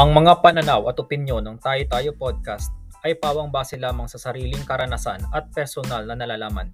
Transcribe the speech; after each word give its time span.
Ang 0.00 0.16
mga 0.16 0.40
pananaw 0.40 0.88
at 0.88 0.96
opinyon 0.96 1.44
ng 1.44 1.60
Tayo 1.60 1.84
Tayo 1.84 2.16
Podcast 2.16 2.72
ay 3.04 3.20
pawang 3.20 3.52
base 3.52 3.76
lamang 3.76 4.08
sa 4.08 4.16
sariling 4.16 4.64
karanasan 4.64 5.20
at 5.28 5.52
personal 5.52 6.08
na 6.08 6.16
nalalaman. 6.16 6.72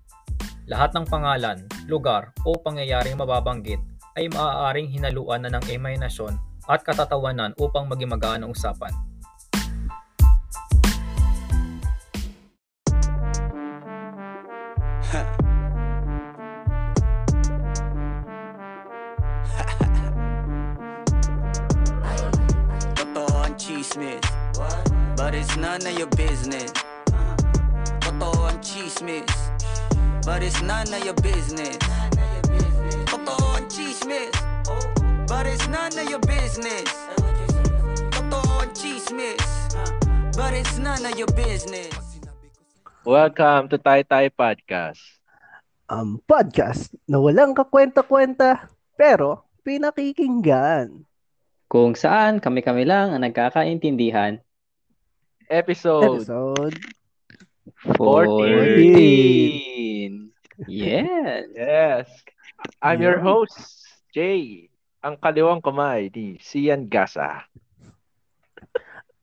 Lahat 0.71 0.95
ng 0.95 1.03
pangalan, 1.11 1.67
lugar 1.91 2.31
o 2.47 2.55
pangyayaring 2.55 3.19
mababanggit 3.19 3.83
ay 4.15 4.31
maaaring 4.31 4.87
hinaluan 4.87 5.43
na 5.43 5.51
ng 5.59 5.65
imahinasyon 5.67 6.39
at 6.71 6.87
katatawanan 6.87 7.51
upang 7.59 7.91
maging 7.91 8.15
magaan 8.15 8.47
ang 8.47 8.55
usapan. 8.55 8.95
But 30.37 30.45
it's 30.45 30.61
none 30.61 30.93
of 30.93 31.01
your 31.01 31.17
business 31.25 31.81
Totoo 33.09 33.57
ang 33.57 33.73
chismis 33.73 34.37
But 35.25 35.49
it's 35.49 35.65
none 35.65 35.97
of 35.97 36.13
your 36.13 36.21
business 36.29 36.85
Totoo 38.13 38.45
ang 38.61 38.69
chismis 38.77 39.41
But 40.37 40.53
it's 40.53 40.77
none 40.77 41.01
of 41.09 41.17
your 41.17 41.33
business 41.33 42.21
Welcome 43.09 43.73
to 43.73 43.81
Tai 43.81 44.05
Tai 44.05 44.29
Podcast. 44.37 45.01
ang 45.89 46.21
podcast 46.29 46.93
na 47.09 47.17
walang 47.17 47.57
kakwenta-kwenta 47.57 48.69
pero 48.93 49.49
pinakikinggan. 49.65 51.01
Kung 51.65 51.97
saan 51.97 52.45
kami-kami 52.45 52.85
lang 52.85 53.17
ang 53.17 53.25
nagkakaintindihan. 53.25 54.37
Episode 55.49 56.29
Episode 56.29 56.77
14. 57.97 60.26
Yes. 60.65 61.53
Yes. 61.53 62.09
I'm 62.81 63.05
your 63.05 63.21
host, 63.21 63.85
Jay. 64.17 64.73
Ang 65.05 65.21
kaliwang 65.21 65.61
kamay 65.61 66.09
ni 66.09 66.41
Sian 66.41 66.89
Gasa. 66.89 67.45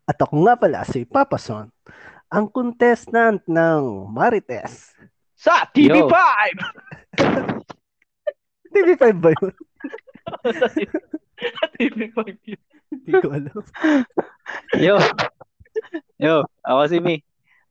at 0.09 0.17
ako 0.21 0.45
nga 0.45 0.53
pala 0.53 0.85
si 0.85 1.01
Papa 1.09 1.41
Son, 1.41 1.73
ang 2.29 2.45
contestant 2.45 3.41
ng 3.49 4.05
Marites. 4.13 4.93
Sa 5.33 5.65
TV5! 5.73 6.13
TV5 8.73 9.03
ba 9.17 9.29
yun? 9.33 9.53
TV5 11.77 12.17
yun. 12.45 12.61
Hindi 12.93 13.11
ko 13.17 13.27
alam. 13.33 13.61
Yo. 14.77 14.95
Yo, 16.21 16.45
ako 16.61 16.81
si 16.89 16.97
Mi. 17.01 17.17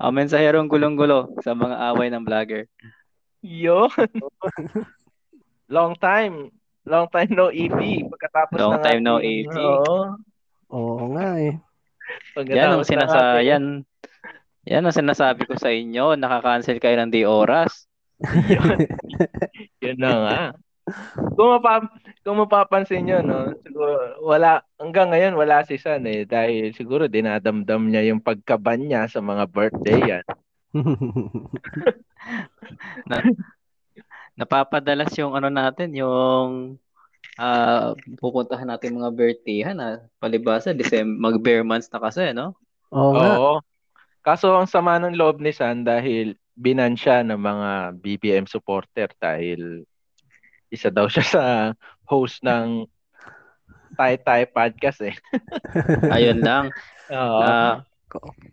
Ang 0.02 0.18
mensaherong 0.18 0.66
gulong-gulo 0.66 1.38
sa 1.46 1.54
mga 1.54 1.94
away 1.94 2.10
ng 2.10 2.26
vlogger. 2.26 2.66
Yun. 3.42 3.90
Long 5.74 5.94
time. 5.98 6.54
Long 6.86 7.06
time 7.10 7.30
no 7.34 7.50
EP. 7.50 7.78
Pagkatapos 8.10 8.58
Long 8.58 8.78
ng 8.78 8.82
time 8.82 9.00
no 9.02 9.18
EP. 9.18 9.54
Oo. 9.54 10.18
Oo 10.72 11.04
nga 11.14 11.36
eh. 11.38 11.54
Yan 12.48 12.78
ang 12.78 12.82
Pagkatapos 12.82 12.82
ng 12.82 12.88
sinasa 12.88 13.20
yan. 13.42 13.64
Yan 14.66 14.86
ang 14.86 14.94
sinasabi 14.94 15.42
ko 15.46 15.58
sa 15.58 15.74
inyo, 15.74 16.14
nakaka-cancel 16.14 16.78
kayo 16.78 16.94
ng 17.02 17.10
di 17.10 17.26
oras. 17.26 17.90
Yun 19.82 19.98
na 19.98 20.12
nga. 20.22 20.40
Kung, 21.34 21.58
mapa, 21.58 21.86
kung 22.22 22.38
mapapansin 22.38 23.06
nyo, 23.06 23.18
no, 23.22 23.54
siguro, 23.62 24.18
wala, 24.22 24.62
hanggang 24.78 25.10
ngayon 25.10 25.34
wala 25.34 25.66
si 25.66 25.78
San 25.78 26.06
eh, 26.06 26.26
dahil 26.26 26.74
siguro 26.74 27.10
dinadamdam 27.10 27.90
niya 27.90 28.06
yung 28.10 28.22
pagkaban 28.22 28.86
niya 28.86 29.10
sa 29.10 29.18
mga 29.18 29.50
birthday 29.50 29.98
yan. 29.98 30.24
Napapadalas 34.38 35.12
yung 35.20 35.36
ano 35.36 35.52
natin, 35.52 35.92
yung 35.92 36.80
ah 37.40 37.96
pupuntahan 38.20 38.68
natin 38.68 39.00
mga 39.00 39.14
birthday 39.16 39.64
na 39.72 40.04
palibasa 40.20 40.76
December 40.76 41.16
mag 41.16 41.40
bare 41.40 41.64
months 41.64 41.88
na 41.88 41.96
kasi 41.96 42.28
no 42.36 42.52
Oo. 42.92 43.16
Oo. 43.16 43.52
Kaso 44.20 44.52
ang 44.52 44.68
sama 44.68 45.00
ng 45.00 45.16
loob 45.16 45.40
ni 45.40 45.48
San 45.48 45.80
dahil 45.80 46.36
binan 46.52 46.92
siya 46.92 47.24
ng 47.24 47.40
mga 47.40 47.70
BBM 48.04 48.44
supporter 48.44 49.08
dahil 49.16 49.88
isa 50.68 50.92
daw 50.92 51.08
siya 51.08 51.24
sa 51.24 51.42
host 52.04 52.44
ng 52.44 52.84
Tai 53.96 54.16
Tai 54.20 54.44
podcast 54.48 55.00
eh. 55.04 55.16
ayun 56.12 56.40
lang 56.44 56.68
Oo. 57.12 57.40
Ah, 57.40 57.80
ku- 57.80 57.91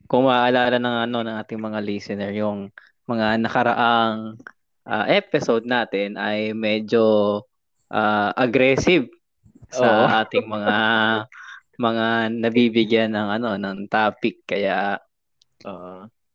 kung 0.07 0.23
maaalala 0.29 0.77
ng 0.79 0.97
ano 1.09 1.17
ng 1.25 1.35
ating 1.43 1.59
mga 1.59 1.79
listener, 1.83 2.31
yung 2.31 2.71
mga 3.09 3.41
nakaraang 3.41 4.37
ah, 4.85 5.05
episode 5.09 5.65
natin 5.65 6.15
ay 6.15 6.53
medyo 6.55 7.41
ah, 7.91 8.31
aggressive 8.37 9.09
sa 9.69 9.87
Oo. 9.87 10.05
ating 10.23 10.45
mga 10.45 10.75
mga 11.79 12.07
nabibigyan 12.35 13.11
ng 13.15 13.27
ano 13.39 13.49
ng 13.55 13.87
topic 13.87 14.43
kaya. 14.43 14.99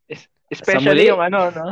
Es- 0.08 0.28
especially 0.48 1.04
muli. 1.04 1.12
yung 1.12 1.20
ano, 1.20 1.52
no? 1.52 1.66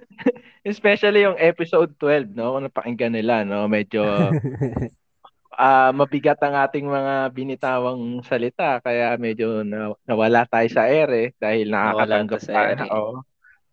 especially 0.68 1.24
yung 1.24 1.40
episode 1.40 1.96
12, 1.96 2.36
no? 2.36 2.56
Kung 2.56 2.68
napakinggan 2.68 3.16
nila, 3.16 3.48
no? 3.48 3.64
Medyo 3.64 4.04
ah 5.58 5.90
mabigat 5.90 6.38
ang 6.38 6.54
ating 6.54 6.86
mga 6.86 7.34
binitawang 7.34 8.22
salita 8.22 8.78
kaya 8.78 9.18
medyo 9.18 9.66
na, 9.66 9.90
nawala 10.06 10.46
tayo 10.46 10.70
sa 10.70 10.86
air 10.86 11.10
eh 11.10 11.28
dahil 11.34 11.74
nakakatanggap 11.74 12.40
tayo 12.46 12.72
sa 12.78 12.86
oo. 12.94 13.14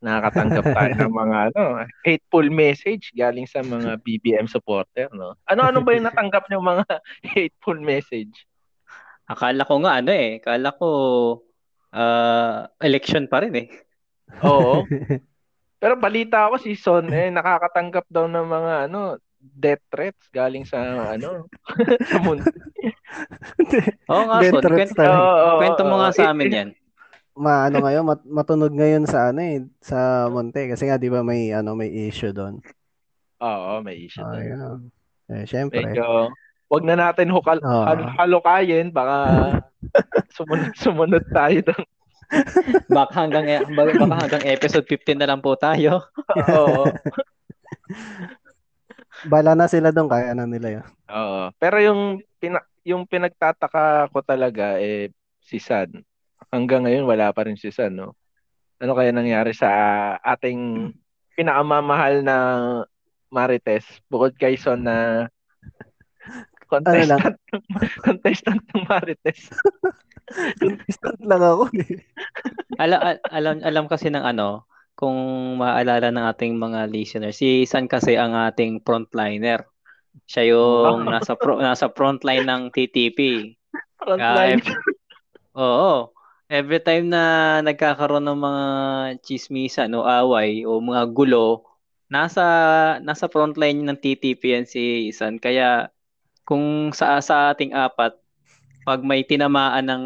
nakakatanggap 0.02 0.66
tayo 0.66 0.92
ng 0.98 1.14
mga 1.22 1.38
ano, 1.54 1.62
hateful 2.02 2.48
message 2.50 3.14
galing 3.14 3.46
sa 3.46 3.62
mga 3.62 4.02
BBM 4.02 4.50
supporter, 4.50 5.14
no? 5.14 5.38
Ano-ano 5.46 5.86
ba 5.86 5.94
yung 5.94 6.06
natanggap 6.10 6.50
niyo 6.50 6.58
mga 6.66 6.86
hateful 7.38 7.78
message? 7.78 8.34
akala 9.26 9.66
ko 9.66 9.82
nga 9.82 10.02
ano 10.02 10.12
eh, 10.14 10.38
akala 10.42 10.70
ko 10.78 10.90
ah, 11.94 12.70
election 12.82 13.26
pa 13.26 13.42
rin 13.42 13.56
eh. 13.58 13.68
Oo. 14.46 14.86
Pero 15.82 15.94
balita 15.98 16.50
ako 16.50 16.56
si 16.62 16.74
Son 16.78 17.10
eh 17.14 17.30
nakakatanggap 17.30 18.06
daw 18.10 18.26
ng 18.26 18.48
mga 18.48 18.74
ano 18.90 19.22
death 19.52 19.84
threats 19.88 20.26
galing 20.30 20.64
sa 20.64 20.82
ano 21.14 21.46
sa 22.10 22.18
mundo. 22.20 22.46
Oo 24.08 24.24
nga, 24.26 24.38
Death 24.40 24.54
Son, 24.54 24.64
threats 24.64 24.92
kwento, 24.92 25.00
talaga. 25.00 25.18
Oo, 25.20 25.50
kwento 25.58 25.82
mo 25.84 25.96
nga 25.98 26.10
sa 26.12 26.32
amin 26.32 26.50
yan. 26.52 26.70
Maano 27.36 27.84
ngayon, 27.84 28.04
mat- 28.06 28.24
matunog 28.26 28.72
ngayon 28.72 29.04
sa 29.04 29.30
ano 29.30 29.40
eh, 29.40 29.60
sa 29.80 29.98
Monte 30.28 30.72
kasi 30.72 30.88
nga 30.88 30.96
'di 30.96 31.10
ba 31.10 31.20
may 31.20 31.52
ano 31.52 31.76
may 31.76 31.92
issue 32.08 32.32
doon. 32.32 32.64
Oo, 33.38 33.84
may 33.84 34.00
issue 34.02 34.24
Ah, 34.24 34.32
doon. 34.32 34.46
yun. 34.46 34.80
Eh 35.28 35.44
syempre. 35.44 35.84
Medyo 35.84 36.32
wag 36.66 36.84
na 36.84 36.96
natin 36.96 37.30
hukal 37.30 37.60
hal- 37.62 38.10
halukayin 38.16 38.90
baka 38.90 39.18
sumunod 40.36 40.72
sumunod 40.74 41.26
tayo 41.30 41.60
doon. 41.62 41.86
Baka 42.88 43.14
hanggang 43.22 43.46
e- 43.46 43.68
baka 43.70 43.92
hanggang 44.18 44.44
episode 44.48 44.88
15 44.88 45.20
na 45.20 45.28
lang 45.28 45.44
po 45.44 45.54
tayo. 45.56 46.08
Oo. 46.56 46.88
Bala 49.24 49.56
na 49.56 49.72
sila 49.72 49.96
doon 49.96 50.12
kaya 50.12 50.36
na 50.36 50.44
nila 50.44 50.80
'yun. 50.80 50.86
Oo. 51.08 51.54
Pero 51.56 51.78
yung 51.80 52.02
pina- 52.38 52.68
yung 52.84 53.08
pinagtataka 53.08 54.12
ko 54.12 54.20
talaga 54.22 54.78
eh 54.82 55.14
si 55.40 55.58
San. 55.62 56.04
Hanggang 56.52 56.84
ngayon 56.84 57.08
wala 57.08 57.32
pa 57.32 57.48
rin 57.48 57.56
si 57.56 57.72
San, 57.72 57.96
no? 57.96 58.14
Ano 58.84 58.92
kaya 58.92 59.16
nangyari 59.16 59.56
sa 59.56 59.70
ating 60.20 60.92
pinakamamahal 61.40 62.22
na 62.22 62.38
Marites 63.32 63.88
bukod 64.12 64.36
kay 64.36 64.60
Son 64.60 64.84
na 64.84 65.28
contestant 66.72 67.40
contestant 68.06 68.62
ng 68.74 68.84
Marites. 68.90 69.48
Instant 70.90 71.22
lang 71.22 71.44
ako 71.44 71.70
eh. 71.78 72.02
Alam, 72.82 73.00
alam, 73.30 73.56
alam 73.62 73.86
kasi 73.86 74.10
ng 74.10 74.26
ano, 74.26 74.66
kung 74.96 75.20
maalala 75.60 76.08
ng 76.10 76.26
ating 76.32 76.56
mga 76.56 76.88
listener, 76.88 77.36
si 77.36 77.68
San 77.68 77.86
kasi 77.92 78.16
ang 78.16 78.32
ating 78.32 78.80
frontliner. 78.82 79.68
Siya 80.24 80.56
yung 80.56 81.12
nasa 81.12 81.36
pro, 81.36 81.60
nasa 81.60 81.92
frontline 81.92 82.48
ng 82.48 82.72
TTP. 82.72 83.52
Frontline. 84.00 84.64
Ev- 84.64 84.80
oo. 85.60 86.16
Every 86.48 86.80
time 86.80 87.12
na 87.12 87.60
nagkakaroon 87.60 88.24
ng 88.24 88.40
mga 88.40 88.66
chismisan 89.26 89.92
o 89.98 90.08
away 90.08 90.64
o 90.64 90.80
mga 90.80 91.12
gulo, 91.12 91.68
nasa 92.08 92.46
nasa 93.04 93.28
frontline 93.28 93.84
ng 93.84 93.98
TTP 94.00 94.42
yan 94.56 94.66
si 94.70 95.12
San. 95.12 95.42
Kaya 95.42 95.92
kung 96.48 96.96
sa 96.96 97.20
sa 97.20 97.52
ating 97.52 97.76
apat, 97.76 98.16
pag 98.88 99.02
may 99.02 99.26
tinamaan 99.28 99.90
ng 99.90 100.06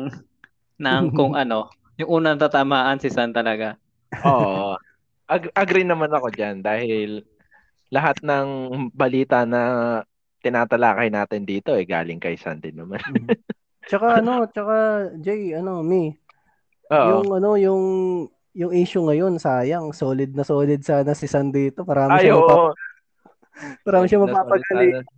ng 0.81 1.03
kung 1.13 1.35
ano, 1.41 1.69
yung 1.99 2.23
unang 2.23 2.39
tatamaan 2.39 2.97
si 2.97 3.11
San 3.11 3.35
talaga. 3.35 3.77
Oo. 4.25 4.75
Ag- 5.33 5.53
agree 5.53 5.85
naman 5.85 6.09
ako 6.09 6.33
diyan 6.33 6.65
dahil 6.65 7.21
lahat 7.93 8.17
ng 8.25 8.47
balita 8.89 9.45
na 9.45 9.61
tinatalakay 10.41 11.13
natin 11.13 11.45
dito 11.45 11.75
eh 11.77 11.85
galing 11.85 12.17
kay 12.17 12.33
San 12.33 12.57
din 12.57 12.81
naman. 12.81 12.97
Tsaka 13.85 14.07
ano, 14.23 14.49
tsaka 14.49 15.09
Jay, 15.21 15.53
ano, 15.53 15.85
me, 15.85 16.17
Oo. 16.89 17.05
yung 17.21 17.27
ano, 17.29 17.49
yung 17.61 17.83
yung 18.57 18.73
issue 18.73 19.05
ngayon, 19.05 19.37
sayang, 19.37 19.93
solid 19.93 20.33
na 20.33 20.41
solid 20.41 20.81
sana 20.81 21.13
si 21.13 21.29
San 21.29 21.53
dito. 21.53 21.85
Marami 21.85 22.17
Ay, 22.17 22.27
siya, 22.27 22.33
oo. 22.41 22.41
mapap- 22.49 22.77
marami 23.85 24.05
siya 24.09 24.19
Solid 24.19 24.25
na 24.25 24.33
mapapagali. 24.33 24.89
solid 24.89 25.05
sana. 25.05 25.17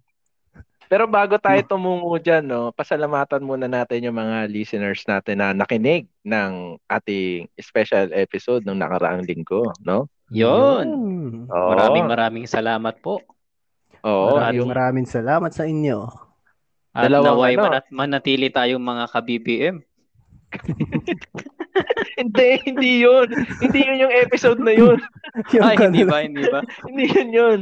Pero 0.91 1.07
bago 1.07 1.39
tayo 1.39 1.63
tumungo 1.63 2.19
dyan, 2.19 2.43
no, 2.43 2.75
pasalamatan 2.75 3.47
muna 3.47 3.63
natin 3.63 4.11
yung 4.11 4.19
mga 4.19 4.51
listeners 4.51 5.07
natin 5.07 5.39
na 5.39 5.55
nakinig 5.55 6.11
ng 6.27 6.75
ating 6.91 7.47
special 7.55 8.11
episode 8.11 8.67
ng 8.67 8.75
nakaraang 8.75 9.23
linggo, 9.23 9.71
no? 9.88 10.11
Yun. 10.35 10.88
Oo. 11.47 11.69
Maraming 11.71 12.05
maraming 12.11 12.43
salamat 12.43 12.99
po. 12.99 13.23
Oo, 14.03 14.35
Maraming 14.35 14.57
yung 14.59 14.67
maraming 14.67 15.07
salamat 15.07 15.55
sa 15.55 15.63
inyo. 15.63 16.11
At 16.91 17.07
Dalawang 17.07 17.39
naway 17.39 17.53
ano. 17.55 17.63
manat- 17.71 17.91
manatili 17.95 18.51
tayong 18.51 18.83
mga 18.83 19.03
ka-BBM. 19.15 19.75
hindi, 22.19 22.49
hindi 22.67 22.91
yun. 23.07 23.31
Hindi 23.63 23.79
yun 23.79 24.03
yung 24.03 24.13
episode 24.27 24.59
na 24.59 24.75
yun. 24.75 24.99
Yung 25.55 25.63
Ay, 25.63 25.79
hindi 25.79 26.03
ba? 26.03 26.19
Hindi 26.19 26.43
ba? 26.51 26.59
hindi 26.91 27.07
yun 27.07 27.29
yun. 27.31 27.59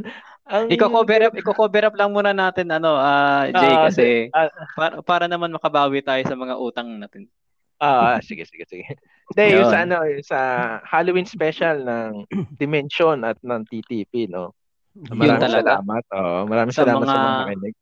Ang, 0.49 0.65
Iko-cover 0.67 1.21
up, 1.23 1.33
iko-cover 1.41 1.83
up 1.85 1.95
lang 1.95 2.09
muna 2.09 2.33
natin 2.33 2.67
ano, 2.69 2.97
ah 2.97 3.45
Jay 3.47 3.69
Ah, 3.69 3.81
kasi 3.85 4.05
ah. 4.33 4.49
para, 4.73 4.93
para 4.99 5.25
naman 5.25 5.53
makabawi 5.53 6.01
tayo 6.01 6.25
sa 6.25 6.33
mga 6.33 6.57
utang 6.57 6.89
natin. 6.97 7.29
Ah, 7.77 8.19
sige, 8.19 8.43
sige, 8.43 8.65
sige. 8.65 8.83
Hindi, 9.31 9.55
yung 9.55 9.63
Yun. 9.63 9.71
sa, 9.71 9.77
ano, 9.85 9.97
yung 10.03 10.25
sa 10.25 10.39
Halloween 10.83 11.23
special 11.23 11.79
ng 11.79 12.11
Dimension 12.59 13.23
at 13.23 13.39
ng 13.39 13.61
TTP, 13.63 14.27
no? 14.27 14.51
Maraming 14.97 15.39
talaga. 15.39 15.79
salamat. 15.79 16.03
Oo, 16.11 16.37
maraming 16.43 16.75
Sa 16.75 16.83
salamat 16.83 17.05
sa 17.05 17.13
mga- 17.13 17.23
mga 17.23 17.39
nakinig. 17.45 17.75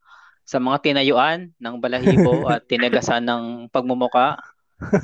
Sa 0.48 0.58
mga 0.62 0.78
tinayuan 0.80 1.40
ng 1.56 1.76
balahibo 1.82 2.32
at 2.54 2.62
tinagasan 2.64 3.26
ng 3.26 3.44
pagmumuka, 3.68 4.38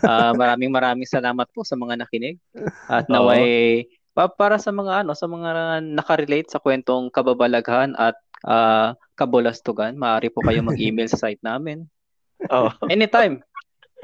ah, 0.06 0.32
maraming 0.36 0.70
maraming 0.70 1.10
salamat 1.10 1.48
po 1.50 1.66
sa 1.66 1.74
mga 1.74 1.98
nakinig. 1.98 2.38
At 2.86 3.10
naway 3.10 3.88
pa- 4.14 4.30
para 4.30 4.58
sa 4.58 4.70
mga 4.70 5.04
ano, 5.04 5.12
sa 5.14 5.26
mga 5.26 5.82
nakarelate 5.84 6.50
sa 6.50 6.62
kwentong 6.62 7.10
kababalaghan 7.10 7.98
at 7.98 8.16
ah, 8.46 8.94
kabulastugan, 9.14 9.98
maaari 9.98 10.30
po 10.30 10.42
kayong 10.42 10.70
mag-email 10.72 11.10
sa 11.10 11.20
site 11.20 11.42
namin. 11.42 11.86
Oo. 12.50 12.70
Anytime. 12.88 13.42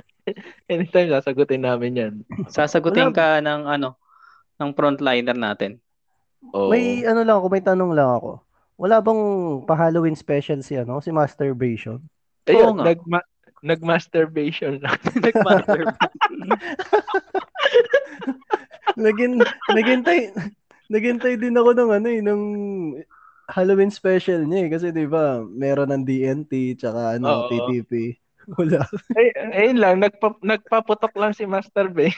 Anytime, 0.70 1.10
sasagutin 1.10 1.66
namin 1.66 1.92
yan. 1.96 2.14
Sasagutin 2.48 3.10
Wala. 3.10 3.18
ka 3.18 3.28
ng 3.42 3.62
ano, 3.66 3.98
ng 4.58 4.70
frontliner 4.74 5.34
natin. 5.34 5.82
Oo. 6.54 6.70
May 6.70 7.04
ano 7.04 7.22
lang 7.22 7.38
ako, 7.38 7.48
may 7.50 7.64
tanong 7.64 7.92
lang 7.92 8.10
ako. 8.12 8.40
Wala 8.80 9.04
bang 9.04 9.22
pa-Halloween 9.68 10.16
special 10.16 10.64
si 10.64 10.80
ano, 10.80 11.04
si 11.04 11.12
Masturbation? 11.12 12.00
Ayun, 12.48 12.64
Oo 12.64 12.74
nga. 12.80 12.86
nagma- 12.88 13.30
nag-masturbation 13.60 14.80
lang. 14.80 14.96
Nag-master. 15.26 15.84
Nagin 18.95 19.38
naghintay 19.68 20.33
naghintay 20.88 21.33
din 21.36 21.53
ako 21.53 21.69
ng 21.71 21.89
ano 21.91 22.07
eh, 22.07 22.21
ng 22.21 22.41
Halloween 23.47 23.89
special 23.89 24.45
niya 24.45 24.65
eh. 24.65 24.71
Kasi 24.71 24.89
di 24.89 25.06
ba, 25.06 25.41
meron 25.44 25.89
ng 25.89 26.03
DNT 26.03 26.51
tsaka 26.75 27.13
Oo. 27.13 27.15
ano, 27.15 27.27
TTP. 27.47 28.18
Wala. 28.57 28.81
Ay, 29.13 29.30
ayun 29.51 29.77
lang, 29.77 29.95
nagpa- 30.00 30.41
nagpaputok 30.41 31.13
lang 31.13 31.33
si 31.33 31.45
Master 31.45 31.86
Bay. 31.88 32.09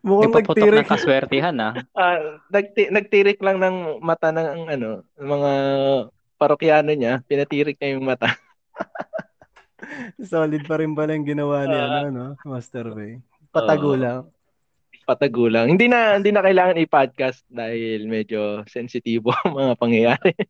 Mukhang 0.00 0.30
Ipaputok 0.30 0.54
nagtirik. 0.60 0.80
ng 0.80 0.90
kaswertihan 0.90 1.56
ah. 1.58 1.72
Ah, 1.92 2.18
nagti- 2.48 2.92
nagtirik 2.92 3.40
lang 3.40 3.58
ng 3.58 3.76
mata 3.98 4.30
ng 4.30 4.68
ano, 4.68 4.90
ng 5.16 5.28
mga 5.28 5.50
parokyano 6.36 6.92
niya, 6.92 7.24
pinatirik 7.24 7.74
niya 7.76 7.96
yung 7.96 8.04
mata. 8.04 8.28
Solid 10.22 10.62
pa 10.64 10.78
rin 10.78 10.92
pala 10.92 11.12
yung 11.12 11.26
ginawa 11.26 11.64
ni 11.64 11.74
Ah. 11.74 12.04
ano, 12.04 12.08
no? 12.08 12.26
Master 12.44 12.92
Bay. 12.92 13.18
Patago 13.54 13.94
Oo. 13.94 14.02
lang. 14.02 14.26
Patago 15.06 15.46
lang. 15.46 15.70
Hindi 15.70 15.86
na 15.86 16.18
hindi 16.18 16.34
na 16.34 16.42
kailangan 16.42 16.80
i-podcast 16.82 17.46
dahil 17.46 18.10
medyo 18.10 18.66
sensitibo 18.66 19.30
ang 19.46 19.54
mga 19.54 19.74
pangyayari. 19.78 20.34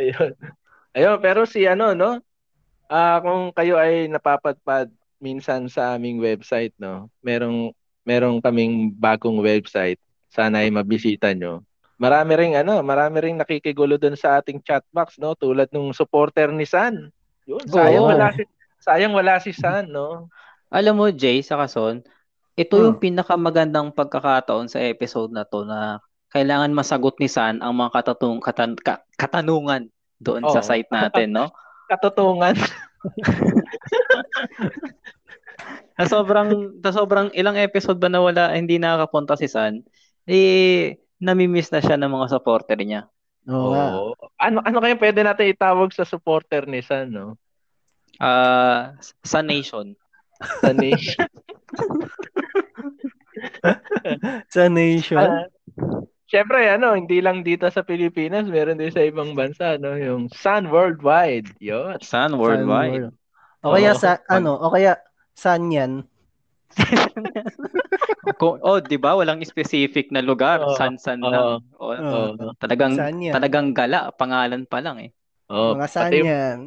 Ayun. 0.00 0.32
Ayun, 0.98 1.18
pero 1.22 1.46
si 1.46 1.62
ano, 1.68 1.94
no? 1.94 2.18
Ah, 2.90 3.22
kung 3.22 3.54
kayo 3.54 3.78
ay 3.78 4.10
napapadpad 4.10 4.90
minsan 5.22 5.70
sa 5.70 5.94
aming 5.94 6.18
website, 6.18 6.74
no? 6.80 7.06
Merong 7.22 7.70
merong 8.02 8.40
kaming 8.40 8.90
bagong 8.96 9.38
website. 9.44 10.00
Sana 10.32 10.64
ay 10.64 10.72
mabisita 10.72 11.30
nyo. 11.36 11.62
Marami 12.00 12.32
ring 12.38 12.54
ano, 12.56 12.80
marami 12.80 13.20
ring 13.20 13.36
nakikigulo 13.36 14.00
doon 14.00 14.16
sa 14.16 14.40
ating 14.40 14.64
chat 14.64 14.82
box, 14.90 15.20
no? 15.20 15.36
Tulad 15.36 15.68
nung 15.70 15.92
supporter 15.92 16.48
ni 16.50 16.64
San. 16.64 17.12
Yun, 17.44 17.64
sayang 17.68 18.08
Oo. 18.08 18.10
wala 18.10 18.32
si 18.32 18.42
sayang 18.78 19.14
wala 19.14 19.38
si 19.38 19.50
San, 19.52 19.90
no? 19.90 20.28
Alam 20.68 20.94
mo, 21.00 21.06
Jay, 21.08 21.40
sa 21.40 21.56
kason, 21.56 22.04
ito 22.54 22.74
Hmm. 22.76 22.84
yung 22.90 22.98
pinakamagandang 23.00 23.94
pagkakataon 23.94 24.68
sa 24.68 24.82
episode 24.82 25.32
na 25.32 25.46
to 25.46 25.64
na 25.64 26.02
kailangan 26.28 26.76
masagot 26.76 27.16
ni 27.16 27.30
San 27.30 27.64
ang 27.64 27.72
mga 27.72 28.02
katatung, 28.02 28.42
katan, 28.42 28.76
ka- 28.76 29.00
katanungan 29.16 29.88
doon 30.20 30.44
sa 30.50 30.60
Oo. 30.60 30.66
site 30.66 30.90
natin, 30.92 31.32
no? 31.32 31.48
Katotongan. 31.90 32.52
Na 35.96 36.04
sobrang, 36.12 36.76
na 36.84 36.90
sobrang 36.92 37.32
ilang 37.32 37.56
episode 37.56 37.96
ba 37.96 38.12
na 38.12 38.20
wala, 38.20 38.52
hindi 38.52 38.76
nakakapunta 38.76 39.40
si 39.40 39.48
San, 39.48 39.80
eh, 40.28 41.00
namimiss 41.16 41.72
na 41.72 41.80
siya 41.80 41.96
ng 41.96 42.12
mga 42.12 42.28
supporter 42.28 42.76
niya. 42.76 43.08
Oo 43.48 43.72
nga. 43.72 43.86
Oo. 43.96 44.12
Ano 44.36 44.60
ano 44.60 44.76
kaya 44.78 45.00
pwede 45.00 45.24
natin 45.24 45.48
itawag 45.48 45.88
sa 45.96 46.04
supporter 46.04 46.68
ni 46.68 46.84
San, 46.84 47.08
no? 47.08 47.40
Ah, 48.16 48.96
sa 49.22 49.44
Nation. 49.44 49.92
Sa 50.64 50.72
nation. 50.72 51.28
Sa 54.54 54.64
Nation. 54.72 55.20
Ah, 55.20 55.44
Siyempre, 56.28 56.68
ano, 56.68 56.92
hindi 56.92 57.24
lang 57.24 57.40
dito 57.40 57.64
sa 57.72 57.80
Pilipinas, 57.80 58.44
meron 58.52 58.76
din 58.76 58.92
sa 58.92 59.00
ibang 59.00 59.32
bansa, 59.32 59.80
no? 59.80 59.96
Yung 59.96 60.28
Sun 60.28 60.68
Worldwide. 60.68 61.56
Yun. 61.56 61.96
San 62.04 62.36
Worldwide. 62.36 63.08
O 63.64 63.72
kaya 63.72 63.96
Oo. 63.96 64.00
sa, 64.00 64.20
ano, 64.28 64.60
o 64.60 64.68
kaya, 64.68 65.00
saan 65.32 65.72
yan? 65.72 66.04
Kung, 68.40 68.60
oh, 68.60 68.78
'di 68.78 69.00
ba? 69.00 69.16
Walang 69.16 69.40
specific 69.42 70.12
na 70.12 70.20
lugar, 70.20 70.60
Oo. 70.60 70.76
san-san 70.76 71.24
Oo. 71.24 71.32
lang. 71.32 71.44
Oh, 71.80 71.96
Oo. 71.96 72.52
talagang 72.60 72.94
Saan 72.94 73.24
yan? 73.24 73.32
talagang 73.32 73.72
gala, 73.72 74.12
pangalan 74.12 74.68
pa 74.68 74.84
lang 74.84 75.00
eh. 75.00 75.10
Oo. 75.48 75.80
Mga 75.80 75.88
saan 75.88 76.12
pati, 76.12 76.18
yan? 76.22 76.58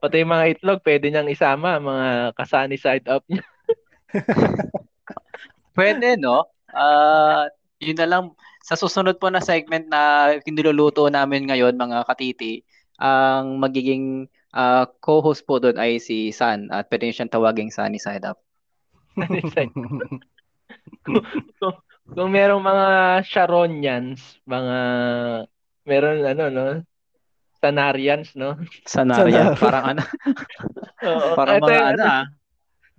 Pati 0.00 0.24
yung 0.24 0.32
mga 0.32 0.48
itlog, 0.56 0.80
pwede 0.82 1.12
niyang 1.12 1.28
isama, 1.28 1.76
mga 1.76 2.32
kasani 2.34 2.76
side 2.80 3.06
up 3.06 3.22
niya. 3.28 3.44
Pwede, 5.76 6.18
no? 6.18 6.50
Ah, 6.74 7.46
yun 7.78 7.94
na 7.94 8.08
lang 8.08 8.24
sa 8.64 8.74
susunod 8.74 9.16
po 9.16 9.30
na 9.30 9.40
segment 9.40 9.86
na 9.86 10.34
kiniluluto 10.42 11.06
namin 11.08 11.46
ngayon, 11.46 11.78
mga 11.78 12.04
katiti, 12.08 12.64
ang 13.00 13.60
magiging 13.60 14.26
ah, 14.52 14.88
co-host 15.00 15.46
po 15.46 15.62
doon 15.62 15.78
ay 15.78 16.02
si 16.02 16.34
San 16.34 16.68
at 16.74 16.90
pwede 16.90 17.08
niyo 17.08 17.14
siyang 17.22 17.34
tawaging 17.34 17.70
Sunny 17.70 18.00
Side 18.02 18.26
Up. 18.26 18.40
kung, 21.58 21.76
kung 22.14 22.30
merong 22.30 22.62
mga 22.62 22.88
Sharonians, 23.26 24.38
mga 24.46 24.76
meron 25.86 26.22
ano 26.22 26.44
no, 26.52 26.66
Sanarians, 27.60 28.32
no? 28.34 28.56
Sanarian, 28.88 29.52
Sanar. 29.52 29.60
parang 29.60 29.84
ano, 29.92 30.02
Oo. 31.08 31.28
parang 31.36 31.56
Ito 31.60 31.64
mga 31.64 31.76
yung 31.76 31.88
ano 31.92 32.02
ah. 32.02 32.24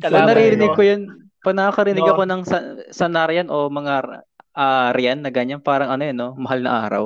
Kalaban, 0.01 0.27
narinig 0.30 0.70
no? 0.70 0.77
ko 0.77 0.82
yun, 0.82 1.01
pag 1.41 1.58
nakakarinig 1.58 2.06
No. 2.06 2.13
ako 2.13 2.24
ng 2.25 2.41
sa- 2.46 2.77
Sanarian 2.94 3.50
o 3.50 3.70
mga 3.70 4.22
ah, 4.53 4.89
Rian 4.94 5.25
na 5.25 5.34
ganyan, 5.34 5.62
parang 5.62 5.89
ano 5.89 6.03
yun, 6.06 6.18
no? 6.18 6.38
Mahal 6.38 6.62
na 6.62 6.72
araw. 6.86 7.06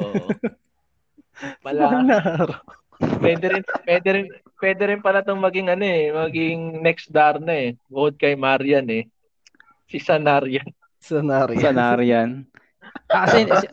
Oo. 0.00 0.26
Wala. 1.66 1.84
Pwede 3.20 3.46
rin, 3.50 3.62
pwede 3.84 4.08
rin, 4.14 4.26
pwede 4.62 4.82
rin 4.86 5.00
pala 5.02 5.20
itong 5.20 5.42
maging 5.42 5.68
ano 5.68 5.84
eh, 5.84 6.08
maging 6.14 6.80
next 6.80 7.10
Darna 7.10 7.52
eh. 7.52 7.76
Bukod 7.90 8.16
kay 8.16 8.38
Marian 8.38 8.86
eh. 8.88 9.04
Si 9.90 10.00
Sanarian. 10.00 10.64
Scenario. 10.96 11.60
Sanarian. 11.60 12.30
Ah, 13.10 13.26
Kasi, 13.26 13.44
si- 13.48 13.72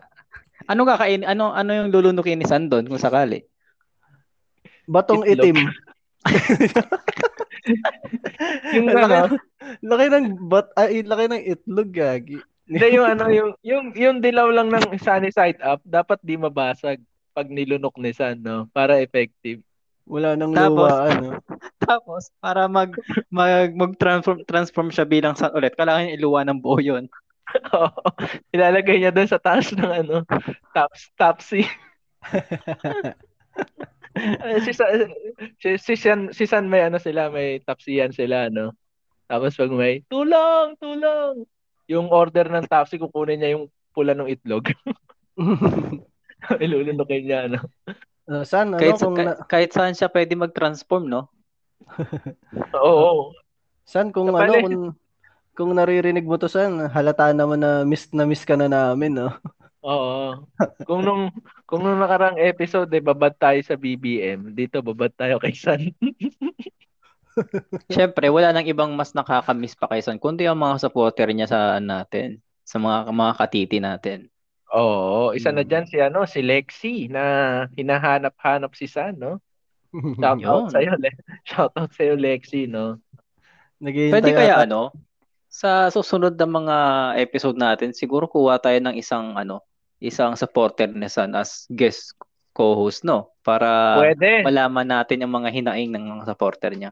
ano 0.68 0.82
kakain, 0.86 1.24
ano 1.26 1.54
ano 1.54 1.72
yung 1.74 1.90
lulunukin 1.90 2.38
ni 2.42 2.48
San 2.50 2.68
doon 2.68 2.86
kung 2.90 3.02
sakali? 3.02 3.46
Batong 4.86 5.24
Itlog. 5.26 5.46
itim. 5.48 5.60
Yung 8.74 8.88
laki, 8.90 9.16
ano, 9.16 9.36
laki 9.86 10.06
ng 10.10 10.28
bat, 10.50 10.68
ay, 10.78 11.06
laki 11.06 11.26
ng 11.30 11.44
itlog, 11.46 11.90
gagi. 11.94 12.38
hindi 12.66 12.88
yung 12.96 13.08
ano, 13.08 13.28
yung, 13.30 13.52
yung, 13.62 13.86
yung 13.94 14.18
dilaw 14.24 14.48
lang 14.50 14.72
ng 14.72 14.96
sunny 14.98 15.30
side 15.30 15.60
up, 15.62 15.84
dapat 15.84 16.18
di 16.24 16.40
mabasag 16.40 17.02
pag 17.32 17.48
nilunok 17.48 17.96
ni 18.00 18.12
San, 18.16 18.40
no? 18.40 18.68
Para 18.72 19.00
effective. 19.00 19.64
Wala 20.08 20.36
nang 20.36 20.52
Tapos- 20.52 20.90
luwa, 20.92 21.08
ano. 21.08 21.28
Tapos, 21.88 22.32
para 22.40 22.68
mag, 22.68 22.92
mag, 23.32 23.72
mag-transform 23.76 24.44
transform 24.48 24.90
siya 24.92 25.06
bilang 25.08 25.36
San 25.38 25.54
ulit, 25.54 25.76
kailangan 25.76 26.12
iluwa 26.12 26.42
ng 26.48 26.60
buo 26.60 26.80
yun. 26.80 27.08
Oo. 27.78 28.04
Ilalagay 28.56 29.02
niya 29.02 29.12
doon 29.12 29.30
sa 29.30 29.42
taas 29.42 29.72
ng 29.72 29.92
ano, 30.06 30.24
top, 30.76 30.92
top 31.18 31.38
C. 31.44 31.64
Eh, 34.12 34.60
si, 34.60 34.76
San, 34.76 35.08
si, 35.56 35.70
si, 35.80 35.94
San, 35.96 36.36
si 36.36 36.44
San 36.44 36.68
may 36.68 36.84
ano 36.84 37.00
sila, 37.00 37.32
may 37.32 37.64
tapsiyan 37.64 38.12
sila, 38.12 38.52
no? 38.52 38.76
Tapos 39.32 39.56
pag 39.56 39.72
may, 39.72 40.04
tulong, 40.12 40.76
tulong! 40.84 41.48
Yung 41.88 42.12
order 42.12 42.52
ng 42.52 42.68
taxi, 42.68 43.00
kukunin 43.00 43.40
niya 43.40 43.56
yung 43.56 43.72
pula 43.96 44.12
ng 44.12 44.28
itlog. 44.28 44.68
Ilulunukin 46.64 47.24
niya, 47.24 47.48
no? 47.56 47.64
Uh, 48.28 48.44
San, 48.44 48.76
ano, 48.76 48.84
Kahit, 48.84 49.00
kung, 49.00 49.16
ka- 49.16 49.24
na, 49.24 49.34
kahit 49.48 49.72
saan 49.72 49.96
siya 49.96 50.12
pwede 50.12 50.36
mag-transform, 50.36 51.08
no? 51.08 51.32
Oo. 52.76 53.32
San, 53.88 54.12
kung 54.12 54.28
Kapal 54.28 54.52
ano, 54.52 54.54
kung, 54.60 54.76
kung 55.62 55.78
naririnig 55.78 56.26
mo 56.26 56.36
to, 56.42 56.50
San, 56.50 56.82
halata 56.90 57.30
naman 57.38 57.62
na 57.62 57.86
miss 57.86 58.10
na 58.18 58.26
miss 58.26 58.42
ka 58.50 58.58
na 58.58 58.66
namin, 58.66 59.14
no? 59.14 59.30
Oo. 59.82 60.46
Kung 60.86 61.02
nung 61.06 61.24
kung 61.70 61.82
nung 61.86 61.98
nakarang 62.02 62.38
episode 62.42 62.90
eh 62.94 63.02
babad 63.02 63.34
tayo 63.38 63.58
sa 63.66 63.78
BBM, 63.78 64.54
dito 64.54 64.82
babad 64.82 65.14
tayo 65.14 65.38
kay 65.42 65.54
San. 65.58 65.82
Siyempre, 67.92 68.28
wala 68.28 68.52
nang 68.52 68.68
ibang 68.68 68.92
mas 68.96 69.12
nakakamiss 69.16 69.76
pa 69.80 69.88
kay 69.92 70.02
Son, 70.04 70.20
kundi 70.20 70.44
ang 70.48 70.60
mga 70.60 70.82
supporter 70.88 71.28
niya 71.32 71.48
sa 71.50 71.60
natin, 71.80 72.40
sa 72.68 72.78
mga 72.80 73.10
mga 73.12 73.34
katiti 73.40 73.78
natin. 73.80 74.20
Oo, 74.72 75.36
isa 75.36 75.52
na 75.52 75.64
Hmm. 75.64 75.70
diyan 75.70 75.86
si 75.88 75.98
ano, 76.00 76.24
si 76.24 76.40
Lexi 76.40 77.12
na 77.12 77.24
hinahanap-hanap 77.76 78.72
si 78.76 78.88
San, 78.88 79.20
no? 79.20 79.44
Shout 80.22 80.40
out 80.48 80.72
sa 80.72 80.80
iyo, 80.80 80.96
Le- 80.96 81.20
shout 81.44 81.74
out 81.76 81.92
sa 81.92 82.02
iyo 82.08 82.16
Lexi, 82.16 82.68
no? 82.72 83.00
Naghihintay 83.84 84.12
Pwede 84.14 84.30
kaya 84.32 84.54
ata- 84.56 84.64
ano, 84.64 84.96
sa 85.52 85.92
susunod 85.92 86.40
na 86.40 86.48
mga 86.48 86.78
episode 87.20 87.60
natin, 87.60 87.92
siguro 87.92 88.24
kuha 88.32 88.56
tayo 88.56 88.80
ng 88.80 88.96
isang 88.96 89.36
ano, 89.36 89.60
isang 90.00 90.40
supporter 90.40 90.88
ni 90.88 91.12
Son 91.12 91.36
as 91.36 91.68
guest 91.68 92.16
co-host, 92.56 93.04
no? 93.04 93.36
Para 93.44 94.00
Pwede. 94.00 94.48
malaman 94.48 94.88
natin 94.88 95.28
yung 95.28 95.36
mga 95.36 95.52
hinaing 95.52 95.92
ng 95.92 96.08
mga 96.08 96.24
supporter 96.32 96.72
niya. 96.72 96.92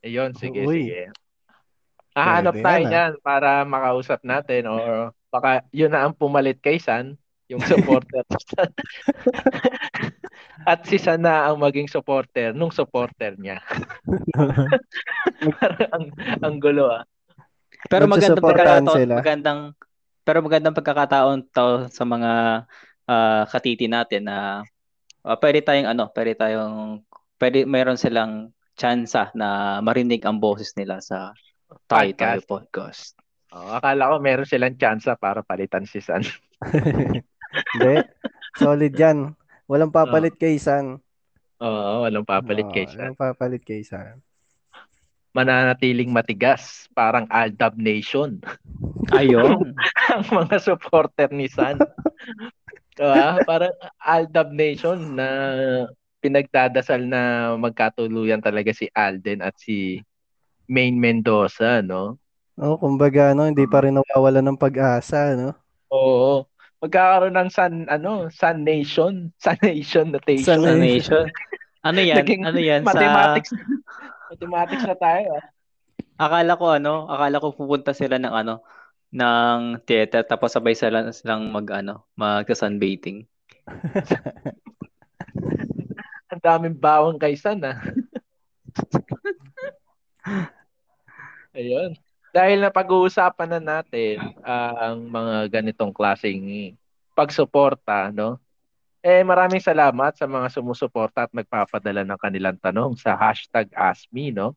Ayun, 0.00 0.32
sige, 0.32 0.64
Uy. 0.64 0.88
sige. 0.88 1.12
Hahanap 2.16 2.56
Pwede 2.56 2.64
tayo 2.64 2.80
yan, 2.80 2.84
ah. 2.84 2.90
niyan 2.90 3.12
para 3.20 3.50
makausap 3.68 4.20
natin 4.24 4.66
or 4.66 5.12
baka 5.28 5.62
yun 5.70 5.92
na 5.92 6.08
ang 6.08 6.16
pumalit 6.16 6.58
kay 6.58 6.80
San, 6.80 7.20
yung 7.52 7.60
supporter 7.68 8.24
San. 8.48 8.72
At 10.70 10.88
si 10.88 10.96
San 10.96 11.20
na 11.20 11.52
ang 11.52 11.60
maging 11.60 11.86
supporter 11.86 12.56
nung 12.56 12.72
supporter 12.72 13.36
niya. 13.36 13.60
Parang 15.60 15.88
ang, 15.92 16.04
ang 16.40 16.56
gulo 16.56 16.88
ah. 16.88 17.04
Pero 17.88 18.04
magandang 18.04 18.44
pagkakataon, 18.44 18.98
sila. 18.98 19.14
magandang 19.16 19.60
pero 20.20 20.38
magandang 20.44 20.76
pagkakataon 20.76 21.38
to 21.48 21.88
sa 21.88 22.04
mga 22.04 22.32
ah, 23.08 23.42
katiti 23.48 23.88
natin 23.88 24.28
na 24.28 24.66
ah, 25.24 25.36
pwede 25.40 25.64
tayong 25.64 25.88
ano, 25.88 26.12
pwede 26.12 26.36
tayong 26.36 27.00
pwede 27.40 27.64
mayroon 27.64 27.96
silang 27.96 28.52
tsansa 28.76 29.32
na 29.32 29.80
marinig 29.80 30.24
ang 30.24 30.40
boses 30.40 30.76
nila 30.76 31.00
sa 31.00 31.32
Tayo 31.86 32.12
Podcast. 32.12 32.44
Podcast. 32.48 33.10
Oh, 33.50 33.74
akala 33.74 34.14
ko 34.14 34.16
meron 34.22 34.46
silang 34.46 34.78
tsansa 34.78 35.18
para 35.18 35.42
palitan 35.42 35.86
si 35.86 35.98
San. 35.98 36.22
Hindi. 37.74 37.94
Solid 38.58 38.94
yan. 38.94 39.34
Walang 39.66 39.94
papalit 39.94 40.38
kay 40.38 40.58
San. 40.58 40.98
Oo, 41.60 41.92
walang 42.06 42.26
papalit 42.26 42.66
Oo, 42.66 42.74
kay 42.74 42.86
San. 42.86 43.14
Walang 43.14 43.18
papalit 43.18 43.62
kay 43.62 43.82
San. 43.82 44.22
Mananatiling 45.30 46.10
matigas, 46.10 46.90
parang 46.90 47.26
Aldab 47.30 47.78
Nation. 47.78 48.42
Ayun. 49.18 49.74
ang 50.14 50.26
mga 50.26 50.58
supporter 50.58 51.30
ni 51.30 51.46
San. 51.46 51.78
Diba? 52.98 53.38
Parang 53.46 53.74
Aldab 54.02 54.50
Nation 54.50 55.14
na 55.14 55.28
pinagdadasal 56.20 57.06
na 57.06 57.54
magkatuluyan 57.56 58.44
talaga 58.44 58.74
si 58.74 58.90
Alden 58.92 59.40
at 59.40 59.56
si 59.56 60.02
Main 60.68 61.00
Mendoza, 61.00 61.80
no? 61.80 62.20
Oh, 62.60 62.76
kumbaga 62.76 63.32
ano, 63.32 63.48
hindi 63.48 63.64
pa 63.64 63.82
rin 63.82 63.96
nawawala 63.96 64.44
ng 64.44 64.60
pag-asa, 64.60 65.32
no? 65.32 65.56
Oo. 65.90 66.44
Magkakaroon 66.80 67.36
ng 67.36 67.50
Sun, 67.52 67.74
ano, 67.88 68.28
Sun 68.28 68.62
Nation. 68.62 69.32
Sun 69.40 69.58
Nation 69.64 70.12
notation. 70.12 70.60
Sun 70.60 70.80
nation. 70.80 71.26
Ano 71.80 72.00
yan? 72.04 72.20
Naging 72.20 72.42
ano 72.44 72.60
yan? 72.60 72.84
Sa, 72.84 73.00
Mathematics. 74.30 74.86
Na 74.86 74.94
tayo. 74.94 75.34
ah. 75.34 75.42
akala 76.20 76.52
ko 76.54 76.70
ano, 76.70 77.10
akala 77.10 77.42
ko 77.42 77.50
pupunta 77.50 77.90
sila 77.90 78.22
ng 78.22 78.30
ano, 78.30 78.62
ng 79.10 79.82
theater 79.82 80.22
tapos 80.22 80.54
sabay 80.54 80.78
sila 80.78 81.10
silang 81.10 81.50
mag 81.50 81.66
ano, 81.74 82.06
magsa-sunbathing. 82.14 83.26
Ang 86.30 86.42
daming 86.46 86.78
bawang 86.78 87.18
kay 87.18 87.34
San, 87.34 87.58
ah. 87.66 87.74
Ayun. 91.58 91.98
Dahil 92.30 92.62
na 92.62 92.70
pag-uusapan 92.70 93.58
na 93.58 93.82
natin 93.82 94.22
ah, 94.46 94.94
ang 94.94 95.10
mga 95.10 95.50
ganitong 95.50 95.90
klaseng 95.90 96.78
pagsuporta, 97.18 98.14
no? 98.14 98.38
Eh, 99.00 99.24
maraming 99.24 99.64
salamat 99.64 100.12
sa 100.12 100.28
mga 100.28 100.52
sumusuporta 100.52 101.24
at 101.24 101.32
nagpapadala 101.32 102.04
ng 102.04 102.20
kanilang 102.20 102.60
tanong 102.60 103.00
sa 103.00 103.16
hashtag 103.16 103.72
AskMe, 103.72 104.28
no? 104.28 104.52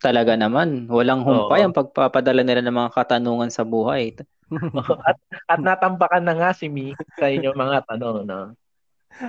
Talaga 0.00 0.38
naman, 0.38 0.86
walang 0.86 1.26
humpay 1.26 1.60
Oo. 1.60 1.66
ang 1.68 1.74
pagpapadala 1.76 2.40
nila 2.40 2.62
ng 2.62 2.72
mga 2.72 2.94
katanungan 2.94 3.50
sa 3.50 3.66
buhay. 3.66 4.16
at, 5.08 5.18
at 5.50 5.60
natambakan 5.60 6.24
na 6.24 6.34
nga 6.38 6.50
si 6.54 6.70
Mi 6.70 6.94
sa 7.18 7.26
inyong 7.26 7.58
mga 7.58 7.78
tanong, 7.90 8.24
no? 8.24 8.54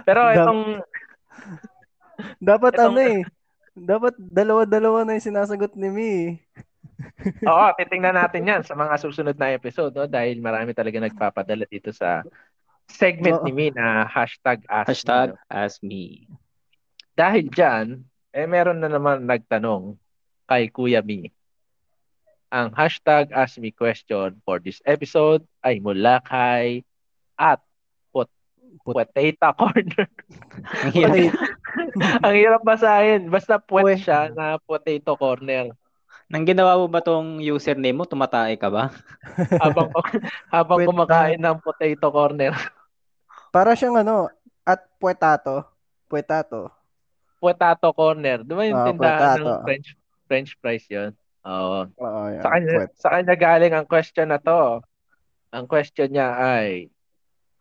Pero 0.05 0.21
itong, 0.31 0.85
Dapat 2.41 2.73
Itong- 2.77 2.97
ano 2.97 2.99
eh. 3.01 3.21
Dapat 3.71 4.19
dalawa-dalawa 4.19 5.07
na 5.07 5.15
yung 5.15 5.27
sinasagot 5.31 5.73
ni 5.79 5.89
Mi. 5.89 6.13
oo, 7.47 7.65
titingnan 7.79 8.19
natin 8.19 8.43
yan 8.43 8.61
sa 8.67 8.75
mga 8.75 8.99
susunod 8.99 9.35
na 9.39 9.55
episode, 9.55 9.95
no? 9.95 10.05
Dahil 10.05 10.43
marami 10.43 10.75
talaga 10.75 10.99
nagpapadala 10.99 11.63
dito 11.65 11.89
sa 11.95 12.21
segment 12.91 13.39
Oo. 13.39 13.45
ni 13.47 13.51
Mi 13.51 13.67
na 13.71 14.03
hashtag 14.05 14.61
AskMe, 14.67 14.87
Hashtag 14.91 15.27
no? 15.31 15.39
ask 15.47 15.79
me. 15.81 16.27
Dahil 17.15 17.47
dyan, 17.47 18.03
eh 18.31 18.47
meron 18.47 18.79
na 18.79 18.87
naman 18.87 19.27
nagtanong 19.27 19.95
kay 20.45 20.67
Kuya 20.67 20.99
Mi. 20.99 21.27
Ang 22.51 22.75
hashtag 22.75 23.31
Ask 23.31 23.63
Me 23.63 23.71
Question 23.71 24.35
for 24.43 24.59
this 24.59 24.83
episode 24.83 25.39
ay 25.63 25.79
mula 25.79 26.19
kay 26.19 26.83
at 27.39 27.63
pot, 28.11 28.27
Pot- 28.83 29.07
Potato 29.07 29.55
Corner. 29.55 30.07
Ang 30.83 30.91
hirap. 30.91 31.15
Ang 32.27 32.35
hirap 32.35 32.61
basahin. 32.67 33.31
Basta 33.31 33.55
puwet 33.55 34.03
siya 34.03 34.35
na 34.35 34.59
Potato 34.59 35.15
Corner. 35.15 35.71
Nang 36.27 36.43
ginawa 36.43 36.79
mo 36.79 36.87
ba 36.87 37.03
tong 37.03 37.39
username 37.39 37.91
mo, 37.91 38.03
tumatae 38.03 38.55
ka 38.55 38.71
ba? 38.71 38.91
Habang, 39.59 39.91
habang 40.55 40.79
kumakain 40.87 41.39
ng 41.39 41.59
Potato 41.59 42.07
Corner. 42.07 42.51
Para 43.51 43.75
siyang 43.75 43.99
ano, 43.99 44.31
at 44.63 44.79
puetato. 44.95 45.67
Puetato. 46.07 46.71
Potato 47.35 47.89
Corner. 47.91 48.45
Di 48.45 48.53
ba 48.53 48.63
yung 48.63 48.79
Ah, 48.79 48.87
tindahan 48.87 49.37
potato. 49.37 49.43
ng 49.43 49.61
French 49.65 49.87
French 50.25 50.51
fries 50.57 50.85
yun? 50.87 51.11
Oo. 51.43 51.89
Oo, 51.89 52.21
yan. 52.29 52.39
Sa 52.39 52.49
kanya, 52.49 52.71
Puwet. 52.77 52.89
sa 52.95 53.09
kanya 53.11 53.35
galing 53.35 53.73
ang 53.73 53.83
question 53.83 54.27
na 54.29 54.39
to. 54.39 54.79
Ang 55.51 55.65
question 55.67 56.07
niya 56.07 56.31
ay, 56.31 56.87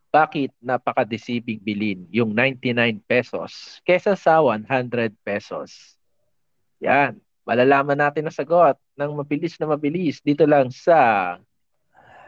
bakit 0.07 0.55
napaka-deceiving 0.61 1.59
bilhin 1.59 2.07
yung 2.07 2.31
99 2.31 2.71
pesos 3.01 3.81
kesa 3.81 4.15
sa 4.15 4.39
100 4.39 5.11
pesos? 5.19 5.97
Yan. 6.79 7.19
Malalaman 7.43 7.97
natin 7.97 8.23
ang 8.23 8.35
sagot 8.35 8.79
ng 8.95 9.11
mabilis 9.11 9.57
na 9.57 9.67
mabilis 9.67 10.21
dito 10.21 10.45
lang 10.45 10.69
sa 10.69 11.35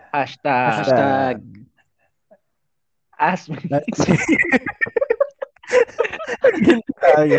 hashtag, 0.09 0.73
Hashtag. 0.83 1.37
Ask 3.19 3.49
me. 3.49 3.59
tayo. 7.03 7.37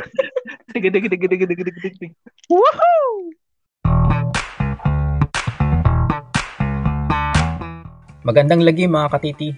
Dig, 0.74 0.84
dig, 0.90 1.04
dig, 1.06 1.10
dig, 1.10 1.20
dig, 1.28 1.40
dig, 1.46 1.56
dig, 1.56 1.94
dig. 1.98 2.12
Magandang 8.24 8.64
lagi 8.64 8.88
mga 8.88 9.12
katiti. 9.12 9.52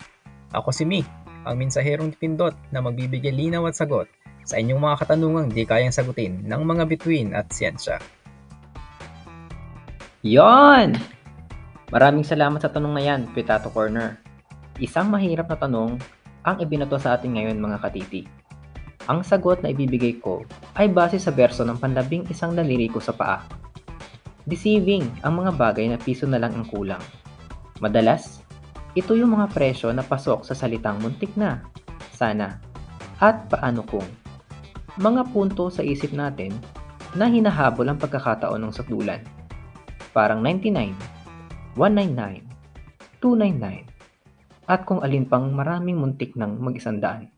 Ako 0.51 0.75
si 0.75 0.83
Mi, 0.83 1.01
ang 1.47 1.55
mensaherong 1.55 2.19
pindot 2.19 2.55
na 2.75 2.83
magbibigay 2.83 3.31
linaw 3.31 3.71
at 3.71 3.79
sagot 3.79 4.11
sa 4.43 4.59
inyong 4.59 4.83
mga 4.83 4.99
katanungang 5.07 5.49
di 5.55 5.63
kayang 5.63 5.95
sagutin 5.95 6.43
ng 6.43 6.63
mga 6.67 6.83
bituin 6.91 7.31
at 7.35 7.47
siyensya. 7.51 8.03
Yon! 10.27 10.99
Maraming 11.95 12.27
salamat 12.27 12.59
sa 12.59 12.71
tanong 12.71 12.95
na 12.95 13.03
yan, 13.03 13.31
Potato 13.31 13.71
Corner. 13.71 14.26
Isang 14.77 15.09
mahirap 15.09 15.49
na 15.49 15.57
tanong 15.57 15.97
ang 16.45 16.57
ibinato 16.61 17.01
sa 17.01 17.17
atin 17.17 17.33
ngayon 17.33 17.57
mga 17.57 17.81
katiti. 17.81 18.29
Ang 19.09 19.25
sagot 19.25 19.65
na 19.65 19.73
ibibigay 19.73 20.21
ko 20.21 20.45
ay 20.77 20.93
base 20.93 21.17
sa 21.17 21.33
verso 21.33 21.65
ng 21.65 21.81
panlabing 21.81 22.29
isang 22.29 22.53
daliri 22.53 22.93
ko 22.93 23.01
sa 23.01 23.17
paa. 23.17 23.41
Deceiving 24.45 25.25
ang 25.25 25.41
mga 25.41 25.57
bagay 25.57 25.89
na 25.89 25.97
piso 25.97 26.29
na 26.29 26.37
lang 26.37 26.53
ang 26.53 26.69
kulang. 26.69 27.01
Madalas, 27.81 28.45
ito 28.93 29.17
yung 29.17 29.33
mga 29.33 29.49
presyo 29.49 29.89
na 29.97 30.05
pasok 30.05 30.45
sa 30.45 30.53
salitang 30.53 31.01
muntik 31.01 31.33
na, 31.41 31.65
sana, 32.13 32.61
at 33.17 33.49
paano 33.49 33.81
kung. 33.81 34.07
Mga 35.01 35.33
punto 35.33 35.73
sa 35.73 35.81
isip 35.81 36.13
natin 36.13 36.53
na 37.17 37.33
hinahabol 37.33 37.89
ang 37.89 37.97
pagkakataon 37.97 38.61
ng 38.61 38.73
sakdulan. 38.77 39.25
Parang 40.13 40.45
99, 40.45 40.93
199, 41.81 42.45
299, 43.25 43.96
at 44.67 44.83
kung 44.83 44.99
alin 44.99 45.31
pang 45.31 45.55
maraming 45.55 45.95
muntik 45.95 46.35
ng 46.35 46.59
mag-isandaan. 46.59 47.31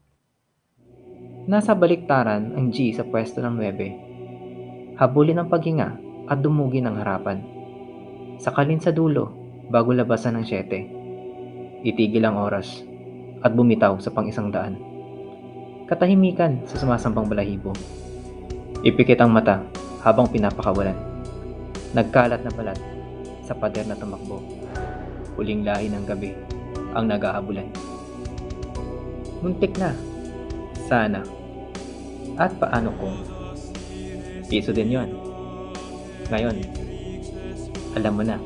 Nasa 1.48 1.76
baliktaran 1.76 2.56
ang 2.56 2.72
G 2.72 2.92
sa 2.92 3.04
pwesto 3.04 3.44
ng 3.44 3.56
9. 3.56 4.96
Habulin 5.00 5.40
ang 5.40 5.48
paghinga 5.48 5.88
at 6.28 6.40
dumugi 6.40 6.80
ng 6.80 6.96
harapan. 6.96 7.40
Sakalin 8.40 8.80
sa 8.80 8.92
dulo 8.92 9.32
bago 9.68 9.92
labasan 9.92 10.40
ng 10.40 10.44
7. 10.44 11.84
Itigil 11.84 12.24
ang 12.24 12.40
oras 12.40 12.84
at 13.44 13.52
bumitaw 13.52 13.96
sa 14.00 14.12
pang-isang 14.12 14.48
daan. 14.48 14.76
Katahimikan 15.88 16.64
sa 16.68 16.76
sumasampang 16.80 17.28
balahibo. 17.28 17.72
Ipikit 18.84 19.20
ang 19.24 19.32
mata 19.32 19.64
habang 20.04 20.28
pinapakawalan. 20.28 20.96
Nagkalat 21.96 22.44
na 22.44 22.52
balat 22.52 22.80
sa 23.40 23.56
pader 23.56 23.88
na 23.88 23.96
tumakbo. 23.96 24.44
Huling 25.40 25.64
lahi 25.64 25.88
ng 25.88 26.04
gabi 26.04 26.57
ang 26.96 27.04
nag-aabulan. 27.08 27.68
Muntik 29.44 29.76
na. 29.76 29.92
Sana. 30.88 31.20
At 32.38 32.54
paano 32.56 32.94
kung 32.96 33.16
piso 34.48 34.72
din 34.72 34.94
yon. 34.94 35.10
Ngayon, 36.32 36.56
alam 37.98 38.12
mo 38.14 38.22
na. 38.24 38.38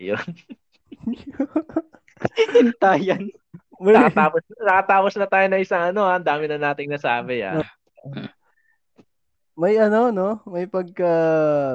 Yun. 0.00 0.16
Hintayan. 2.56 3.28
Nakatapos, 3.80 4.44
nakatapos 4.60 5.14
na 5.16 5.26
tayo 5.28 5.46
na 5.48 5.60
isang 5.60 5.82
ano, 5.92 6.04
ha? 6.04 6.20
ang 6.20 6.24
dami 6.24 6.48
na 6.48 6.60
nating 6.60 6.92
nasabi. 6.92 7.44
ah. 7.44 7.64
May 9.60 9.76
ano, 9.76 10.08
no? 10.08 10.40
May 10.48 10.64
pagka 10.64 11.12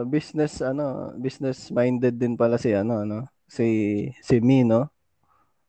business, 0.10 0.58
ano, 0.58 1.14
business 1.22 1.70
minded 1.70 2.18
din 2.18 2.34
pala 2.34 2.58
si 2.58 2.74
ano, 2.74 3.06
no? 3.06 3.30
Si, 3.46 4.10
si 4.26 4.42
Me, 4.42 4.66
no? 4.66 4.90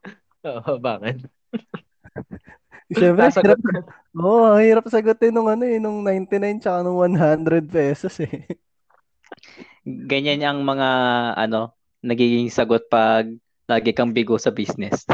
Oo, 0.48 0.80
bakit? 0.80 1.28
Siyempre, 2.96 3.28
hirap, 3.28 3.60
oh, 4.16 4.56
hirap 4.56 4.88
sagutin 4.88 5.28
nung 5.36 5.52
ano 5.52 5.68
eh, 5.68 5.76
nung 5.76 6.00
99 6.00 6.56
tsaka 6.56 6.80
nung 6.80 6.96
100 6.96 7.68
pesos 7.68 8.16
eh. 8.24 8.48
Ganyan 9.84 10.40
ang 10.40 10.64
mga 10.64 10.88
ano, 11.36 11.76
nagiging 12.00 12.48
sagot 12.48 12.88
pag 12.88 13.28
lagi 13.68 13.92
kang 13.92 14.16
bigo 14.16 14.40
sa 14.40 14.54
business. 14.54 15.04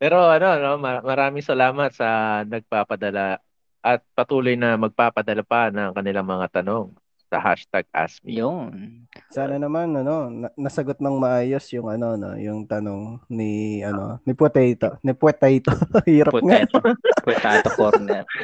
Pero 0.00 0.16
ano, 0.32 0.48
no, 0.56 0.70
ma- 0.80 1.04
maraming 1.04 1.44
salamat 1.44 1.92
sa 1.92 2.40
nagpapadala 2.48 3.36
at 3.84 4.00
patuloy 4.16 4.56
na 4.56 4.80
magpapadala 4.80 5.44
pa 5.44 5.68
ng 5.68 5.92
kanilang 5.92 6.24
mga 6.24 6.60
tanong 6.60 6.96
sa 7.30 7.38
hashtag 7.38 7.84
AskMe. 7.94 8.32
Yun. 8.32 9.04
Sana 9.30 9.60
naman 9.60 9.92
ano, 9.94 10.32
na- 10.32 10.54
nasagot 10.56 10.98
ng 10.98 11.16
maayos 11.20 11.62
yung 11.70 11.86
ano 11.86 12.16
no, 12.16 12.34
yung 12.34 12.64
tanong 12.66 13.22
ni 13.30 13.84
ano, 13.84 14.18
ni 14.24 14.32
Potato, 14.34 14.96
ni 15.04 15.12
Potato. 15.14 15.70
Hirap 16.08 16.34
nga. 16.42 16.64
Potato. 16.64 16.76
Potato 17.22 17.68
corner. 17.76 18.24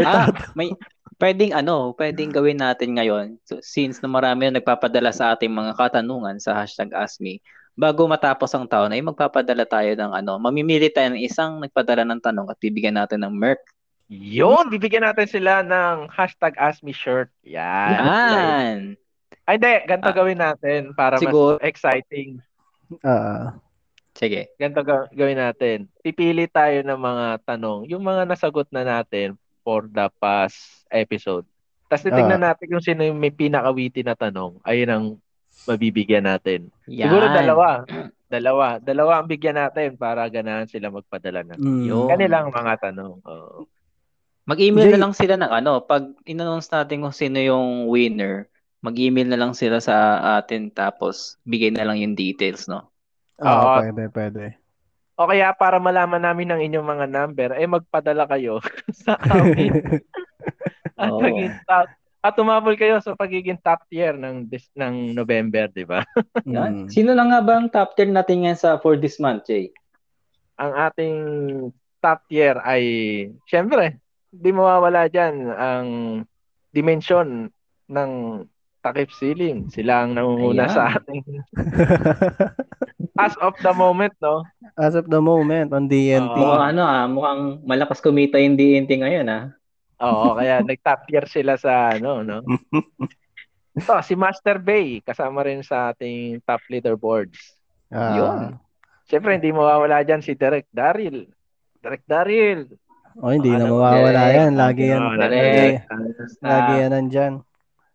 Ah, 0.00 0.30
Potato. 0.30 0.54
may 0.54 0.70
pwedeng 1.20 1.52
ano, 1.52 1.92
pwedeng 1.98 2.32
gawin 2.32 2.62
natin 2.62 2.96
ngayon. 2.96 3.36
So, 3.44 3.58
since 3.60 3.98
na 4.00 4.08
marami 4.08 4.48
na 4.48 4.62
nagpapadala 4.62 5.10
sa 5.12 5.34
ating 5.34 5.50
mga 5.52 5.74
katanungan 5.76 6.38
sa 6.40 6.54
hashtag 6.56 6.94
AskMe, 6.94 7.42
bago 7.80 8.04
matapos 8.04 8.52
ang 8.52 8.68
taon 8.68 8.92
ay 8.92 9.00
magpapadala 9.00 9.64
tayo 9.64 9.88
ng 9.96 10.12
ano, 10.12 10.36
mamimili 10.36 10.92
tayo 10.92 11.16
ng 11.16 11.24
isang 11.24 11.64
nagpadala 11.64 12.04
ng 12.04 12.20
tanong 12.20 12.52
at 12.52 12.60
bibigyan 12.60 13.00
natin 13.00 13.24
ng 13.24 13.32
merch. 13.32 13.64
Yun, 14.12 14.68
bibigyan 14.68 15.08
natin 15.08 15.24
sila 15.24 15.64
ng 15.64 16.12
hashtag 16.12 16.52
AskMe 16.60 16.92
shirt. 16.92 17.32
Yan. 17.40 17.88
Yan. 17.96 18.78
Ay, 19.48 19.56
hindi. 19.56 19.72
Ganito 19.88 20.10
Ah. 20.12 20.16
gawin 20.16 20.38
natin 20.38 20.80
para 20.92 21.16
Siguro- 21.16 21.56
mas 21.56 21.64
exciting. 21.64 22.36
Ah, 23.00 23.56
Sige. 24.12 24.52
Ganito 24.60 24.82
ga- 24.84 25.08
gawin 25.08 25.40
natin. 25.40 25.88
Pipili 26.04 26.44
tayo 26.44 26.84
ng 26.84 27.00
mga 27.00 27.26
tanong. 27.46 27.88
Yung 27.88 28.02
mga 28.04 28.28
nasagot 28.28 28.68
na 28.68 28.84
natin 28.84 29.38
for 29.64 29.86
the 29.86 30.10
past 30.20 30.84
episode. 30.92 31.46
Tapos 31.88 32.04
titignan 32.04 32.42
natin 32.42 32.66
kung 32.68 32.84
sino 32.84 33.00
yung 33.00 33.16
may 33.16 33.32
pinakawiti 33.32 34.04
na 34.04 34.12
tanong. 34.12 34.58
Ayun 34.62 34.90
ang 34.90 35.04
mabibigyan 35.68 36.24
natin. 36.28 36.70
Yan. 36.88 37.08
Siguro 37.08 37.24
dalawa. 37.28 37.68
Dalawa. 38.30 38.66
Dalawa 38.78 39.12
ang 39.20 39.28
bigyan 39.28 39.58
natin 39.58 39.98
para 39.98 40.24
ganahan 40.30 40.70
sila 40.70 40.88
magpadala 40.88 41.42
ng 41.44 41.58
mm, 41.60 42.08
kanilang 42.08 42.48
mga 42.54 42.74
tanong. 42.90 43.18
Oo. 43.26 43.66
Mag-email 44.46 44.90
Jay- 44.90 44.94
na 44.98 45.02
lang 45.06 45.14
sila 45.14 45.34
ng 45.36 45.52
ano, 45.52 45.84
pag 45.84 46.10
in-announce 46.26 46.70
natin 46.72 47.04
kung 47.04 47.14
sino 47.14 47.38
yung 47.38 47.86
winner, 47.86 48.50
mag-email 48.80 49.28
na 49.28 49.38
lang 49.38 49.52
sila 49.52 49.78
sa 49.78 50.18
atin 50.40 50.72
tapos 50.72 51.36
bigay 51.44 51.70
na 51.70 51.84
lang 51.84 52.00
yung 52.00 52.16
details, 52.16 52.66
no? 52.66 52.88
Oo, 53.40 53.46
Oo. 53.46 53.76
pwede, 53.84 54.02
pwede. 54.10 54.44
O 55.20 55.28
kaya 55.28 55.52
para 55.52 55.76
malaman 55.76 56.24
namin 56.24 56.48
ng 56.48 56.60
inyong 56.64 56.86
mga 56.96 57.06
number, 57.12 57.50
eh 57.52 57.68
magpadala 57.68 58.24
kayo 58.24 58.56
sa 59.04 59.20
amin. 59.20 60.00
at, 60.96 61.12
top, 61.68 61.86
at 62.20 62.36
tumabol 62.36 62.76
kayo 62.76 63.00
sa 63.00 63.16
pagiging 63.16 63.56
top 63.64 63.80
tier 63.88 64.12
ng 64.12 64.44
dis- 64.44 64.72
ng 64.76 65.16
November, 65.16 65.72
di 65.72 65.88
ba? 65.88 66.04
Yan. 66.44 66.84
Mm. 66.84 66.88
Sino 66.92 67.16
lang 67.16 67.32
nga 67.32 67.40
ba 67.40 67.56
ang 67.56 67.72
top 67.72 67.96
10 67.96 68.12
natin 68.12 68.44
yan 68.44 68.56
sa 68.60 68.76
for 68.76 69.00
this 69.00 69.16
month, 69.16 69.48
Jay? 69.48 69.72
Ang 70.60 70.72
ating 70.76 71.16
top 72.04 72.20
tier 72.28 72.60
ay, 72.60 72.82
syempre, 73.48 73.96
di 74.28 74.52
mawawala 74.52 75.08
dyan 75.08 75.48
ang 75.48 75.88
dimension 76.76 77.48
ng 77.88 78.10
takip 78.84 79.12
ceiling. 79.16 79.72
Sila 79.72 80.04
ang 80.04 80.16
nangunguna 80.16 80.68
Ayan. 80.68 80.76
sa 80.76 80.82
ating 81.00 81.24
as 83.24 83.36
of 83.40 83.52
the 83.60 83.72
moment, 83.72 84.12
no? 84.20 84.44
As 84.76 84.96
of 84.96 85.08
the 85.08 85.20
moment 85.20 85.72
on 85.72 85.88
DNT. 85.88 86.36
Mukhang 86.36 86.76
ano 86.76 86.82
ah, 86.84 87.04
mukhang 87.08 87.64
malakas 87.64 88.00
kumita 88.00 88.40
yung 88.40 88.56
DNT 88.56 89.04
ngayon 89.04 89.28
ah. 89.28 89.44
Oo, 90.00 90.32
kaya 90.32 90.60
nag-top 90.66 91.00
tier 91.04 91.26
sila 91.26 91.54
sa 91.54 91.92
ano, 91.92 92.20
no? 92.20 92.38
Ito, 93.78 94.02
si 94.02 94.14
Master 94.14 94.58
Bay, 94.58 94.98
kasama 95.00 95.40
rin 95.40 95.62
sa 95.62 95.94
ating 95.94 96.42
top 96.42 96.60
leaderboards. 96.66 97.38
Ah, 97.86 98.12
Yun. 98.12 98.40
Siyempre, 99.06 99.36
hindi 99.36 99.50
mawawala 99.50 100.02
dyan 100.02 100.20
si 100.20 100.34
Derek 100.34 100.66
Daryl. 100.70 101.26
Derek 101.78 102.02
Daryl. 102.04 102.66
Oh, 103.16 103.30
hindi 103.30 103.48
na 103.48 103.64
Ano, 103.64 103.78
mawawala 103.78 104.22
Direk. 104.24 104.36
yan. 104.36 104.52
Lagi 104.54 104.84
yan. 104.84 105.00
Oh, 105.00 105.12
Lagi, 105.12 105.34
Direk. 105.34 105.74
lagi 106.40 106.72
yan 106.76 106.90
nandyan. 106.90 107.32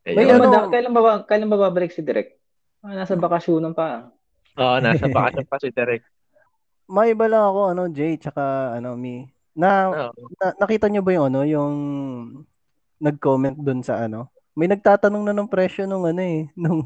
Ayun. 0.05 0.15
May 0.15 0.23
Kailan, 0.23 0.41
ano- 0.43 0.69
kailan 0.69 0.91
ba 0.91 1.01
kailan 1.23 1.49
ba 1.49 1.57
babalik 1.59 1.89
si 1.89 2.01
Direk? 2.01 2.39
Ah, 2.79 2.93
nasa 2.93 3.15
bakasyonan 3.15 3.73
pa. 3.73 4.11
Oo, 4.55 4.75
nasa 4.77 5.05
bakasyon 5.11 5.45
pa 5.45 5.57
si 5.57 5.69
Derek. 5.71 6.03
May 6.85 7.11
iba 7.11 7.25
lang 7.25 7.43
ako, 7.43 7.61
ano, 7.67 7.83
Jay, 7.89 8.15
tsaka, 8.15 8.43
ano, 8.73 8.93
me. 8.93 9.27
Na, 9.55 9.87
Oo. 10.11 10.27
na 10.35 10.51
nakita 10.59 10.91
nyo 10.91 10.99
ba 10.99 11.11
yung, 11.15 11.25
ano, 11.31 11.39
yung 11.47 11.73
nag-comment 12.99 13.55
dun 13.55 13.81
sa, 13.81 14.03
ano? 14.05 14.27
May 14.55 14.67
nagtatanong 14.67 15.23
na 15.23 15.35
ng 15.35 15.47
presyo 15.51 15.87
nung, 15.87 16.03
ano, 16.03 16.19
eh, 16.21 16.47
nung, 16.59 16.83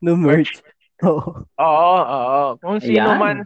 nung 0.00 0.20
merch. 0.20 0.60
Oo. 1.02 1.48
Oo, 1.58 1.96
oo. 2.04 2.44
Kung 2.60 2.78
sino 2.78 3.16
Ayan. 3.16 3.20
man, 3.20 3.36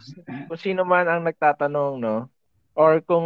kung 0.47 0.59
sino 0.59 0.83
man 0.83 1.07
ang 1.07 1.23
nagtatanong, 1.23 1.97
no? 1.97 2.27
Or 2.75 2.99
kung 3.03 3.25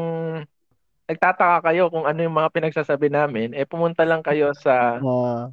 nagtataka 1.05 1.69
kayo 1.69 1.91
kung 1.91 2.07
ano 2.07 2.23
yung 2.23 2.33
mga 2.33 2.49
pinagsasabi 2.49 3.11
namin, 3.11 3.51
eh 3.53 3.67
pumunta 3.67 4.07
lang 4.07 4.23
kayo 4.23 4.55
sa 4.55 4.97
Ah, 5.03 5.51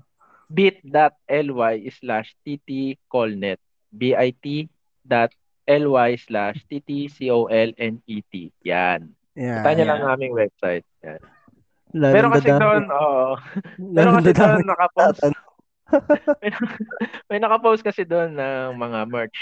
bit.ly 0.49 1.91
slash 1.91 2.33
ttcolnet. 2.47 3.59
bit.ly 3.91 4.49
slash 6.17 6.59
ttcolnet. 6.71 8.39
Yan. 8.65 9.01
Yan. 9.39 9.63
Punta 9.63 9.71
nyo 9.75 9.85
lang 9.87 9.99
yan. 9.99 10.05
ang 10.07 10.13
aming 10.17 10.35
website. 10.35 10.87
Yan. 11.03 11.21
Lalo 11.91 12.15
Pero 12.15 12.27
na 12.31 12.35
kasi 12.39 12.49
doon, 12.55 12.85
oo. 12.87 13.27
lalo 13.91 13.95
Pero 13.99 14.09
na 14.11 14.19
kasi 14.23 14.33
doon 14.39 14.63
nakapost, 14.63 15.21
may, 16.41 16.51
may 17.27 17.39
nakapost 17.43 17.83
kasi 17.83 18.03
doon 18.07 18.31
ng 18.39 18.79
mga 18.79 19.01
merch 19.11 19.39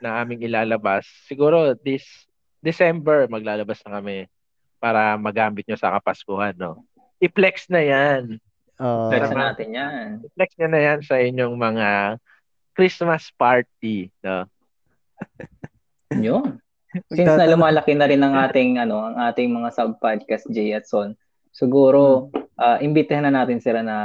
na 0.00 0.24
aming 0.24 0.48
ilalabas. 0.48 1.04
Siguro 1.28 1.76
this 1.76 2.04
December 2.64 3.28
maglalabas 3.28 3.84
na 3.84 4.00
kami 4.00 4.28
para 4.80 5.20
magamit 5.20 5.68
nyo 5.68 5.76
sa 5.76 5.92
Kapaskuhan, 5.92 6.56
no? 6.56 6.80
I-flex 7.20 7.68
na 7.68 7.84
yan. 7.84 8.40
Ah, 8.80 9.12
Flex 9.12 9.28
Tama. 9.28 9.52
natin 9.52 9.68
yan. 9.76 10.06
I-flex 10.24 10.56
nyo 10.56 10.68
na 10.72 10.80
yan 10.80 10.98
sa 11.04 11.20
inyong 11.20 11.52
mga 11.52 11.88
Christmas 12.72 13.28
party, 13.36 14.08
no? 14.24 14.48
Yun. 16.16 16.56
Since 16.90 17.38
na 17.38 17.46
lumalaki 17.46 17.94
na 17.94 18.10
rin 18.10 18.22
ang 18.22 18.34
ating 18.34 18.82
ano, 18.82 19.06
ang 19.06 19.16
ating 19.30 19.46
mga 19.46 19.70
sub-podcast 19.70 20.50
Jay 20.50 20.74
at 20.74 20.90
Son, 20.90 21.14
siguro 21.54 22.34
ah 22.58 22.82
imbitahan 22.82 23.30
na 23.30 23.32
natin 23.32 23.62
sila 23.62 23.80
na 23.80 23.96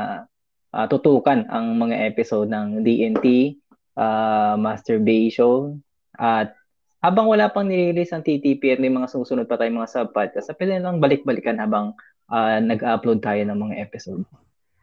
ah, 0.75 0.85
tutukan 0.91 1.47
ang 1.47 1.79
mga 1.79 2.05
episode 2.11 2.51
ng 2.51 2.83
DNT, 2.83 3.57
ah, 3.95 4.59
masturbation, 4.59 5.79
at 6.19 6.51
habang 6.99 7.29
wala 7.29 7.47
pang 7.47 7.69
nililinis 7.69 8.11
ang 8.11 8.25
TTP 8.25 8.75
at 8.75 8.81
may 8.81 8.89
mga 8.89 9.07
susunod 9.07 9.45
pa 9.45 9.55
tayong 9.55 9.79
mga 9.79 9.91
sub-podcast, 9.93 10.51
pwede 10.57 10.81
lang 10.81 10.99
balik-balikan 10.99 11.57
habang 11.57 11.95
ah, 12.27 12.59
nag-upload 12.59 13.23
tayo 13.23 13.41
ng 13.47 13.57
mga 13.57 13.75
episode. 13.81 14.21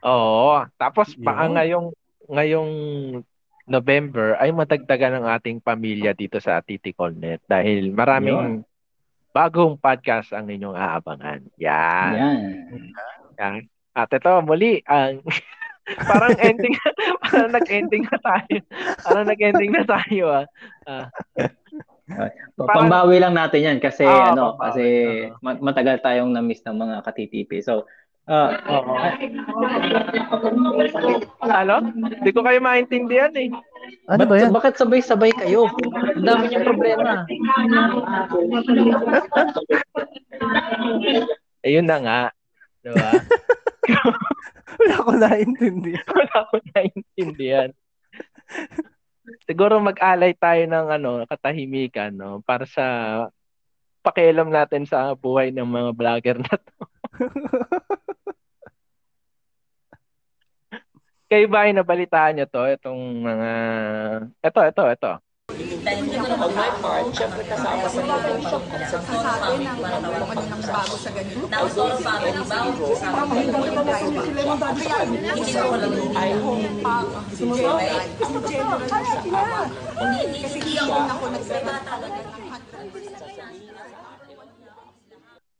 Oo. 0.03 0.65
Tapos 0.81 1.15
Yun. 1.15 1.23
baka 1.23 1.45
ngayong 1.55 1.87
ngayong 2.33 2.71
November 3.67 4.35
ay 4.43 4.51
matagdagan 4.51 5.23
ng 5.23 5.27
ating 5.39 5.59
pamilya 5.63 6.13
dito 6.13 6.43
sa 6.43 6.59
Titi 6.61 6.91
Colnet 6.91 7.43
dahil 7.47 7.95
maraming 7.95 8.67
bagong 9.31 9.79
podcast 9.81 10.35
ang 10.35 10.51
inyong 10.51 10.77
aabangan. 10.77 11.41
Yan. 11.57 12.13
Yan. 12.13 12.41
Yan. 13.39 13.61
At 13.93 14.13
ito 14.13 14.33
muli 14.43 14.83
ang 14.85 15.23
parang 16.11 16.37
ending 16.39 16.75
parang 17.25 17.51
nag-ending 17.51 18.05
na 18.07 18.19
tayo. 18.19 18.59
Parang 19.03 19.27
nag-ending 19.27 19.71
na 19.73 19.85
tayo 19.87 20.25
ah. 20.31 20.47
Ah, 20.87 21.07
Parang- 22.59 22.87
Pambawi 22.87 23.17
lang 23.23 23.33
natin 23.33 23.63
yan 23.63 23.79
kasi 23.81 24.05
Oo, 24.05 24.13
ano, 24.35 24.59
pambawi, 24.59 24.63
kasi 24.69 24.85
matagal 25.65 25.97
tayong 26.05 26.31
na-miss 26.35 26.61
ng 26.67 26.77
mga 26.77 26.97
ka-TTP. 27.09 27.65
So, 27.65 27.89
ah, 28.29 28.51
Oo. 28.71 28.93
Ano? 31.43 31.77
Hindi 31.91 32.31
ko 32.31 32.41
kayo 32.43 32.59
maintindihan 32.63 33.33
eh. 33.35 33.51
Ano 34.07 34.23
ba 34.27 34.35
yan? 34.39 34.55
Bakit 34.55 34.79
sabay-sabay 34.79 35.35
kayo? 35.35 35.67
Ang 35.67 36.27
dami 36.27 36.45
niyong 36.51 36.67
problema. 36.67 37.27
Ayun 41.63 41.87
na 41.87 41.99
nga. 42.03 42.21
Diba? 42.83 43.11
Wala 44.83 44.97
ko 45.07 45.11
naintindihan. 45.15 46.07
Wala 46.19 46.37
ko 46.51 46.57
naintindihan. 46.75 47.71
Siguro 49.47 49.79
mag-alay 49.79 50.35
tayo 50.35 50.63
ng 50.67 50.87
ano, 50.91 51.11
katahimikan 51.31 52.11
no 52.15 52.43
para 52.43 52.67
sa 52.67 52.85
pakialam 54.03 54.51
natin 54.51 54.83
sa 54.83 55.15
buhay 55.15 55.55
ng 55.55 55.67
mga 55.67 55.91
vlogger 55.95 56.39
na 56.43 56.55
to. 56.59 56.77
Kayo 61.33 61.49
ba 61.49 61.65
ay 61.65 61.73
nabalitaan 61.73 62.37
nyo 62.37 62.45
to? 62.45 62.61
Itong 62.69 63.25
mga... 63.25 63.51
Ito, 64.45 64.61
ito, 64.69 64.85
ito. 64.85 65.13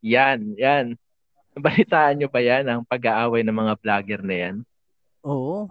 Yan, 0.05 0.53
yan. 0.61 1.01
Nabalitaan 1.57 2.21
nyo 2.21 2.29
ba 2.29 2.45
yan 2.45 2.69
ang 2.69 2.85
pag-aaway 2.85 3.41
ng 3.41 3.57
mga 3.57 3.73
vlogger 3.81 4.21
na 4.21 4.37
yan? 4.37 4.57
Oo. 5.23 5.69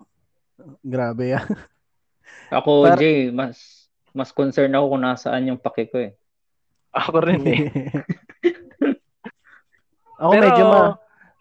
Grabe 0.83 1.35
yan. 1.35 1.47
Ako, 2.57 2.87
Par- 2.87 2.99
Jay, 2.99 3.31
mas 3.31 3.87
mas 4.11 4.35
concerned 4.35 4.75
ako 4.75 4.95
kung 4.95 5.03
nasaan 5.07 5.47
yung 5.47 5.59
pake 5.59 5.87
ko 5.87 5.97
eh. 6.03 6.11
Ako 6.91 7.23
rin 7.23 7.43
eh. 7.47 7.71
ako 10.19 10.31
Pero- 10.35 10.43
medyo 10.51 10.63
ma 10.67 10.81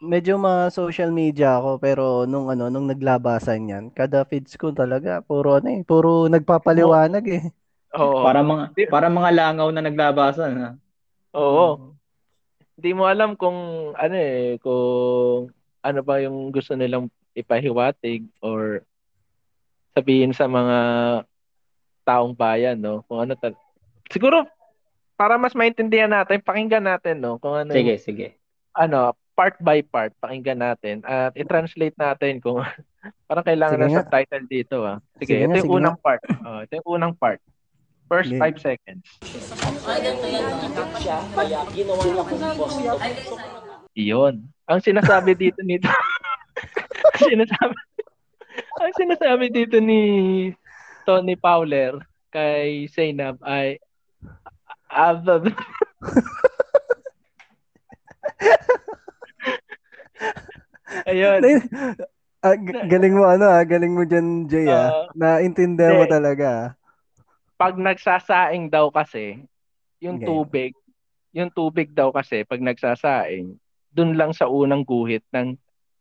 medyo 0.00 0.34
ma 0.40 0.54
social 0.72 1.12
media 1.12 1.60
ako 1.60 1.76
pero 1.76 2.04
nung 2.24 2.48
ano 2.48 2.72
nung 2.72 2.88
naglabasan 2.88 3.68
yan 3.68 3.84
kada 3.92 4.24
feeds 4.24 4.56
ko 4.56 4.72
talaga 4.72 5.20
puro 5.20 5.60
ano 5.60 5.68
eh 5.68 5.84
puro 5.84 6.24
nagpapaliwanag 6.32 7.24
eh 7.28 7.44
Oo. 7.90 8.22
Para 8.22 8.40
mga 8.40 8.70
para 8.86 9.10
mga 9.10 9.30
langaw 9.34 9.68
na 9.74 9.82
naglabasan 9.82 10.52
ha. 10.62 10.70
Oo. 11.34 11.90
Hindi 12.78 12.90
mo 12.94 13.02
alam 13.10 13.34
kung 13.34 13.58
ano 13.98 14.14
eh, 14.14 14.62
kung 14.62 15.50
ano 15.82 16.00
ba 16.06 16.22
yung 16.22 16.54
gusto 16.54 16.78
nilang 16.78 17.10
ipahiwatig 17.40 18.28
or 18.38 18.84
sabihin 19.90 20.30
sa 20.30 20.44
mga 20.44 20.78
taong 22.02 22.32
bayan, 22.32 22.76
no? 22.76 23.02
Kung 23.04 23.20
ano 23.20 23.34
tal- 23.34 23.58
Siguro 24.06 24.44
para 25.14 25.36
mas 25.36 25.52
maintindihan 25.52 26.08
natin, 26.08 26.40
pakinggan 26.40 26.82
natin, 26.82 27.18
no? 27.18 27.36
Kung 27.36 27.54
ano 27.54 27.70
Sige, 27.70 27.94
yung- 27.94 28.02
sige. 28.02 28.26
ano, 28.72 29.12
part 29.32 29.56
by 29.58 29.80
part, 29.82 30.12
pakinggan 30.18 30.58
natin 30.58 31.00
at 31.02 31.32
i-translate 31.32 31.96
natin 31.96 32.38
kung 32.38 32.60
parang 33.24 33.44
kailangan 33.44 33.74
Sige 33.74 33.82
ng 33.82 33.90
nga. 33.90 33.98
subtitle 34.00 34.44
dito, 34.46 34.76
ah. 34.82 34.98
Sige, 35.16 35.24
Sige 35.26 35.36
ito 35.38 35.46
nga, 35.46 35.56
yung 35.56 35.64
sige 35.64 35.76
unang 35.76 35.96
part. 35.98 36.20
Oh, 36.40 36.60
ito 36.60 36.72
yung 36.76 36.88
unang 36.90 37.14
part. 37.14 37.40
First 38.06 38.28
Sige. 38.28 38.40
five 38.42 38.56
seconds. 38.58 39.06
Iyon. 43.92 44.34
Ang 44.66 44.80
sinasabi 44.80 45.34
dito 45.34 45.60
nito. 45.62 45.86
Sinasabi 47.22 47.74
Ang 48.82 48.92
sinasabi 48.96 49.46
dito 49.52 49.78
ni 49.78 50.00
Tony 51.06 51.36
Fowler 51.38 52.00
kay 52.32 52.88
Zainab 52.90 53.38
ay 53.42 53.78
ah, 54.90 55.14
Ayun. 61.06 61.40
Ah, 62.40 62.56
g- 62.56 62.72
galing 62.88 63.14
mo 63.14 63.28
ano 63.28 63.52
ah, 63.52 63.62
galing 63.62 63.92
mo 63.92 64.02
diyan 64.08 64.48
Jay 64.48 64.72
ah. 64.72 64.90
Ah, 64.90 65.04
Naintindihan 65.12 66.00
mo 66.00 66.08
talaga. 66.08 66.48
ah. 66.48 66.68
Pag 67.60 67.76
nagsasaing 67.76 68.72
daw 68.72 68.88
kasi, 68.88 69.44
yung 70.00 70.16
Okay. 70.16 70.26
tubig, 70.26 70.72
yung 71.36 71.52
tubig 71.52 71.92
daw 71.92 72.08
kasi 72.08 72.48
pag 72.48 72.64
nagsasaing, 72.64 73.60
dun 73.92 74.16
lang 74.16 74.32
sa 74.32 74.48
unang 74.48 74.80
guhit 74.82 75.20
ng 75.36 75.52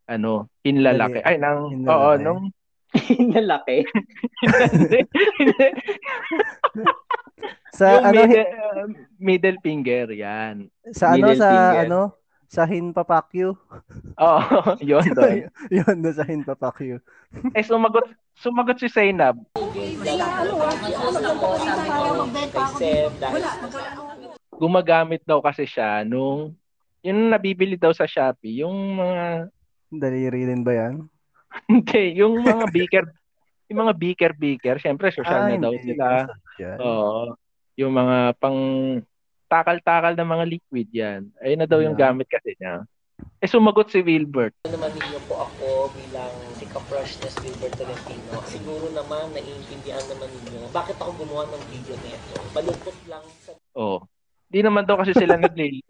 ano, 0.09 0.49
hinlalaki. 0.65 1.21
Ay, 1.21 1.37
ng, 1.37 1.85
Hinlalaki. 1.85 1.93
oo, 1.93 2.09
nung, 2.17 2.41
Lalaki. 3.37 3.85
hindi, 4.73 4.99
hindi. 5.37 5.67
Sa 7.69 8.01
yung 8.01 8.03
ano 8.09 8.19
middle, 8.25 8.49
uh, 8.49 8.85
middle 9.21 9.59
finger, 9.61 10.05
yan. 10.09 10.55
sa 10.89 11.13
ano 11.13 11.29
middle 11.29 11.37
sa 11.37 11.49
finger. 11.53 11.85
ano 11.85 12.01
sa 12.49 12.65
hinpapakyu. 12.65 13.53
Oo, 14.17 14.41
yun 14.89 15.05
doon. 15.13 15.53
Yun 15.77 16.01
doon 16.01 16.15
sa 16.17 16.25
hinpapakyu. 16.25 16.97
Eh, 17.53 17.61
sumagot, 17.61 18.09
sumagot 18.33 18.81
si 18.81 18.89
Zainab. 18.89 19.37
Gumagamit 24.57 25.21
daw 25.29 25.45
kasi 25.45 25.69
siya 25.69 26.01
nung, 26.01 26.57
yung 27.05 27.29
nabibili 27.29 27.77
daw 27.77 27.93
sa 27.93 28.09
Shopee, 28.09 28.65
yung 28.65 28.97
mga, 28.97 29.53
Daliri 29.91 30.45
din 30.45 30.61
ba 30.61 30.73
yan? 30.75 31.05
hindi, 31.65 32.13
yung 32.15 32.39
mga 32.39 32.65
beaker, 32.75 33.05
yung 33.67 33.79
mga 33.81 33.93
beaker 33.95 34.33
beaker, 34.33 34.77
syempre 34.77 35.09
social 35.09 35.45
na 35.45 35.57
daw 35.59 35.71
Ah, 35.71 35.81
sila. 35.81 36.07
Yan. 36.57 36.77
Oo. 36.79 37.21
Yung 37.75 37.91
mga 37.91 38.17
pang 38.35 38.59
takal-takal 39.45 40.13
na 40.13 40.25
mga 40.27 40.45
liquid 40.47 40.87
yan. 40.91 41.21
Ayun 41.39 41.57
na 41.57 41.65
daw 41.65 41.79
yung 41.79 41.93
Yeah. 41.93 42.05
gamit 42.07 42.27
kasi 42.27 42.53
niya. 42.55 42.85
Eh 43.35 43.47
sumagot 43.47 43.89
si 43.89 43.99
Wilbert. 43.99 44.55
naman 44.63 44.93
ninyo 44.93 45.19
po 45.25 45.43
ako 45.43 45.67
bilang 45.91 46.29
si 46.53 46.63
Ka-Freshness 46.65 47.35
Wilbert 47.39 47.75
Tolentino. 47.75 48.39
Siguro 48.45 48.87
naman 48.89 49.33
naiintindihan 49.33 50.05
naman 50.05 50.29
ninyo 50.29 50.69
bakit 50.69 50.95
ako 50.95 51.17
gumawa 51.17 51.49
ng 51.49 51.63
video 51.67 51.97
na 51.97 52.09
ito. 52.11 52.35
Baluktot 52.51 52.97
lang 53.05 53.25
sa 53.41 53.51
Oh. 53.73 54.05
Di 54.45 54.61
naman 54.61 54.83
daw 54.83 54.97
kasi 54.97 55.11
sila 55.11 55.35
naglili. 55.41 55.81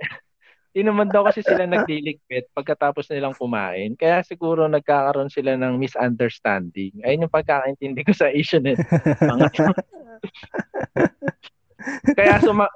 Di 0.80 0.88
naman 0.88 1.12
daw 1.12 1.28
kasi 1.28 1.44
sila 1.44 1.68
nagliligpit 1.68 2.56
pagkatapos 2.56 3.12
nilang 3.12 3.36
kumain. 3.36 4.00
Kaya 4.00 4.24
siguro 4.24 4.64
nagkakaroon 4.64 5.28
sila 5.28 5.60
ng 5.60 5.76
misunderstanding. 5.76 7.04
Ayun 7.04 7.28
yung 7.28 7.36
pagkakaintindi 7.36 8.00
ko 8.00 8.16
sa 8.16 8.32
issue 8.32 8.64
nito. 8.64 8.80
Mga- 9.20 9.76
Kaya 12.16 12.40
suma- 12.40 12.72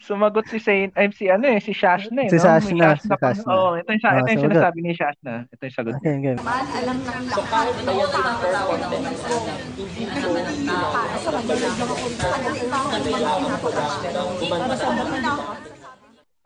sumagot 0.00 0.48
si 0.48 0.56
Saint, 0.60 0.92
ay 0.92 1.08
si 1.12 1.28
ano 1.28 1.44
eh, 1.48 1.60
si 1.60 1.72
Shashna 1.72 2.24
eh. 2.24 2.28
Si 2.28 2.36
no? 2.36 2.42
Shashna, 2.44 2.96
si 2.96 3.08
Shashna. 3.08 3.48
Oo, 3.48 3.76
ito 3.76 3.88
yung, 3.88 4.00
sa- 4.04 4.10
Ah, 4.12 4.20
ito 4.20 4.28
yung 4.28 4.36
sumagot. 4.36 4.52
sinasabi 4.52 4.78
ni 4.84 4.92
Shashna. 4.92 5.34
Ito 5.48 5.62
yung 5.64 5.76
sagot. 5.76 5.94
Okay, 5.96 6.12
okay. 6.20 6.36
So 7.32 7.40
kahit 7.48 7.76
na 7.80 7.92
yan 7.96 8.10
ay 8.12 8.22
perfect 8.28 8.60
hindi 14.36 14.44
ko 14.44 15.65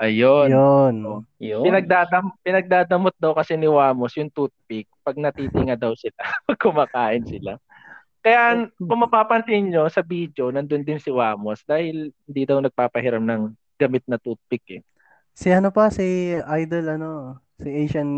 Ayun. 0.01 0.49
Yun. 0.49 0.95
Yun. 1.37 1.61
Pinagdadam 1.61 2.33
pinagdadamot 2.41 3.13
daw 3.21 3.37
kasi 3.37 3.61
ni 3.61 3.69
Wamos 3.69 4.17
yung 4.17 4.33
toothpick 4.33 4.89
pag 5.05 5.21
natitinga 5.21 5.77
daw 5.77 5.93
sila, 5.93 6.17
pag 6.49 6.57
kumakain 6.57 7.21
sila. 7.29 7.61
Kaya 8.25 8.69
kung 8.77 9.01
mapapansin 9.01 9.69
nyo 9.69 9.89
sa 9.89 10.01
video, 10.01 10.49
nandun 10.49 10.85
din 10.85 10.97
si 10.97 11.13
Wamos 11.13 11.61
dahil 11.69 12.13
hindi 12.25 12.43
daw 12.49 12.61
nagpapahiram 12.61 13.21
ng 13.21 13.53
gamit 13.77 14.05
na 14.09 14.17
toothpick 14.17 14.65
eh. 14.73 14.81
Si 15.37 15.53
ano 15.53 15.69
pa 15.69 15.93
si 15.93 16.33
Idol 16.37 16.97
ano 16.97 17.11
Si 17.61 17.69
Asian 17.69 18.09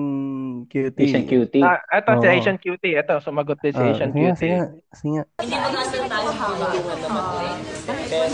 Cutie. 0.70 1.02
Asian 1.02 1.26
cutie. 1.26 1.66
Ah, 1.66 1.82
eto 1.90 2.14
si 2.22 2.26
Oo. 2.30 2.34
Asian 2.38 2.58
Cutie. 2.62 2.94
Eto, 2.94 3.18
sumagot 3.18 3.58
din 3.58 3.74
si 3.74 3.82
Ah, 3.82 3.90
Asian 3.90 4.14
sige, 4.14 4.30
Cutie. 4.30 4.38
sige, 4.38 4.58
sige. 4.94 5.22
Hindi 5.42 5.56
mo 5.58 5.68
kasi 5.74 5.98
tayo 6.06 6.30
eh. 6.30 7.58
Pero 8.06 8.30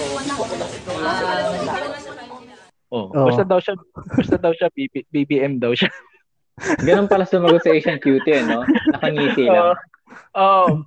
Oh, 2.88 3.12
Oo. 3.12 3.28
basta 3.28 3.44
daw 3.44 3.60
siya, 3.60 3.76
basta 4.16 4.36
daw 4.40 4.52
siya 4.56 4.72
BB, 4.72 5.12
BBM 5.12 5.60
daw 5.60 5.76
siya. 5.76 5.92
Ganun 6.88 7.06
pala 7.06 7.28
sumagot 7.28 7.62
sa 7.62 7.70
Asian 7.70 8.00
cutie, 8.00 8.42
no? 8.42 8.64
Nakangiti 8.96 9.46
lang. 9.46 9.76
Oh, 10.32 10.82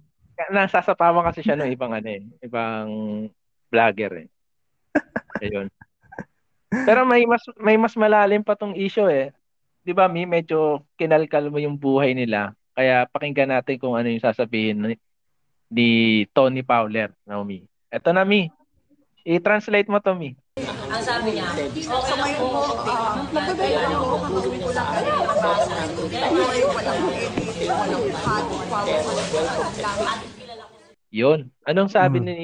nasasapawan 0.50 1.22
kasi 1.30 1.46
siya 1.46 1.54
ng 1.56 1.70
ibang 1.70 1.94
ano 1.94 2.10
eh, 2.10 2.26
ibang 2.42 2.90
vlogger 3.70 4.26
eh. 4.26 4.28
Ayun. 5.46 5.70
Pero 6.72 7.06
may 7.06 7.24
mas 7.30 7.44
may 7.62 7.78
mas 7.78 7.94
malalim 7.94 8.42
pa 8.42 8.58
tong 8.58 8.74
issue 8.74 9.06
eh. 9.08 9.30
'Di 9.86 9.94
ba, 9.94 10.10
Mi, 10.10 10.26
medyo 10.26 10.86
kinalkal 10.98 11.50
mo 11.50 11.62
yung 11.62 11.78
buhay 11.78 12.18
nila. 12.18 12.54
Kaya 12.72 13.06
pakinggan 13.10 13.52
natin 13.52 13.78
kung 13.78 13.98
ano 13.98 14.08
yung 14.08 14.24
sasabihin 14.24 14.78
ni, 14.80 14.96
ni 15.68 15.90
Tony 16.32 16.64
Fowler, 16.64 17.12
Naomi. 17.28 17.68
Eto 17.92 18.16
na, 18.16 18.24
Mi. 18.24 18.48
I-translate 19.28 19.92
mo 19.92 20.00
to, 20.00 20.16
Mi. 20.16 20.34
Ang 20.92 21.04
sabi 21.08 21.40
niya, 21.40 21.48
okay 21.56 21.88
lang 21.88 22.36
po, 22.36 22.48
lang 22.52 23.24
po. 23.32 23.56
Kaya 23.56 23.80
lang 23.88 24.04
po, 24.04 24.16
gawin 24.20 24.60
ko 24.60 24.70
lang 24.76 24.88
kayo 24.92 25.12
natin. 25.16 26.06
Yun. 31.12 31.40
Anong 31.68 31.92
sabi 31.92 32.20
Hmm. 32.20 32.28
ni 32.28 32.38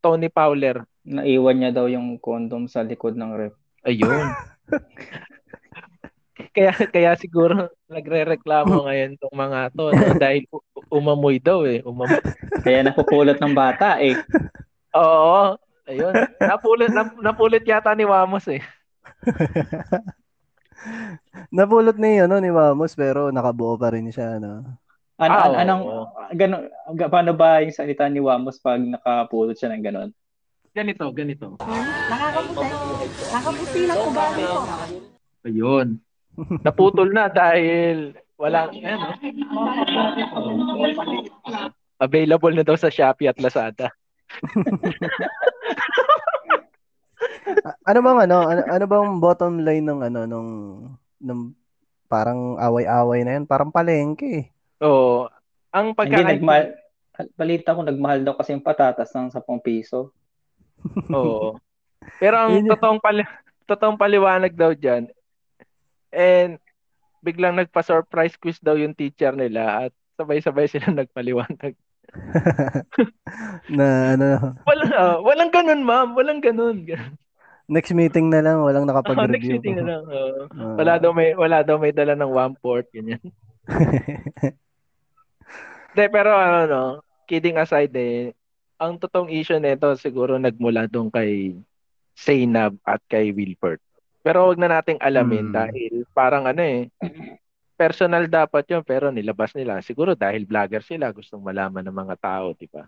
Tony 0.00 0.28
Fowler? 0.32 0.84
Naiwan 1.04 1.56
niya 1.56 1.72
daw 1.72 1.88
yung 1.88 2.20
condom 2.20 2.68
sa 2.68 2.84
likod 2.84 3.16
ng 3.16 3.32
ref. 3.36 3.54
Ayun. 3.84 4.28
kaya 6.56 6.72
kaya 6.72 7.14
siguro 7.14 7.70
nagrereklamo 7.86 8.88
ngayon 8.88 9.14
tong 9.20 9.36
mga 9.36 9.70
to 9.70 9.92
no? 9.92 9.92
dahil 10.24 10.44
umamoy 10.92 11.40
daw 11.40 11.64
eh. 11.64 11.80
Umamoy. 11.84 12.20
Kaya 12.60 12.84
napupulot 12.84 13.40
ng 13.40 13.54
bata 13.56 14.00
eh. 14.00 14.16
Oo. 15.00 15.56
Ayun. 15.90 16.14
Napulot 16.38 16.88
nap, 16.88 17.08
napulot 17.18 17.62
yata 17.62 17.90
ni 17.92 18.06
Wamos 18.06 18.46
eh. 18.46 18.62
Napulot 21.50 21.98
ni, 21.98 22.16
ano, 22.16 22.38
ni 22.38 22.48
Mamos, 22.48 22.94
pero 22.94 23.28
nakabuo 23.28 23.74
pa 23.74 23.90
rin 23.90 24.08
siya, 24.08 24.38
no? 24.38 24.64
Ano, 25.20 25.34
Ah, 25.36 25.44
an- 25.44 25.58
anong, 25.60 25.82
ganun, 26.32 26.62
ga- 26.96 27.12
paano 27.12 27.36
ba 27.36 27.60
yung 27.60 27.74
salita 27.74 28.08
ni 28.08 28.16
Wamos 28.18 28.56
pag 28.56 28.80
nakapulot 28.80 29.52
siya 29.52 29.68
ng 29.68 29.84
ganon? 29.84 30.10
Ganito, 30.70 31.10
ganito. 31.10 31.58
Nakapusi 33.28 33.84
lang 33.84 33.98
ko 33.98 34.08
ba 34.08 34.24
ito? 34.32 34.58
Ayun. 35.42 35.88
Naputol 36.62 37.10
na 37.10 37.26
dahil 37.26 38.14
walang 38.38 38.72
ano. 38.78 39.12
Available 41.98 42.54
na 42.54 42.64
daw 42.64 42.78
sa 42.78 42.88
Shopee 42.88 43.28
at 43.28 43.36
Lazada. 43.36 43.92
Ano 47.84 48.00
bang 48.00 48.18
ano, 48.24 48.48
ano, 48.48 48.60
ano 48.64 48.84
bang 48.88 49.20
bottom 49.20 49.60
line 49.60 49.84
ng 49.84 50.00
ano 50.00 50.20
nung 50.24 50.50
nung 51.20 51.52
parang 52.08 52.56
away-away 52.58 53.22
na 53.22 53.38
yan, 53.38 53.46
parang 53.46 53.70
palengke. 53.70 54.26
eh. 54.26 54.44
Oo. 54.82 55.30
Ang 55.70 55.94
Hindi, 55.94 55.96
pagkaka 56.18 56.30
nagmahal, 56.34 56.64
balita 57.38 57.76
ko 57.76 57.80
nagmahal 57.86 58.20
daw 58.26 58.34
kasi 58.34 58.56
yung 58.56 58.64
patatas 58.64 59.14
ng 59.14 59.30
10 59.30 59.62
piso. 59.62 60.10
Oo. 61.14 61.60
Pero 62.18 62.34
ang 62.40 62.64
totoong 62.64 62.98
pali 62.98 63.22
totoong 63.68 64.00
paliwanag 64.00 64.56
daw 64.56 64.74
diyan 64.74 65.06
and 66.10 66.58
biglang 67.22 67.54
nagpa-surprise 67.54 68.34
quiz 68.34 68.58
daw 68.58 68.74
yung 68.74 68.96
teacher 68.96 69.30
nila 69.30 69.86
at 69.86 69.92
sabay-sabay 70.18 70.66
sila 70.66 70.90
nagpaliwanag. 70.96 71.76
na 73.76 73.86
ano, 74.14 74.28
Walang 74.64 74.92
ah, 74.92 75.16
walang 75.20 75.50
ganun, 75.50 75.82
ma'am. 75.82 76.08
Walang 76.12 76.40
ganun. 76.40 76.86
next 77.70 77.94
meeting 77.94 78.26
na 78.28 78.42
lang, 78.42 78.58
walang 78.60 78.82
Oh, 78.82 78.90
next 78.90 79.06
nakapag-review. 79.06 79.50
meeting 79.54 79.74
na 79.78 79.84
lang. 79.86 80.02
oo. 80.04 80.50
Ah. 80.50 80.74
wala 80.74 80.98
daw 80.98 81.10
may 81.14 81.32
wala 81.32 81.62
daw 81.62 81.78
may 81.78 81.94
dala 81.94 82.18
ng 82.18 82.26
one 82.28 82.54
port 82.58 82.86
ganyan. 82.90 83.22
De, 85.90 86.06
pero 86.06 86.30
ano 86.30 86.58
no, 86.66 86.82
kidding 87.26 87.58
aside 87.58 87.90
eh, 87.94 88.30
ang 88.76 88.94
totoong 88.96 89.30
issue 89.30 89.58
nito 89.58 89.90
siguro 89.98 90.34
nagmula 90.34 90.86
doon 90.86 91.10
kay 91.10 91.58
Zainab 92.14 92.78
at 92.82 93.02
kay 93.06 93.30
Wilford. 93.30 93.78
Pero 94.20 94.46
wag 94.46 94.58
na 94.60 94.68
nating 94.70 95.00
alamin 95.00 95.50
Hmm. 95.50 95.56
dahil 95.56 95.92
parang 96.10 96.44
ano 96.44 96.60
eh, 96.60 96.90
personal 97.80 98.28
dapat 98.28 98.68
yun 98.68 98.84
pero 98.84 99.08
nilabas 99.08 99.56
nila. 99.56 99.80
Siguro 99.80 100.12
dahil 100.12 100.44
vlogger 100.44 100.84
sila, 100.84 101.08
gustong 101.16 101.40
malaman 101.40 101.80
ng 101.88 101.96
mga 101.96 102.16
tao, 102.20 102.52
di 102.52 102.68
ba? 102.68 102.84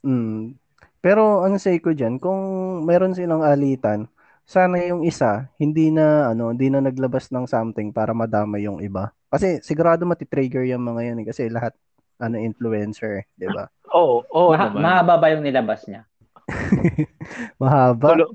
Mm. 0.00 0.56
Pero 1.04 1.44
ang 1.44 1.60
say 1.60 1.76
ko 1.84 1.92
diyan, 1.92 2.16
kung 2.16 2.40
meron 2.88 3.12
silang 3.12 3.44
alitan, 3.44 4.08
sana 4.48 4.80
yung 4.82 5.04
isa 5.04 5.52
hindi 5.60 5.92
na 5.92 6.32
ano, 6.32 6.48
hindi 6.48 6.72
na 6.72 6.80
naglabas 6.80 7.28
ng 7.28 7.44
something 7.44 7.92
para 7.92 8.16
madama 8.16 8.56
yung 8.56 8.80
iba. 8.80 9.12
Kasi 9.28 9.60
sigurado 9.60 10.08
matitrigger 10.08 10.64
yung 10.64 10.80
mga 10.82 11.12
yan 11.12 11.20
eh, 11.22 11.26
kasi 11.28 11.52
lahat 11.52 11.76
ano 12.16 12.38
influencer, 12.38 13.26
'di 13.36 13.50
ba? 13.50 13.66
Oo, 13.92 14.22
oo 14.24 14.50
Maha- 14.54 14.70
naman. 14.72 14.80
mahaba 14.82 15.14
ba 15.18 15.26
yung 15.34 15.44
nilabas 15.44 15.84
niya? 15.90 16.06
Mahaba, 17.62 18.08
Kulo- 18.14 18.34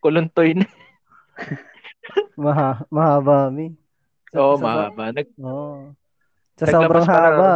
kuluntoy 0.00 0.56
na. 0.56 0.66
maha, 2.44 2.84
mahaba 2.92 3.48
mi. 3.52 3.72
Oo, 4.32 4.56
sa- 4.56 4.64
mahaba. 4.64 5.12
Nag, 5.12 5.28
Oo. 5.40 5.92
Sa 6.56 6.64
sobrang 6.68 7.04
pa 7.04 7.12
na- 7.12 7.24
haba, 7.26 7.52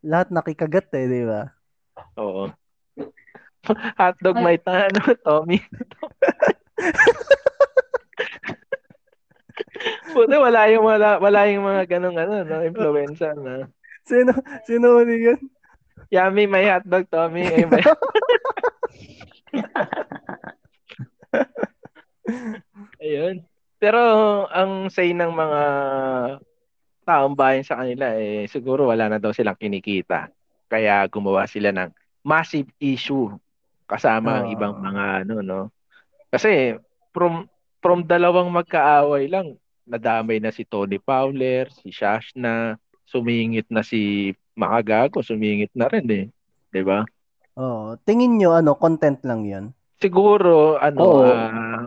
lahat 0.00 0.28
nakikagat 0.32 0.88
eh, 0.96 1.06
'di 1.06 1.24
ba? 1.28 1.52
oo. 2.16 2.48
Hotdog 4.00 4.40
may 4.40 4.56
tano, 4.56 5.04
Tommy. 5.20 5.60
Puta, 10.10 10.34
wala 10.40 10.66
yung 10.72 10.82
wala, 10.84 11.18
wala 11.20 11.46
yung 11.46 11.64
mga 11.68 11.84
ganong 11.86 12.18
ano, 12.18 12.42
no, 12.42 12.64
influencer 12.64 13.36
na. 13.36 13.68
Sino 14.08 14.32
sino 14.64 14.96
uli 14.98 15.22
yun? 15.30 15.38
Yummy, 16.10 16.46
may 16.50 16.66
hotdog, 16.66 17.06
Tommy. 17.12 17.44
Eh, 17.46 17.66
may... 17.68 17.84
Ayun. 23.04 23.44
Pero 23.80 24.00
ang 24.52 24.92
say 24.92 25.16
ng 25.16 25.32
mga 25.32 25.60
taong 27.08 27.32
bayan 27.32 27.64
sa 27.64 27.80
kanila 27.80 28.12
eh 28.12 28.44
siguro 28.44 28.92
wala 28.92 29.08
na 29.08 29.16
daw 29.16 29.32
silang 29.32 29.56
kinikita. 29.56 30.28
Kaya 30.68 31.08
gumawa 31.08 31.48
sila 31.48 31.72
ng 31.72 31.88
massive 32.20 32.68
issue 32.76 33.32
kasama 33.88 34.44
ang 34.44 34.46
Ah. 34.46 34.52
ibang 34.52 34.74
mga 34.76 35.04
ano 35.24 35.34
no. 35.40 35.60
Kasi 36.28 36.76
from 37.16 37.48
from 37.80 38.04
dalawang 38.04 38.52
magkaaway 38.52 39.26
lang 39.32 39.56
nadamay 39.88 40.38
na 40.38 40.52
si 40.54 40.62
Tony 40.68 41.00
Fowler, 41.02 41.66
si 41.72 41.90
Shashna, 41.90 42.76
sumingit 43.08 43.66
na 43.72 43.82
si 43.82 44.30
Makagago, 44.54 45.24
sumingit 45.24 45.72
na 45.74 45.88
rin 45.88 46.06
eh. 46.12 46.24
'Di 46.70 46.84
ba? 46.84 47.02
Oh, 47.58 47.98
tingin 48.06 48.38
nyo 48.38 48.54
ano, 48.54 48.76
content 48.78 49.18
lang 49.26 49.42
'yon. 49.48 49.72
Siguro 49.98 50.78
ano 50.78 51.02
Oo. 51.02 51.24
ah, 51.26 51.84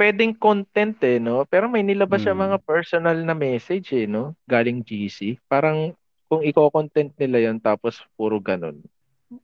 pwedeng 0.00 0.32
content 0.32 0.96
eh 1.04 1.20
no, 1.20 1.44
pero 1.44 1.68
may 1.68 1.84
nilabas 1.84 2.24
siya 2.24 2.32
Hmm. 2.32 2.48
mga 2.48 2.56
personal 2.64 3.20
na 3.20 3.36
message 3.36 3.92
eh 3.92 4.08
no, 4.08 4.32
galing 4.48 4.80
GC. 4.80 5.36
Parang 5.44 5.92
kung 6.24 6.40
iko-content 6.40 7.12
nila 7.14 7.44
'yon 7.44 7.60
tapos 7.60 8.00
puro 8.16 8.40
ganun. 8.40 8.80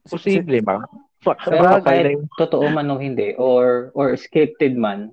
Posible 0.03 0.65
ma. 0.65 0.81
Pero 1.21 1.83
kahit 1.83 2.17
totoo 2.35 2.65
man 2.71 2.89
o 2.89 2.97
hindi 2.97 3.37
or 3.37 3.93
or 3.93 4.17
scripted 4.17 4.73
man, 4.73 5.13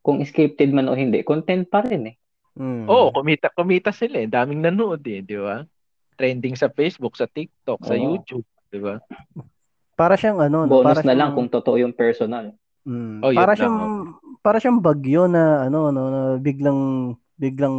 kung 0.00 0.18
scripted 0.20 0.72
man 0.72 0.88
o 0.88 0.96
hindi, 0.96 1.22
content 1.22 1.64
pa 1.64 1.86
rin 1.86 2.10
eh. 2.10 2.16
Mm. 2.58 2.90
Oo, 2.90 3.14
kumita 3.14 3.46
kumita 3.54 3.94
sila 3.94 4.18
eh. 4.18 4.28
Daming 4.28 4.60
nanood 4.60 5.06
eh, 5.06 5.22
di 5.22 5.38
ba? 5.38 5.62
Trending 6.16 6.58
sa 6.58 6.66
Facebook, 6.68 7.14
sa 7.14 7.24
TikTok, 7.24 7.78
sa 7.80 7.94
Oo. 7.94 8.02
YouTube, 8.18 8.44
di 8.68 8.80
ba? 8.80 8.98
Para 9.94 10.16
siyang 10.16 10.40
ano, 10.40 10.64
no, 10.64 10.80
Bonus 10.80 10.98
para 10.98 11.00
na 11.04 11.12
lang 11.12 11.30
siyang- 11.30 11.36
kung 11.36 11.48
totoo 11.48 11.76
yung 11.78 11.94
personal. 11.94 12.52
Mm, 12.82 13.20
Oh, 13.20 13.32
para 13.32 13.52
lang, 13.52 13.58
siyang 13.60 13.78
para 14.40 14.58
siyang 14.60 14.80
bagyo 14.80 15.28
na 15.28 15.68
ano 15.68 15.92
no, 15.92 16.02
na 16.08 16.20
biglang 16.40 17.14
biglang 17.36 17.76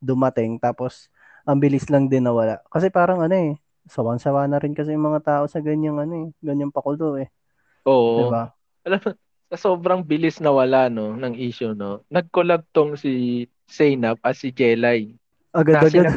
dumating 0.00 0.60
tapos 0.60 1.08
ang 1.48 1.58
bilis 1.58 1.88
lang 1.88 2.12
din 2.12 2.28
nawala. 2.28 2.60
Kasi 2.68 2.92
parang 2.92 3.24
ano 3.24 3.32
eh, 3.32 3.56
sawan-sawa 3.88 4.44
na 4.48 4.60
rin 4.60 4.76
kasi 4.76 4.92
yung 4.92 5.08
mga 5.08 5.24
tao 5.24 5.44
sa 5.48 5.64
ganyang 5.64 5.96
ano 6.00 6.14
eh, 6.24 6.26
ganyang 6.44 6.72
pakulo 6.72 7.16
eh, 7.16 7.32
Oo. 7.88 8.28
ba? 8.28 8.52
alam 8.84 9.00
mo, 9.04 9.10
sa 9.48 9.56
sobrang 9.56 10.04
bilis 10.04 10.40
na 10.44 10.52
wala 10.52 10.92
no 10.92 11.16
ng 11.16 11.32
issue 11.36 11.72
no. 11.72 12.04
Nag-collab 12.12 12.68
tong 12.72 12.96
si 13.00 13.44
Zainab 13.68 14.20
at 14.20 14.36
si 14.36 14.52
Jelay. 14.52 15.16
Agad-agad. 15.52 16.08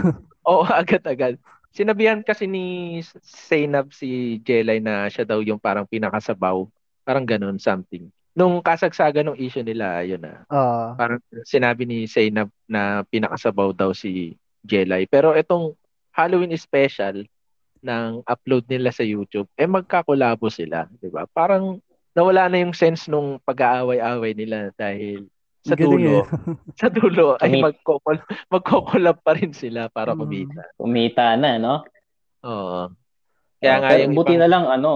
Oo, 0.48 0.68
agad-agad. 0.84 1.40
Sinabihan 1.72 2.20
kasi 2.24 2.48
ni 2.48 3.00
Zainab 3.24 3.96
si 3.96 4.40
Jelay 4.44 4.84
na 4.84 5.08
siya 5.08 5.24
daw 5.24 5.40
yung 5.40 5.60
parang 5.60 5.88
pinakasabaw. 5.88 6.68
Parang 7.08 7.24
ganun, 7.24 7.56
something. 7.56 8.12
Nung 8.32 8.60
kasagsagan 8.60 9.28
ng 9.28 9.38
issue 9.38 9.62
nila, 9.62 10.02
yun 10.02 10.20
na. 10.20 10.44
Ah, 10.48 10.96
Parang 10.96 11.20
sinabi 11.44 11.84
ni 11.84 12.06
Say 12.06 12.30
na, 12.30 12.48
na 12.66 13.04
pinakasabaw 13.06 13.72
daw 13.72 13.92
si 13.92 14.34
Jelay. 14.62 15.04
Pero 15.06 15.34
itong 15.34 15.76
Halloween 16.12 16.56
special 16.56 17.24
ng 17.82 18.22
upload 18.24 18.64
nila 18.68 18.90
sa 18.90 19.02
YouTube, 19.02 19.50
eh 19.56 19.66
magkakulabo 19.66 20.48
sila, 20.48 20.86
'di 20.94 21.10
ba? 21.10 21.26
Parang 21.28 21.82
nawala 22.12 22.46
na 22.46 22.62
yung 22.62 22.76
sense 22.76 23.08
nung 23.08 23.42
pag-aaway-away 23.42 24.36
nila 24.36 24.70
dahil 24.76 25.26
sa 25.62 25.74
Galing 25.74 25.90
dulo, 25.90 26.14
eh. 26.14 26.26
sa 26.82 26.88
dulo 26.90 27.26
ay 27.38 27.58
magkokol 27.58 28.18
magkokolab 28.50 29.18
pa 29.22 29.34
rin 29.34 29.50
sila 29.52 29.88
para 29.88 30.14
Mm. 30.14 30.20
kumita. 30.20 30.62
Kumita 30.76 31.26
na, 31.36 31.58
no? 31.58 31.76
Oo. 32.44 32.92
Kaya 33.58 33.76
Oh, 33.76 33.82
nga 33.82 33.90
yung 33.96 34.14
buti 34.14 34.34
ibang- 34.34 34.42
na 34.42 34.48
lang, 34.48 34.66
ano, 34.68 34.92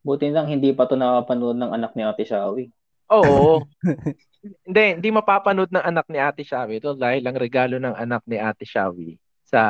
buti 0.00 0.28
na 0.28 0.40
lang 0.40 0.48
hindi 0.48 0.72
pa 0.72 0.84
to 0.84 0.96
nakapanood 0.96 1.56
ng 1.56 1.72
anak 1.72 1.92
ni 1.92 2.04
Ate 2.04 2.24
Shawi. 2.24 2.68
Oo. 3.10 3.66
hindi, 4.66 4.84
hindi 4.96 5.08
mapapanood 5.10 5.68
ng 5.68 5.84
anak 5.84 6.06
ni 6.08 6.18
Ate 6.22 6.46
Shawi 6.46 6.80
ito 6.80 6.94
dahil 6.94 7.26
ang 7.26 7.36
regalo 7.36 7.76
ng 7.76 7.92
anak 7.92 8.22
ni 8.24 8.38
Ate 8.38 8.64
Shawi 8.64 9.18
sa 9.44 9.60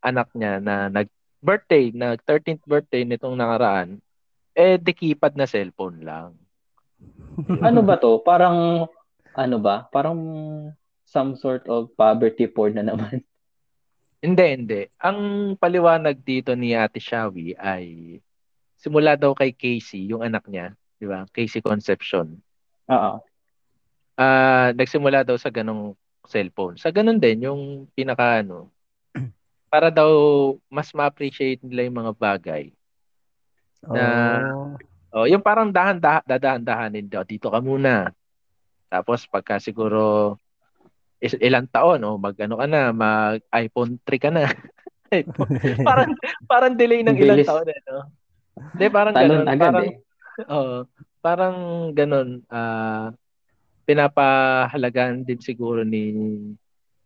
anak 0.00 0.32
niya 0.32 0.58
na 0.58 0.88
nag-birthday, 0.88 1.92
nag 1.92 2.24
13th 2.24 2.64
birthday 2.64 3.04
nitong 3.04 3.36
nakaraan, 3.36 4.00
eh 4.56 4.80
dekipad 4.80 5.36
na 5.36 5.46
cellphone 5.46 6.02
lang. 6.02 6.34
Ano 7.62 7.84
ba 7.84 7.94
to? 8.00 8.18
Parang, 8.24 8.88
ano 9.36 9.56
ba? 9.62 9.86
Parang 9.92 10.18
some 11.06 11.38
sort 11.38 11.68
of 11.70 11.92
poverty 11.94 12.50
porn 12.50 12.74
na 12.80 12.84
naman. 12.84 13.22
Hindi, 14.18 14.46
hindi. 14.50 14.82
Ang 14.98 15.54
paliwanag 15.54 16.26
dito 16.26 16.50
ni 16.58 16.74
Ate 16.74 16.98
Shawi 16.98 17.54
ay 17.54 18.18
simula 18.74 19.14
daw 19.14 19.30
kay 19.30 19.54
Casey, 19.54 20.10
yung 20.10 20.26
anak 20.26 20.42
niya, 20.50 20.74
di 20.98 21.06
ba? 21.06 21.22
Casey 21.30 21.62
Conception. 21.62 22.34
Oo. 22.88 23.12
Ah, 24.18 24.74
nagsimula 24.74 25.22
daw 25.22 25.38
sa 25.38 25.52
ganong 25.52 25.94
cellphone. 26.26 26.76
Sa 26.76 26.90
ganon 26.90 27.20
din 27.22 27.46
yung 27.46 27.86
pinaka 27.94 28.42
ano 28.42 28.68
para 29.72 29.88
daw 29.88 30.10
mas 30.68 30.90
ma-appreciate 30.92 31.62
nila 31.62 31.86
yung 31.88 31.98
mga 32.04 32.12
bagay. 32.16 32.64
Na- 33.84 34.52
Oh. 34.52 34.74
Oh, 35.08 35.24
yung 35.24 35.40
parang 35.40 35.72
dahan-dahan 35.72 36.20
dadahan-dahanin 36.28 37.08
daw 37.08 37.24
dito 37.24 37.48
ka 37.48 37.64
muna. 37.64 38.12
Tapos 38.92 39.24
pagka 39.24 39.56
siguro 39.56 40.36
is, 41.16 41.32
ilang 41.40 41.64
taon 41.64 42.04
o 42.04 42.20
mag 42.20 42.36
ano 42.36 42.60
ka 42.60 42.66
na, 42.68 42.92
mag 42.92 43.40
iPhone 43.56 43.96
3 44.04 44.20
ka 44.20 44.28
na. 44.28 44.44
parang 45.88 46.12
parang 46.44 46.72
delay 46.76 47.00
ng 47.00 47.16
ilang 47.16 47.40
Bilis. 47.40 47.48
taon 47.48 47.64
eh, 47.72 47.80
no? 47.88 48.04
Hindi, 48.76 48.86
parang 48.92 49.14
Talon 49.16 49.32
ganun. 49.32 49.48
agad 49.48 49.72
parang, 49.72 49.86
eh. 49.88 49.96
Oo. 50.56 50.76
Parang 51.20 51.90
ganun. 51.92 52.42
ah 52.50 53.10
pinapahalagan 53.88 55.24
din 55.24 55.40
siguro 55.40 55.80
ni 55.80 56.12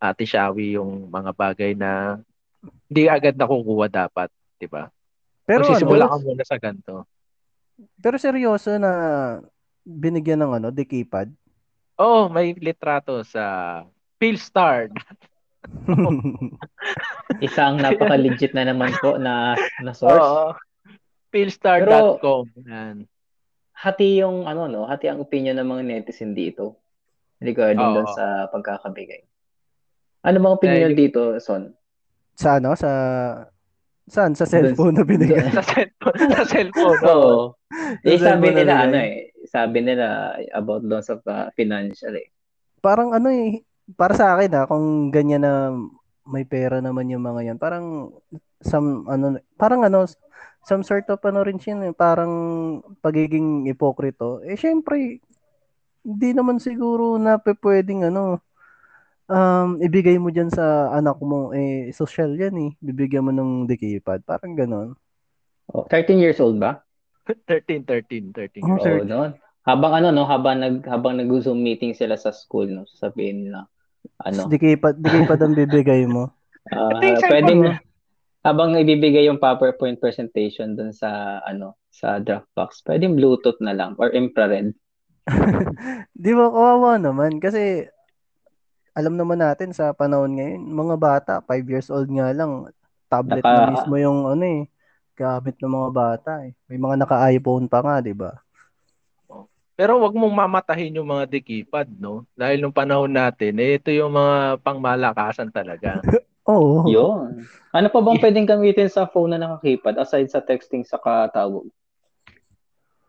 Ate 0.03 0.27
Shawi 0.27 0.75
yung 0.75 1.07
mga 1.07 1.31
bagay 1.31 1.71
na 1.79 2.19
hindi 2.91 3.07
agad 3.07 3.39
nakukuha 3.39 3.87
dapat, 3.87 4.27
'di 4.59 4.67
ba? 4.67 4.91
Pero 5.47 5.63
Magsisimula 5.63 6.11
ano, 6.11 6.11
ka 6.11 6.17
muna 6.19 6.43
sa 6.43 6.59
ganito. 6.59 7.07
pero 8.03 8.19
seryoso 8.19 8.75
na 8.75 8.91
binigyan 9.87 10.43
ng 10.43 10.51
ano, 10.59 10.67
dekipad. 10.75 11.31
Oo, 11.95 12.27
may 12.27 12.51
litrato 12.51 13.23
sa 13.23 13.79
Philstar. 14.19 14.91
Isang 17.47 17.79
napaka-legit 17.79 18.51
na 18.51 18.67
naman 18.67 18.91
po 18.99 19.15
na, 19.15 19.55
na 19.79 19.91
source. 19.95 20.19
Oo. 20.19 20.51
Philstar.com. 21.31 22.51
Yan. 22.67 23.07
Hati 23.83 24.23
yung, 24.23 24.47
ano, 24.47 24.71
no? 24.71 24.87
Hati 24.87 25.11
ang 25.11 25.19
opinion 25.19 25.59
ng 25.59 25.67
mga 25.67 25.83
netizen 25.83 26.31
dito. 26.31 26.79
Regarding 27.43 27.83
doon 27.83 28.07
sa 28.15 28.47
pagkakabigay. 28.47 29.19
Ano 30.23 30.39
bang 30.39 30.55
opinion 30.55 30.91
Dahil- 30.95 31.01
dito, 31.03 31.21
Son? 31.43 31.75
sa 32.33 32.57
ano, 32.57 32.73
sa 32.73 32.89
saan 34.09 34.33
sa 34.33 34.47
cellphone 34.47 34.97
na 34.97 35.05
binigyan. 35.05 35.51
sa 35.59 35.63
cellphone. 35.63 36.17
sa 36.31 36.43
cellphone. 36.47 36.99
Oo. 37.07 37.11
Oo. 37.11 37.35
Eh, 38.07 38.15
Sa 38.15 38.35
sabi 38.39 38.55
nila, 38.55 38.71
na 38.71 38.83
ano 38.87 38.97
eh, 39.03 39.35
sabi 39.45 39.77
nila 39.83 40.33
about 40.55 40.81
doon 40.81 41.03
sa 41.03 41.19
uh, 41.19 41.47
financial 41.53 42.15
eh. 42.15 42.31
Parang 42.79 43.11
ano 43.11 43.27
eh, 43.31 43.61
para 43.99 44.15
sa 44.15 44.33
akin 44.35 44.51
ah, 44.55 44.65
kung 44.65 45.11
ganyan 45.11 45.43
na 45.43 45.75
may 46.23 46.47
pera 46.47 46.79
naman 46.79 47.11
yung 47.11 47.23
mga 47.23 47.53
yan, 47.53 47.57
parang 47.59 48.11
some 48.63 49.03
ano, 49.11 49.39
parang 49.59 49.83
ano, 49.83 50.07
some 50.63 50.83
sort 50.83 51.07
of 51.11 51.19
ano 51.23 51.43
rin 51.43 51.59
siya, 51.59 51.79
eh, 51.83 51.95
parang 51.95 52.33
pagiging 53.03 53.67
ipokrito. 53.67 54.39
Eh 54.43 54.55
syempre, 54.55 55.19
hindi 56.03 56.29
naman 56.35 56.59
siguro 56.59 57.15
na 57.19 57.39
pwedeng 57.39 58.07
ano, 58.11 58.39
um, 59.27 59.79
ibigay 59.79 60.17
mo 60.19 60.29
dyan 60.31 60.51
sa 60.51 60.91
anak 60.95 61.17
mo, 61.23 61.51
eh, 61.55 61.91
social 61.95 62.31
yan 62.35 62.55
eh. 62.59 62.71
Bibigyan 62.79 63.25
mo 63.27 63.31
ng 63.31 63.67
dekipad. 63.69 64.23
Parang 64.27 64.53
ganon. 64.55 64.95
Oh, 65.73 65.87
13 65.87 66.19
years 66.19 66.39
old 66.43 66.59
ba? 66.59 66.83
13, 67.47 67.87
13, 67.87 68.35
13 68.35 68.67
Oh, 68.67 68.75
years 68.75 68.83
Oo, 68.83 68.99
old. 68.99 69.07
noon. 69.07 69.31
Habang 69.63 69.93
ano 69.95 70.07
no, 70.11 70.27
habang 70.27 70.59
nag 70.59 70.83
habang 70.83 71.15
nag-Zoom 71.15 71.63
meeting 71.63 71.95
sila 71.95 72.19
sa 72.19 72.35
school 72.35 72.67
no, 72.67 72.83
sabihin 72.99 73.47
nila 73.47 73.63
ano, 74.19 74.51
Dekipad, 74.51 74.99
dekipad 74.99 75.39
ang 75.39 75.55
bibigay 75.55 76.03
mo. 76.03 76.35
ah, 76.75 76.91
cellphone 76.99 77.31
pwedeng. 77.31 77.61
Habang 78.43 78.75
ibibigay 78.75 79.25
yung 79.31 79.39
PowerPoint 79.39 79.97
presentation 79.97 80.75
dun 80.75 80.91
sa 80.91 81.39
ano, 81.47 81.79
sa 81.87 82.19
Dropbox, 82.19 82.83
pwedeng 82.83 83.15
Bluetooth 83.15 83.57
na 83.63 83.71
lang 83.71 83.95
or 83.95 84.11
infrared. 84.11 84.75
Di 86.23 86.31
ba 86.35 86.51
kawawa 86.51 86.99
naman? 86.99 87.39
Kasi 87.39 87.87
alam 88.93 89.15
naman 89.15 89.39
natin 89.39 89.71
sa 89.71 89.95
panahon 89.95 90.35
ngayon, 90.35 90.61
mga 90.69 90.95
bata, 90.99 91.33
5 91.47 91.65
years 91.65 91.87
old 91.87 92.11
nga 92.11 92.29
lang, 92.35 92.67
tablet 93.07 93.41
na 93.41 93.63
Naka- 93.63 93.71
mismo 93.71 93.95
yung 93.97 94.27
ano 94.27 94.43
eh, 94.43 94.61
gamit 95.15 95.55
ng 95.57 95.73
mga 95.73 95.89
bata 95.95 96.31
eh. 96.43 96.51
May 96.67 96.77
mga 96.77 96.95
naka-iPhone 97.01 97.65
pa 97.71 97.79
nga, 97.81 97.95
di 98.03 98.13
ba? 98.13 98.35
Pero 99.73 99.97
wag 99.97 100.13
mong 100.13 100.35
mamatahin 100.45 101.01
yung 101.01 101.09
mga 101.09 101.25
dekipad, 101.25 101.89
no? 101.97 102.29
Dahil 102.37 102.61
nung 102.61 102.75
panahon 102.75 103.09
natin, 103.09 103.57
eh, 103.57 103.81
ito 103.81 103.89
yung 103.89 104.13
mga 104.13 104.61
pangmalakasan 104.61 105.49
talaga. 105.49 105.97
Oo. 106.53 106.85
Yun. 106.85 107.41
Ano 107.73 107.89
pa 107.89 107.99
bang 108.05 108.21
pwedeng 108.21 108.45
gamitin 108.45 108.85
sa 108.85 109.09
phone 109.09 109.33
na 109.33 109.41
nakakipad 109.41 109.97
aside 109.97 110.29
sa 110.29 110.45
texting 110.45 110.85
sa 110.85 111.01
katawag? 111.01 111.65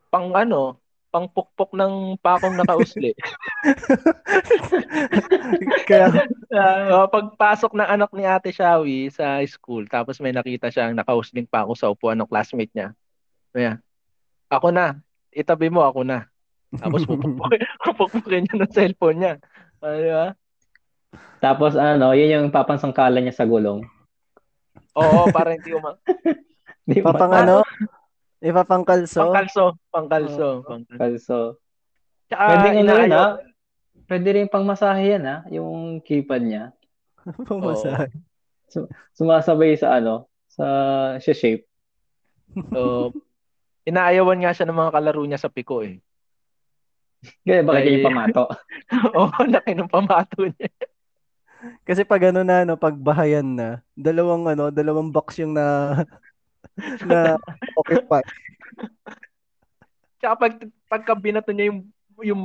Pang 0.08 0.32
ano, 0.32 0.80
pang 1.12 1.28
pukpok 1.28 1.76
ng 1.76 2.16
pakong 2.18 2.56
nakausli. 2.56 3.12
Kaya, 5.88 6.08
Ah, 6.54 7.10
pagpasok 7.10 7.74
ng 7.74 7.88
anak 7.92 8.10
ni 8.14 8.22
Ate 8.22 8.54
Shawi 8.54 9.10
sa 9.10 9.42
school, 9.44 9.90
tapos 9.90 10.22
may 10.22 10.30
nakita 10.30 10.70
siyang 10.70 10.94
nakausling 10.94 11.50
pa 11.50 11.66
ako 11.66 11.72
sa 11.74 11.90
upuan 11.90 12.14
ng 12.14 12.30
classmate 12.30 12.70
niya. 12.70 12.94
Kaya, 13.50 13.82
ako 14.46 14.70
na, 14.70 15.02
itabi 15.34 15.68
mo 15.68 15.82
ako 15.82 16.06
na. 16.06 16.30
Tapos 16.78 17.02
pupukpukin, 17.10 17.62
pupukpukin 17.82 18.42
niya 18.46 18.54
ng 18.64 18.72
cellphone 18.72 19.18
niya. 19.18 19.34
Ah, 19.82 19.98
di 19.98 20.08
ba? 20.08 20.26
Tapos 21.42 21.74
ano, 21.74 22.14
yun 22.14 22.32
yung 22.32 22.48
papansangkalan 22.54 23.26
niya 23.26 23.34
sa 23.34 23.44
gulong. 23.44 23.82
Oo, 24.94 25.30
para 25.30 25.54
hindi 25.54 25.70
uma... 25.74 25.98
Di 26.88 27.00
ba? 27.00 27.16
papang 27.16 27.32
ano, 27.32 27.56
ipapangkalso. 28.44 29.24
Pangkalso, 29.24 29.64
pangkalso. 29.88 30.48
pangkalso. 30.68 31.18
So, 31.24 31.36
Tsaka, 32.28 32.44
pwede 32.44 32.68
ano 32.68 32.76
yun 32.76 32.84
inaayaw- 32.84 33.12
ha? 33.16 33.26
Pwede 34.04 34.28
rin 34.36 34.48
pang 34.52 34.68
masahe 34.68 35.16
yan 35.16 35.24
ha? 35.24 35.36
Yung 35.48 36.04
keypad 36.04 36.44
niya. 36.44 36.64
Pamasahe. 37.48 38.12
Sumasabay 39.16 39.80
sa 39.80 39.96
ano, 39.96 40.28
sa 40.44 40.66
siya 41.18 41.34
shape. 41.34 41.64
So, 42.68 43.10
inaayawan 43.88 44.44
nga 44.44 44.52
siya 44.52 44.68
ng 44.68 44.76
mga 44.76 44.92
kalaro 44.92 45.22
niya 45.24 45.40
sa 45.40 45.48
piko 45.48 45.80
eh. 45.80 46.04
Kaya 47.48 47.64
bakit 47.64 47.96
yung 47.96 48.06
pamato? 48.12 48.44
Oo, 49.16 49.40
laki 49.48 49.72
ng 49.72 49.88
pamato 49.88 50.44
niya. 50.44 50.68
Kasi 51.84 52.02
pag 52.04 52.32
ano 52.32 52.40
na, 52.40 52.64
no, 52.64 52.76
pag 52.80 52.96
bahayan 52.96 53.44
na, 53.44 53.68
dalawang 53.92 54.48
ano, 54.48 54.72
dalawang 54.72 55.12
box 55.12 55.40
yung 55.40 55.52
na 55.52 56.00
na 57.08 57.36
occupy. 57.76 58.24
Tsaka 60.18 60.34
pag, 60.40 60.54
pagka 60.88 61.12
binato 61.12 61.52
niya 61.52 61.70
yung, 61.70 61.80
yung 62.24 62.42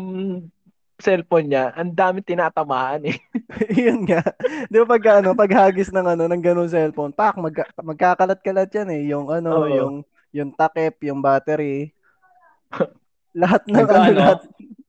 cellphone 1.00 1.48
niya, 1.48 1.72
ang 1.74 1.96
dami 1.96 2.20
tinatamaan 2.20 3.08
eh. 3.08 3.18
Yun 3.88 4.04
nga. 4.04 4.20
Di 4.68 4.76
ba 4.84 4.86
pag 4.86 5.24
ano, 5.24 5.32
pag 5.32 5.52
hagis 5.68 5.88
ng 5.90 6.04
ano, 6.04 6.28
ng 6.28 6.44
ganung 6.44 6.68
cellphone, 6.68 7.16
pak, 7.16 7.40
magka, 7.40 7.64
magkakalat-kalat 7.80 8.70
yan 8.76 8.90
eh. 8.92 9.02
Yung 9.16 9.32
ano, 9.32 9.64
Oo. 9.64 9.72
yung, 9.72 9.96
yung 10.36 10.52
takip, 10.52 11.00
yung 11.08 11.24
battery. 11.24 11.96
lahat 13.42 13.64
ng 13.66 13.78
Pagka 13.80 13.96
ano, 13.96 14.04
ano, 14.04 14.20
lahat, 14.20 14.40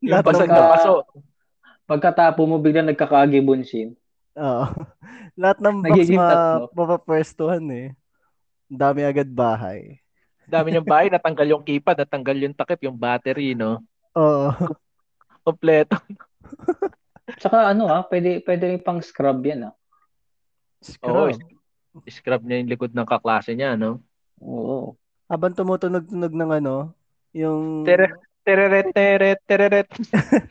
Yung 0.03 0.11
lahat 0.11 0.24
ng, 0.24 0.28
basag 0.28 0.51
pagka- 0.51 0.59
na 0.59 0.72
paso. 0.74 0.93
Pagkatapo 1.91 2.43
mo, 2.47 2.57
biglang 2.59 2.91
nagkakagibunshin. 2.91 3.95
Oo. 4.37 4.64
lahat 5.41 5.59
ng 5.59 5.76
box 5.83 6.07
tatlo. 6.11 6.70
mapapwestuhan 6.76 7.64
eh. 7.72 7.89
Ang 8.70 8.78
Dami 8.78 9.01
agad 9.03 9.26
bahay. 9.31 9.99
Dami 10.51 10.74
niyang 10.74 10.87
bahay, 10.87 11.07
natanggal 11.11 11.47
yung 11.47 11.64
keypad, 11.66 12.03
natanggal 12.03 12.39
yung 12.39 12.55
takip, 12.55 12.83
yung 12.83 12.99
battery, 12.99 13.55
no? 13.55 13.83
Oo. 14.18 14.51
Kompleto. 15.47 15.95
Tsaka 17.41 17.70
ano 17.70 17.87
ah, 17.87 18.03
pwede, 18.11 18.43
pwede 18.43 18.74
rin 18.74 18.83
pang 18.83 18.99
scrub 18.99 19.39
yan 19.47 19.70
ah. 19.70 19.74
Oo, 21.07 21.31
Scrub. 21.31 21.39
Scrub 22.09 22.43
niya 22.43 22.64
yung 22.64 22.70
likod 22.72 22.93
ng 22.97 23.07
kaklase 23.07 23.55
niya, 23.55 23.78
no? 23.78 24.03
Oo. 24.43 24.97
Habang 25.31 25.55
tumutunog-tunog 25.55 26.35
ng 26.35 26.51
ano, 26.59 26.74
yung... 27.31 27.87
Tere, 27.87 28.11
tereret, 28.43 28.91
teret, 28.91 29.39
tereret. 29.47 29.89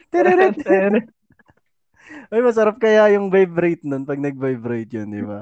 Tereret. 0.07 0.55
teret. 0.67 1.05
Ay, 2.29 2.39
masarap 2.39 2.77
kaya 2.77 3.09
yung 3.11 3.27
vibrate 3.27 3.81
nun 3.81 4.05
pag 4.05 4.21
nag-vibrate 4.21 4.93
yun, 4.93 5.09
di 5.09 5.23
ba? 5.25 5.41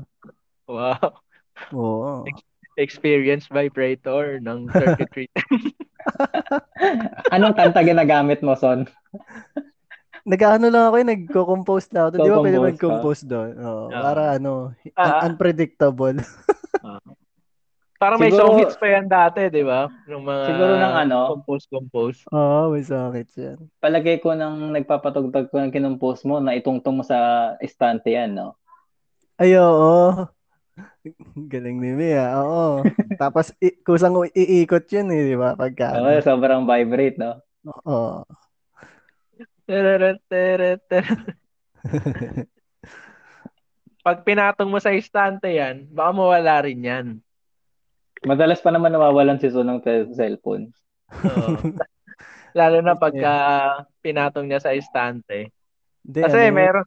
Wow. 0.66 1.20
Oo. 1.74 2.24
Experience 2.78 3.50
vibrator 3.50 4.38
ng 4.40 4.70
33. 4.70 5.28
Anong 7.36 7.56
kanta 7.56 7.82
ginagamit 7.82 8.40
mo, 8.40 8.54
Son? 8.54 8.86
Nag-ano 10.24 10.68
lang 10.68 10.84
ako, 10.88 10.96
eh, 10.96 11.08
nagko-compose 11.08 11.88
na 11.92 12.08
ako. 12.08 12.10
Di 12.14 12.30
ba 12.30 12.40
pwede 12.40 12.60
mag-compose 12.62 13.24
doon? 13.24 13.52
Oo, 13.58 13.84
Ah. 13.90 14.02
para 14.04 14.22
ano, 14.36 14.52
Ah. 14.94 15.24
un- 15.24 15.34
unpredictable. 15.34 16.20
Parang 17.98 18.22
may 18.22 18.30
Siguro- 18.30 18.54
song 18.54 18.58
hits 18.62 18.78
pa 18.78 18.88
yan 18.88 19.10
dati, 19.10 19.50
di 19.50 19.66
ba? 19.66 19.90
Yung 20.06 20.22
mga 20.22 20.46
Siguro 20.46 20.74
ng 20.78 20.96
ano? 21.02 21.18
Compose, 21.34 21.66
compose. 21.66 22.20
Oo, 22.30 22.70
may 22.70 22.86
sakit 22.86 23.28
yan. 23.34 23.58
Palagay 23.82 24.22
ko 24.22 24.38
nang 24.38 24.70
nagpapatugtog 24.70 25.50
ko 25.50 25.58
ng 25.58 25.74
kinumpose 25.74 26.22
mo 26.30 26.38
na 26.38 26.54
itungtong 26.54 26.94
mo 26.94 27.02
sa 27.02 27.18
estante 27.58 28.14
yan, 28.14 28.38
no? 28.38 28.54
Ay, 29.42 29.58
oo. 29.58 30.14
Galing 31.52 31.82
ni 31.82 31.98
Mia, 31.98 32.38
oo. 32.38 32.86
Tapos, 33.22 33.50
i- 33.58 33.82
kusang 33.82 34.14
iikot 34.30 34.86
yun 34.94 35.10
eh, 35.10 35.26
di 35.26 35.34
ba? 35.34 35.58
Pagka, 35.58 35.98
Oo, 35.98 36.22
sobrang 36.22 36.70
vibrate, 36.70 37.18
no? 37.18 37.42
oo. 37.66 38.22
Pag 44.06 44.24
pinatong 44.24 44.72
mo 44.72 44.80
sa 44.80 44.96
istante 44.96 45.52
yan, 45.52 45.84
baka 45.92 46.12
mawala 46.16 46.64
rin 46.64 46.80
yan. 46.80 47.20
Madalas 48.26 48.60
pa 48.64 48.74
naman 48.74 48.90
nawawalan 48.96 49.38
si 49.38 49.52
Son 49.52 49.68
ng 49.68 49.82
te- 49.84 50.10
cellphone. 50.16 50.74
Oo. 51.12 51.62
Lalo 52.58 52.82
na 52.82 52.98
pagka 52.98 53.34
pinatong 54.02 54.50
niya 54.50 54.64
sa 54.64 54.74
istante. 54.74 55.54
Hindi, 56.02 56.22
Kasi 56.24 56.50
ano, 56.50 56.58
meron 56.58 56.86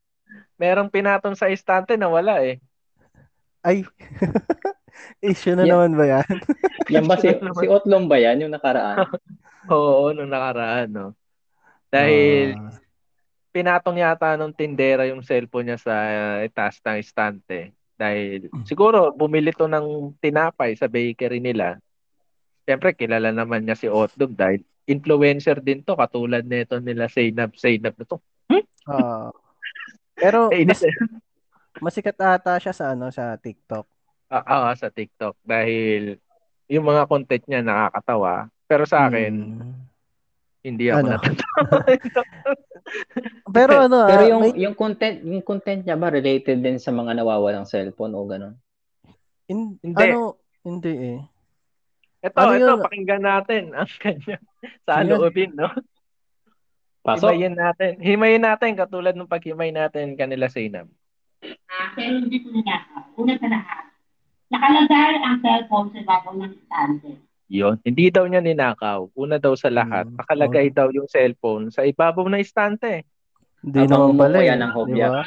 merong 0.59 0.91
pinatong 0.91 1.37
sa 1.39 1.47
istante 1.49 1.95
na 1.95 2.11
wala 2.11 2.43
eh. 2.43 2.59
Ay, 3.63 3.85
issue 5.23 5.53
na 5.55 5.69
Yeah. 5.69 5.77
naman 5.77 5.95
ba 5.95 6.05
yan? 6.09 6.29
Yan 6.91 7.07
ba 7.07 7.15
si, 7.21 7.31
si 7.31 7.67
Otlong 7.71 8.09
ba 8.11 8.19
yan, 8.19 8.43
yung 8.43 8.53
nakaraan? 8.53 9.07
Oo, 9.71 10.11
nung 10.17 10.27
nakaraan, 10.33 10.89
no. 10.91 11.07
Dahil 11.93 12.57
Ah, 12.59 12.81
pinatong 13.55 13.99
yata 13.99 14.35
nung 14.39 14.55
tindera 14.55 15.07
yung 15.11 15.23
cellphone 15.23 15.71
niya 15.75 15.79
sa 15.79 15.95
uh, 15.95 16.39
itaas 16.47 16.79
ng 16.83 16.99
istante. 17.03 17.75
Dahil 18.01 18.49
siguro 18.65 19.13
bumili 19.13 19.53
to 19.53 19.69
ng 19.69 20.17
tinapay 20.25 20.73
sa 20.73 20.89
bakery 20.89 21.37
nila. 21.37 21.77
Siyempre, 22.65 22.97
kilala 22.97 23.29
naman 23.29 23.69
niya 23.69 23.77
si 23.77 23.93
Otdog 23.93 24.33
dahil 24.33 24.65
influencer 24.89 25.61
din 25.61 25.85
to 25.85 25.93
katulad 25.93 26.49
nito 26.49 26.81
nila 26.81 27.13
Zainab 27.13 27.53
Zainab 27.61 27.93
na 28.01 28.05
to. 28.09 28.17
ah. 28.89 29.29
pero, 30.17 30.49
mas, 30.69 30.81
masikat 31.77 32.17
ata 32.17 32.57
siya 32.57 32.73
sa 32.73 32.97
ano 32.97 33.13
sa 33.13 33.37
TikTok. 33.37 33.85
Ah, 34.33 34.73
ah, 34.73 34.73
sa 34.73 34.89
TikTok 34.89 35.37
dahil 35.45 36.17
yung 36.71 36.87
mga 36.89 37.05
content 37.05 37.45
niya 37.45 37.61
nakakatawa. 37.61 38.49
Pero 38.65 38.87
sa 38.89 39.11
akin, 39.11 39.35
Hmm. 39.61 39.90
Hindi 40.61 40.85
ako 40.87 40.99
Ano? 40.99 41.09
natatawa. 41.11 41.79
Pero 43.57 43.75
ano, 43.81 43.99
Pero 44.05 44.23
ah, 44.23 44.29
yung 44.29 44.41
may- 44.43 44.57
yung 44.59 44.75
content, 44.75 45.17
yung 45.21 45.41
content 45.41 45.81
niya 45.83 45.95
ba 45.95 46.09
related 46.09 46.59
din 46.59 46.77
sa 46.77 46.91
mga 46.91 47.17
nawawalang 47.17 47.65
cellphone 47.65 48.13
o 48.13 48.25
ganun? 48.25 48.55
hin- 49.47 49.79
Hindi. 49.81 50.07
ano, 50.07 50.37
hindi 50.63 50.93
eh. 51.17 51.21
ito, 52.21 52.37
Ano 52.37 52.53
ito, 52.53 52.65
yun? 52.69 52.81
pakinggan 52.83 53.23
natin 53.23 53.63
ang 53.79 53.91
kanya 53.97 54.37
sa 54.85 55.01
Sige. 55.01 55.09
loobin, 55.09 55.53
no? 55.55 55.71
Pasok. 57.01 57.33
Himayin 57.33 57.57
natin. 57.57 57.93
Himayin 57.97 58.45
natin 58.45 58.77
katulad 58.77 59.17
ng 59.17 59.25
paghimay 59.25 59.73
natin 59.73 60.13
kanila 60.15 60.47
Zainab. 60.47 60.85
Ah, 61.67 61.97
pero 61.97 62.21
hindi 62.21 62.37
ko 62.39 62.53
nangyari. 62.53 62.85
Una 63.17 63.35
sa 63.41 63.49
lahat, 63.49 63.85
nakalagay 64.53 65.13
ang 65.19 65.41
cellphone 65.41 65.89
sa 65.91 65.99
ibabaw 65.99 66.33
ng. 66.37 66.53
Yon, 67.51 67.83
hindi 67.83 68.15
daw 68.15 68.31
niya 68.31 68.39
ninakaw. 68.39 69.11
Una 69.19 69.43
daw 69.43 69.59
sa 69.59 69.67
lahat, 69.67 70.07
Hmm. 70.07 70.15
nakalagay 70.23 70.71
daw 70.71 70.87
yung 70.95 71.11
cellphone 71.11 71.75
sa 71.75 71.83
ibabaw 71.83 72.31
ng 72.31 72.39
istante. 72.39 73.03
Hindi 73.61 73.91
naman 73.91 74.15
pala 74.15 74.39
eh. 74.39 74.47
yan 74.55 74.59
ng 74.63 74.73
hobya. 74.73 75.07
Di 75.11 75.15
ba? 75.19 75.23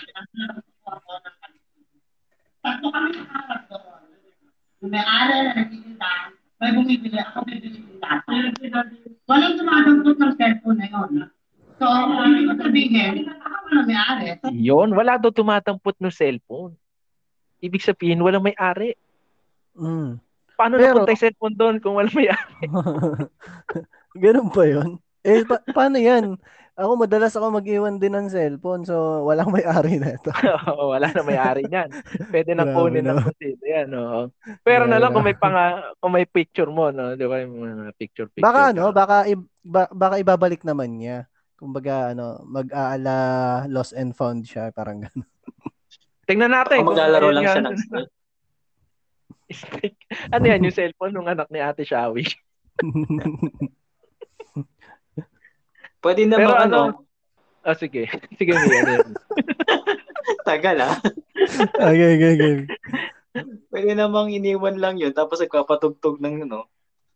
Tatlo 2.64 2.88
kami 2.96 3.10
doon. 3.12 4.02
Yung 4.80 4.92
may-ari 4.96 5.36
na 5.36 5.52
nagtitinda, 5.52 6.12
may 6.64 6.72
bumibili, 6.72 7.18
ako 7.20 7.44
bibili 7.44 7.84
ng 7.84 8.00
data. 8.00 8.32
Walang 9.28 9.56
dumadampot 9.60 10.16
ng 10.16 10.34
cellphone 10.40 10.80
na 10.80 10.88
yun. 10.88 11.12
So, 11.76 11.86
hindi 11.92 12.48
ko 12.48 12.54
sabihin, 12.56 13.14
ako 13.28 13.68
na 13.68 13.82
may-ari. 13.84 14.26
Yon, 14.56 14.96
wala 14.96 15.20
daw 15.20 15.28
tumatampot 15.28 16.00
ng 16.00 16.14
cellphone. 16.16 16.80
Ibig 17.60 17.84
sabihin, 17.84 18.24
walang 18.24 18.48
may-ari. 18.48 18.96
Mm. 19.76 20.24
Paano 20.54 20.78
Pero- 20.78 21.02
napunta 21.02 21.14
yung 21.14 21.24
cellphone 21.24 21.56
doon 21.56 21.76
kung 21.82 21.96
walang 21.98 22.14
may-ari? 22.14 22.66
Ganun 24.24 24.50
ba 24.54 24.64
yun? 24.64 24.90
Eh, 25.24 25.42
pa- 25.44 25.64
paano 25.72 25.98
yan? 25.98 26.38
Ako, 26.74 26.98
madalas 26.98 27.38
ako 27.38 27.54
mag-iwan 27.54 28.02
din 28.02 28.18
ng 28.18 28.34
cellphone, 28.34 28.82
so 28.82 29.22
walang 29.30 29.54
may-ari 29.54 30.02
na 30.02 30.18
ito. 30.18 30.34
Oo, 30.74 30.90
wala 30.90 31.06
na 31.06 31.22
may-ari 31.22 31.70
niyan. 31.70 31.86
Pwede 32.34 32.58
na 32.58 32.66
kunin 32.66 33.06
kung 33.06 33.38
sino 33.38 33.62
yan. 33.62 33.94
Oo. 33.94 34.34
Pero 34.66 34.90
na 34.90 34.98
lang 34.98 35.14
kung 35.14 35.22
may 35.22 35.38
panga, 35.38 35.94
kung 36.02 36.18
may 36.18 36.26
picture 36.26 36.66
mo, 36.70 36.90
no? 36.90 37.14
Di 37.14 37.30
ba 37.30 37.46
yung 37.46 37.62
mga 37.62 37.94
picture 37.94 38.26
picture. 38.26 38.42
Baka 38.42 38.74
ano, 38.74 38.90
baka, 38.90 39.30
i- 39.30 39.38
ba- 39.62 39.94
baka 39.94 40.18
ibabalik 40.18 40.66
naman 40.66 40.98
niya. 40.98 41.30
Kumbaga, 41.54 42.12
ano, 42.12 42.42
mag-aala 42.44 43.16
lost 43.70 43.94
and 43.94 44.18
found 44.18 44.42
siya, 44.42 44.74
parang 44.74 45.06
gano'n. 45.06 45.30
Tingnan 46.26 46.52
natin. 46.52 46.82
Kung 46.82 46.98
maglalaro 46.98 47.30
lang 47.32 47.46
siya 47.46 47.64
ng 47.70 47.78
Snake. 49.54 50.02
ano 50.34 50.46
yan, 50.46 50.66
yung 50.66 50.76
cellphone 50.76 51.14
ng 51.14 51.30
anak 51.30 51.48
ni 51.54 51.60
Ate 51.62 51.86
Shawi? 51.86 52.26
Pwede 56.04 56.28
Pero 56.28 56.52
naman 56.52 56.68
ano, 56.68 56.78
ano, 56.92 57.04
Ah, 57.64 57.80
sige. 57.80 58.12
Sige, 58.36 58.52
Mia. 58.52 58.84
ano 58.84 58.92
yan? 59.00 59.10
tagal 60.48 60.78
ah. 60.84 61.00
okay, 61.80 62.10
okay, 62.20 62.32
okay. 62.36 62.56
Pwede 63.72 63.96
namang 63.96 64.36
iniwan 64.36 64.78
lang 64.78 65.00
yun 65.00 65.16
tapos 65.16 65.40
nagpapatugtog 65.40 66.20
ng 66.20 66.44
ano, 66.44 66.68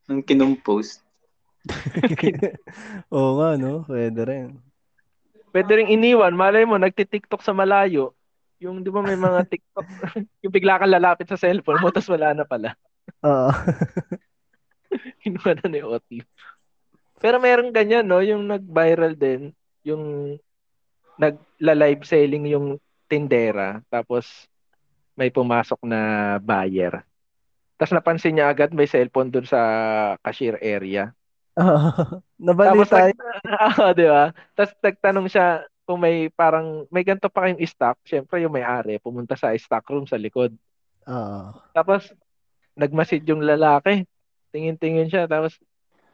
ng 0.08 0.24
kinumpose. 0.24 1.04
Oo 3.14 3.44
nga, 3.44 3.60
no? 3.60 3.84
Pwede 3.84 4.24
rin. 4.24 4.48
Pwede 5.52 5.72
rin 5.84 5.92
iniwan. 5.92 6.32
Malay 6.32 6.64
mo, 6.64 6.80
nagtitiktok 6.80 7.44
sa 7.44 7.52
malayo. 7.52 8.16
Yung, 8.58 8.82
di 8.82 8.90
ba 8.90 9.06
may 9.06 9.18
mga 9.18 9.46
TikTok, 9.46 9.86
yung 10.44 10.54
bigla 10.54 10.82
kang 10.82 10.94
lalapit 10.94 11.30
sa 11.30 11.38
cellphone 11.38 11.82
mo, 11.82 11.94
tapos 11.94 12.10
wala 12.10 12.34
na 12.34 12.46
pala. 12.46 12.74
Oo. 13.22 13.50
Kinuha 15.22 15.52
na 15.62 15.68
ni 15.70 15.82
Otli. 15.84 16.22
Pero 17.18 17.38
meron 17.42 17.74
ganyan, 17.74 18.06
no? 18.06 18.22
Yung 18.22 18.50
nag-viral 18.50 19.14
din, 19.18 19.54
yung 19.86 20.38
nagla-live 21.18 22.06
selling 22.06 22.46
yung 22.50 22.78
tindera, 23.10 23.82
tapos 23.90 24.46
may 25.18 25.34
pumasok 25.34 25.82
na 25.82 26.00
buyer. 26.38 27.02
Tapos 27.78 27.94
napansin 27.94 28.38
niya 28.38 28.50
agad 28.50 28.74
may 28.74 28.90
cellphone 28.90 29.30
dun 29.34 29.46
sa 29.46 29.60
cashier 30.22 30.58
area. 30.62 31.14
Tapos 31.58 32.22
Nabalita. 32.38 33.10
nag, 33.10 33.18
ah, 33.50 33.94
di 33.98 34.06
ba? 34.06 34.30
Tapos 34.54 34.74
nagtanong 34.78 35.26
siya 35.26 35.66
kung 35.88 36.04
may 36.04 36.28
parang 36.36 36.84
may 36.92 37.08
ganito 37.08 37.32
pa 37.32 37.48
kayong 37.48 37.64
stock. 37.64 37.96
Siyempre 38.04 38.44
yung 38.44 38.52
may-ari 38.52 39.00
pumunta 39.00 39.40
sa 39.40 39.56
stock 39.56 39.88
room 39.88 40.04
sa 40.04 40.20
likod. 40.20 40.52
Oo. 41.08 41.56
Tapos 41.72 42.12
nagmasid 42.76 43.24
yung 43.24 43.40
lalaki. 43.40 44.04
Tingin-tingin 44.52 45.08
siya 45.08 45.32
tapos 45.32 45.56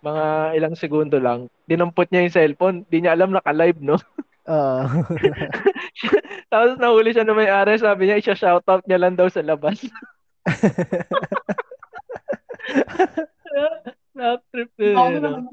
mga 0.05 0.53
ilang 0.59 0.75
segundo 0.75 1.17
lang, 1.17 1.47
dinampot 1.65 2.11
niya 2.11 2.27
yung 2.27 2.35
cellphone. 2.35 2.77
Di 2.85 3.01
niya 3.01 3.17
alam 3.17 3.33
naka-live, 3.33 3.81
no? 3.81 3.97
Oo. 4.51 4.83
Tapos 6.51 6.75
nahuli 6.75 7.15
siya 7.15 7.23
na 7.23 7.31
may-ari, 7.31 7.79
sabi 7.79 8.11
niya, 8.11 8.19
isha-shoutout 8.19 8.83
niya 8.85 8.99
lang 8.99 9.15
daw 9.15 9.31
sa 9.31 9.39
labas. 9.39 9.79
Na-trip 14.17 14.69
din, 14.75 14.93
no? 14.93 15.47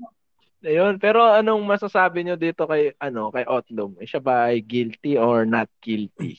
Ayun, 0.61 1.01
pero 1.01 1.25
anong 1.25 1.65
masasabi 1.65 2.21
niyo 2.21 2.37
dito 2.37 2.69
kay 2.69 2.93
ano, 3.01 3.33
kay 3.33 3.49
Otlum? 3.49 3.97
Eh, 3.97 4.05
Siya 4.05 4.21
ba 4.21 4.53
ay 4.53 4.61
guilty 4.61 5.17
or 5.17 5.49
not 5.49 5.73
guilty? 5.81 6.37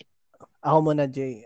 Ako 0.62 0.78
muna, 0.86 1.10
Jay. 1.10 1.46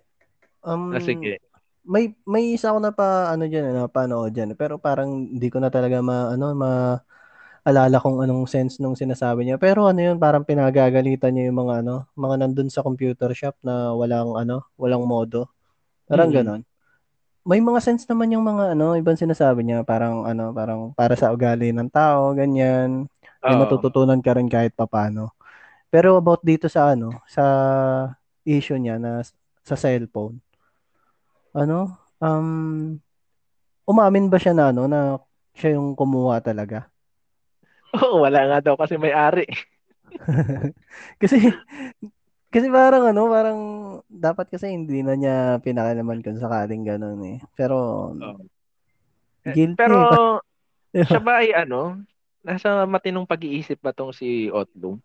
Um, 0.65 0.95
Ah, 0.95 0.99
sige. 0.99 1.39
may 1.85 2.13
may 2.25 2.57
isa 2.57 2.73
ako 2.73 2.79
na 2.81 2.91
pa 2.93 3.29
ano 3.33 3.45
diyan 3.45 3.71
na 3.75 3.85
panood 3.91 4.33
diyan 4.33 4.57
pero 4.57 4.75
parang 4.81 5.29
hindi 5.29 5.47
ko 5.53 5.61
na 5.61 5.69
talaga 5.69 6.01
ma 6.01 6.33
ano 6.33 6.51
ma 6.57 6.71
alala 7.65 7.97
kung 8.01 8.21
anong 8.21 8.45
sense 8.49 8.77
nung 8.81 8.97
sinasabi 8.97 9.45
niya. 9.47 9.57
Pero 9.61 9.87
ano 9.89 9.99
yun, 10.01 10.17
parang 10.21 10.45
pinagagalitan 10.45 11.33
niya 11.35 11.49
yung 11.51 11.59
mga 11.67 11.75
ano, 11.85 12.05
mga 12.17 12.35
nandun 12.45 12.69
sa 12.73 12.85
computer 12.85 13.31
shop 13.33 13.57
na 13.65 13.93
walang 13.97 14.37
ano, 14.37 14.65
walang 14.77 15.05
modo. 15.07 15.49
Parang 16.09 16.29
Mm. 16.29 16.35
ganon. 16.35 16.61
May 17.45 17.61
mga 17.61 17.77
sense 17.77 18.09
naman 18.09 18.33
yung 18.33 18.41
mga 18.41 18.73
ano, 18.73 18.97
ibang 18.97 19.13
sinasabi 19.13 19.61
niya, 19.61 19.85
parang 19.85 20.25
ano, 20.25 20.49
parang 20.49 20.89
para 20.97 21.13
sa 21.13 21.29
ugali 21.29 21.69
ng 21.69 21.93
tao, 21.93 22.33
ganyan. 22.33 23.05
May 23.45 23.53
Oo. 23.53 23.61
matututunan 23.61 24.17
ka 24.17 24.33
rin 24.33 24.49
kahit 24.49 24.73
papano. 24.73 25.29
Pero 25.93 26.17
about 26.17 26.41
dito 26.41 26.65
sa 26.73 26.97
ano, 26.97 27.13
sa 27.29 27.45
issue 28.49 28.81
niya 28.81 28.97
na 28.97 29.21
sa 29.61 29.77
cellphone. 29.77 30.41
Ano? 31.53 31.93
Um 32.17 32.97
umamin 33.85 34.33
ba 34.33 34.41
siya 34.41 34.57
na 34.57 34.73
ano 34.73 34.89
na 34.89 35.21
siya 35.53 35.77
yung 35.77 35.93
kumuha 35.93 36.41
talaga? 36.41 36.89
Oo, 38.01 38.25
wala 38.25 38.41
nga 38.49 38.57
daw 38.65 38.75
kasi 38.75 38.97
may-ari. 38.97 39.45
kasi 41.21 41.37
kasi 42.55 42.71
parang 42.71 43.03
ano, 43.03 43.27
parang 43.27 43.59
dapat 44.07 44.47
kasi 44.47 44.71
hindi 44.71 45.03
na 45.03 45.19
niya 45.19 45.59
pinakalaman 45.59 46.23
kung 46.23 46.39
sakaling 46.39 46.87
ganun 46.87 47.19
eh. 47.27 47.37
Pero 47.59 47.75
Oo. 48.15 48.39
guilty. 49.43 49.75
Pero 49.75 50.39
eh. 50.95 51.03
siya 51.11 51.19
ba 51.19 51.43
ay 51.43 51.51
ano, 51.51 51.99
nasa 52.39 52.87
matinong 52.87 53.27
pag-iisip 53.27 53.83
ba 53.83 53.91
tong 53.91 54.15
si 54.15 54.47
Otlum? 54.47 54.95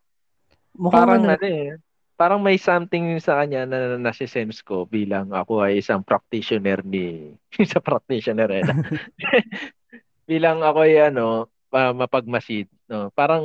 Mukhang 0.78 1.10
Parang 1.10 1.26
ano, 1.26 1.34
ano 1.34 1.46
eh, 1.50 1.74
parang 2.14 2.38
may 2.38 2.54
something 2.54 3.18
sa 3.18 3.42
kanya 3.42 3.66
na 3.66 3.98
nasi-sense 3.98 4.62
ko 4.62 4.86
bilang 4.86 5.34
ako 5.34 5.66
ay 5.66 5.82
isang 5.82 6.06
practitioner 6.06 6.86
ni 6.86 7.34
sa 7.72 7.82
practitioner 7.82 8.62
eh. 8.62 8.62
bilang 10.30 10.62
ako 10.62 10.86
ay 10.86 11.10
ano, 11.10 11.50
pa- 11.66 11.90
mapagmasid, 11.90 12.70
no. 12.86 13.10
Parang 13.10 13.42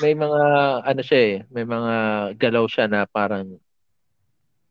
may 0.00 0.14
mga 0.16 0.42
ano 0.84 1.00
siya 1.02 1.20
eh, 1.20 1.36
may 1.50 1.64
mga 1.64 1.94
galaw 2.36 2.64
siya 2.68 2.86
na 2.86 3.04
parang 3.08 3.58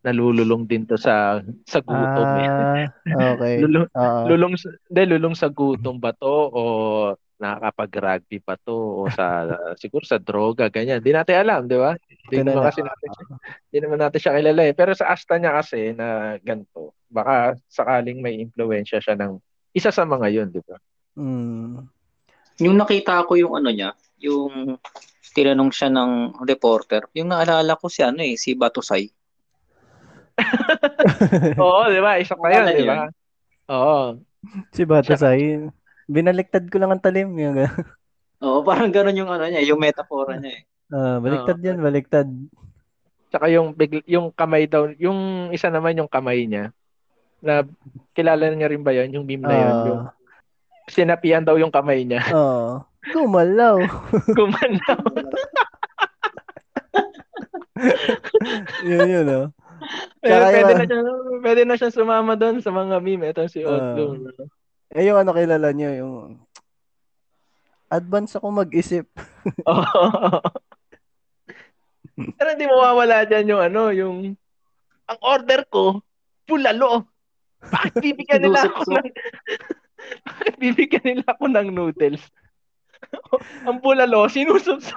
nalululong 0.00 0.64
din 0.64 0.88
to 0.88 0.96
sa 0.96 1.44
sa 1.68 1.78
gutom 1.84 2.30
eh. 2.40 2.48
ah, 2.48 3.36
okay. 3.36 3.54
Lulong, 3.62 3.84
Oo. 3.92 4.20
lulong 4.32 4.54
sa- 4.56 4.72
hindi 4.88 5.02
lulong 5.12 5.34
sa 5.36 5.52
gutom 5.52 6.00
ba 6.00 6.16
to 6.16 6.34
o 6.48 6.62
nakakapag-rugby 7.40 8.44
pa 8.44 8.56
to 8.60 8.76
o 8.76 9.08
sa 9.08 9.48
siguro 9.80 10.04
sa 10.04 10.20
droga 10.20 10.68
ganyan. 10.68 11.00
Hindi 11.00 11.16
natin 11.16 11.36
alam, 11.40 11.64
di 11.64 11.76
ba? 11.80 11.96
Hindi 12.28 12.36
naman 12.44 12.60
na. 12.60 12.68
kasi 12.68 12.80
natin 12.84 13.08
siya, 13.08 13.24
hindi 13.64 13.78
naman 13.80 13.98
natin 14.04 14.20
siya 14.20 14.36
kilala 14.36 14.62
eh. 14.68 14.74
Pero 14.76 14.90
sa 14.92 15.08
asta 15.08 15.40
niya 15.40 15.52
kasi 15.56 15.96
na 15.96 16.36
ganito, 16.44 16.92
baka 17.08 17.56
sakaling 17.72 18.20
may 18.20 18.36
impluwensya 18.44 19.00
siya 19.00 19.16
ng 19.16 19.40
isa 19.72 19.88
sa 19.88 20.04
mga 20.04 20.26
yun, 20.28 20.48
di 20.52 20.60
ba? 20.60 20.76
Mm. 21.16 21.88
Yung 22.60 22.76
nakita 22.76 23.24
ko 23.24 23.40
yung 23.40 23.56
ano 23.56 23.72
niya, 23.72 23.96
yung 24.20 24.76
tinanong 25.32 25.70
siya 25.70 25.88
ng 25.88 26.42
reporter, 26.42 27.06
yung 27.14 27.30
naalala 27.30 27.74
ko 27.74 27.86
si 27.86 28.02
ano 28.02 28.20
eh, 28.20 28.34
si 28.34 28.52
Batusay. 28.54 29.08
Oo, 31.60 31.80
di 31.88 32.00
ba? 32.00 32.16
Isa 32.16 32.34
pa 32.34 32.48
yun, 32.48 32.64
di 32.72 32.84
ba? 32.84 33.06
Oo. 33.70 34.18
Si 34.72 34.82
Batasay, 34.88 35.68
binaliktad 36.08 36.64
ko 36.66 36.80
lang 36.80 36.96
ang 36.96 37.02
talim. 37.02 37.30
Yung. 37.36 37.60
Oo, 38.40 38.64
parang 38.64 38.88
ganun 38.88 39.16
yung 39.16 39.30
ano 39.30 39.44
niya, 39.46 39.60
yung 39.62 39.80
metafora 39.80 40.40
niya 40.40 40.60
eh. 40.60 40.62
ah, 40.90 41.20
baliktad 41.20 41.58
yan, 41.60 41.78
baliktad. 41.78 42.26
Tsaka 43.30 43.46
yung 43.46 43.76
bigl- 43.76 44.06
yung 44.10 44.34
kamay 44.34 44.66
daw, 44.66 44.90
yung 44.98 45.52
isa 45.54 45.70
naman 45.70 45.94
yung 45.94 46.10
kamay 46.10 46.48
niya. 46.48 46.74
Na 47.38 47.62
kilala 48.10 48.50
niya 48.50 48.66
rin 48.66 48.82
ba 48.82 48.90
yun, 48.90 49.12
yung 49.14 49.24
meme 49.24 49.44
na 49.46 49.54
yun, 49.54 49.76
yung 49.86 50.00
Ah, 50.02 50.12
sinapian 50.90 51.46
daw 51.46 51.54
yung 51.54 51.70
kamay 51.70 52.02
niya. 52.02 52.26
Oo. 52.34 52.82
Gumalaw. 53.08 53.80
Gumanaw. 54.36 55.00
yun 58.84 59.08
yun, 59.08 59.26
oh. 59.30 59.46
Eh, 60.20 60.28
Tsaka 60.28 60.46
pwede 60.52 60.60
yung- 60.60 60.76
na 60.76 60.84
siya, 60.84 61.00
pwede 61.40 61.62
na 61.64 61.74
siya 61.80 61.90
sumama 61.90 62.32
doon 62.36 62.60
sa 62.60 62.68
mga 62.68 63.00
meme. 63.00 63.32
Ito 63.32 63.48
si 63.48 63.64
Ah. 63.64 63.96
Otlum. 63.96 64.28
Eh, 64.92 65.08
yung 65.08 65.16
ano 65.16 65.32
kilala 65.32 65.72
niyo, 65.72 65.90
yung 65.96 66.14
advance 67.88 68.36
ako 68.36 68.52
mag-isip. 68.52 69.08
Oo. 69.70 70.04
Pero 72.20 72.48
hindi 72.52 72.68
mawawala 72.68 73.24
dyan 73.24 73.48
yung 73.48 73.62
ano, 73.64 73.82
yung 73.90 74.16
ang 75.08 75.20
order 75.24 75.64
ko, 75.66 76.04
bulalo. 76.44 77.08
Bakit 77.60 77.96
bibigyan 77.98 78.44
nila 78.44 78.68
ako 78.68 78.88
ng 78.92 79.08
Bakit 80.24 80.54
bibigyan 80.56 81.04
nila 81.06 81.24
ako 81.28 81.44
ng 81.48 81.68
noodles? 81.72 82.20
ang 83.66 83.78
bulalo, 83.80 84.28
sinusubso. 84.28 84.96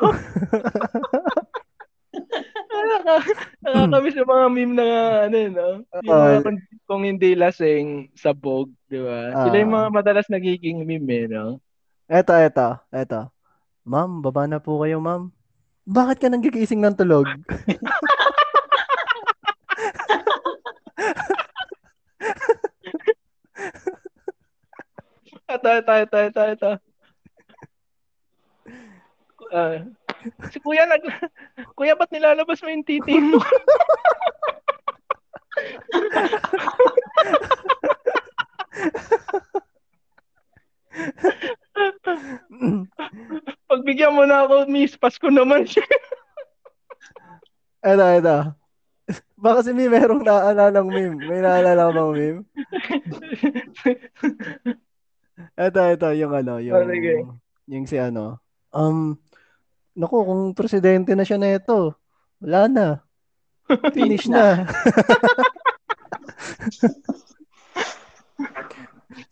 Nakaka- 2.74 3.38
Nakakamiss 3.64 4.18
yung 4.20 4.32
mga 4.32 4.48
meme 4.52 4.74
na 4.76 4.86
ano, 5.28 5.38
no? 5.50 5.68
Yung 6.04 6.20
mga 6.20 6.44
kung, 6.44 6.58
kung 6.86 7.04
hindi 7.08 7.30
lasing, 7.34 8.12
sabog, 8.14 8.70
di 8.90 9.00
ba? 9.00 9.32
Sila 9.48 9.56
yung 9.62 9.74
mga 9.74 9.90
madalas 9.94 10.28
nagiging 10.30 10.84
meme, 10.84 11.10
eh, 11.10 11.26
no? 11.30 11.60
Eto, 12.10 12.36
eto, 12.36 12.80
eto. 12.92 13.32
Ma'am, 13.84 14.24
baba 14.24 14.48
na 14.48 14.60
po 14.60 14.80
kayo, 14.84 15.00
ma'am. 15.00 15.32
Bakit 15.84 16.18
ka 16.24 16.28
nang 16.32 16.44
gigising 16.44 16.80
ng 16.80 16.96
tulog? 16.96 17.28
Ito, 25.54 25.70
ito, 25.70 25.94
ito, 25.94 26.18
ito, 26.18 26.42
ito. 26.56 26.72
Ah, 29.54 29.78
si 30.50 30.58
kuya 30.58 30.90
nag 30.90 31.06
kuya 31.78 31.94
ba't 31.94 32.10
nilalabas 32.10 32.58
mo 32.66 32.74
yung 32.74 32.82
titi 32.82 33.22
mo? 33.22 33.38
Pagbigyan 43.70 44.14
mo 44.14 44.24
na 44.28 44.46
ako, 44.46 44.70
miss, 44.70 44.98
Pasko 44.98 45.28
naman 45.30 45.66
siya. 45.66 45.84
eto, 47.90 48.06
eto. 48.06 48.38
Baka 49.36 49.60
si 49.68 49.72
Mim 49.76 49.92
merong 49.92 50.24
naalalang 50.24 50.88
meme. 50.88 51.20
May 51.28 51.42
naalala 51.44 51.92
bang 51.92 52.12
meme? 52.16 52.42
Eto, 55.60 55.80
eto, 55.84 56.08
yung 56.16 56.34
ano, 56.34 56.64
yung, 56.64 56.76
Oh, 56.78 56.88
sige. 56.88 57.14
yung 57.68 57.86
si 57.90 57.98
ano. 58.00 58.40
Um, 58.72 59.20
naku, 59.94 60.26
kung 60.26 60.58
presidente 60.58 61.14
na 61.14 61.26
siya 61.26 61.38
na 61.38 61.58
ito, 61.58 61.94
wala 62.42 62.68
na. 62.68 62.88
Finish 63.96 64.28
na. 64.28 64.68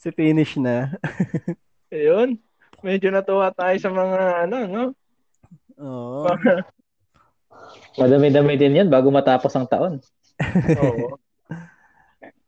si 0.01 0.09
finish 0.13 0.57
na. 0.57 0.93
Ayun. 1.91 2.39
Medyo 2.81 3.13
natuwa 3.13 3.53
tayo 3.53 3.77
sa 3.77 3.89
mga 3.93 4.47
ano, 4.47 4.57
no? 4.65 4.83
Oo. 5.77 6.25
Madami-dami 8.01 8.57
din 8.57 8.81
yan 8.81 8.89
bago 8.89 9.13
matapos 9.13 9.53
ang 9.53 9.69
taon. 9.69 10.01
Oo. 10.81 11.21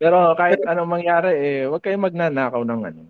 Pero 0.02 0.34
kahit 0.36 0.60
anong 0.66 0.90
mangyari, 0.90 1.30
eh, 1.38 1.62
huwag 1.70 1.86
kayong 1.86 2.10
magnanakaw 2.10 2.66
ng 2.66 2.82
ano, 2.92 3.02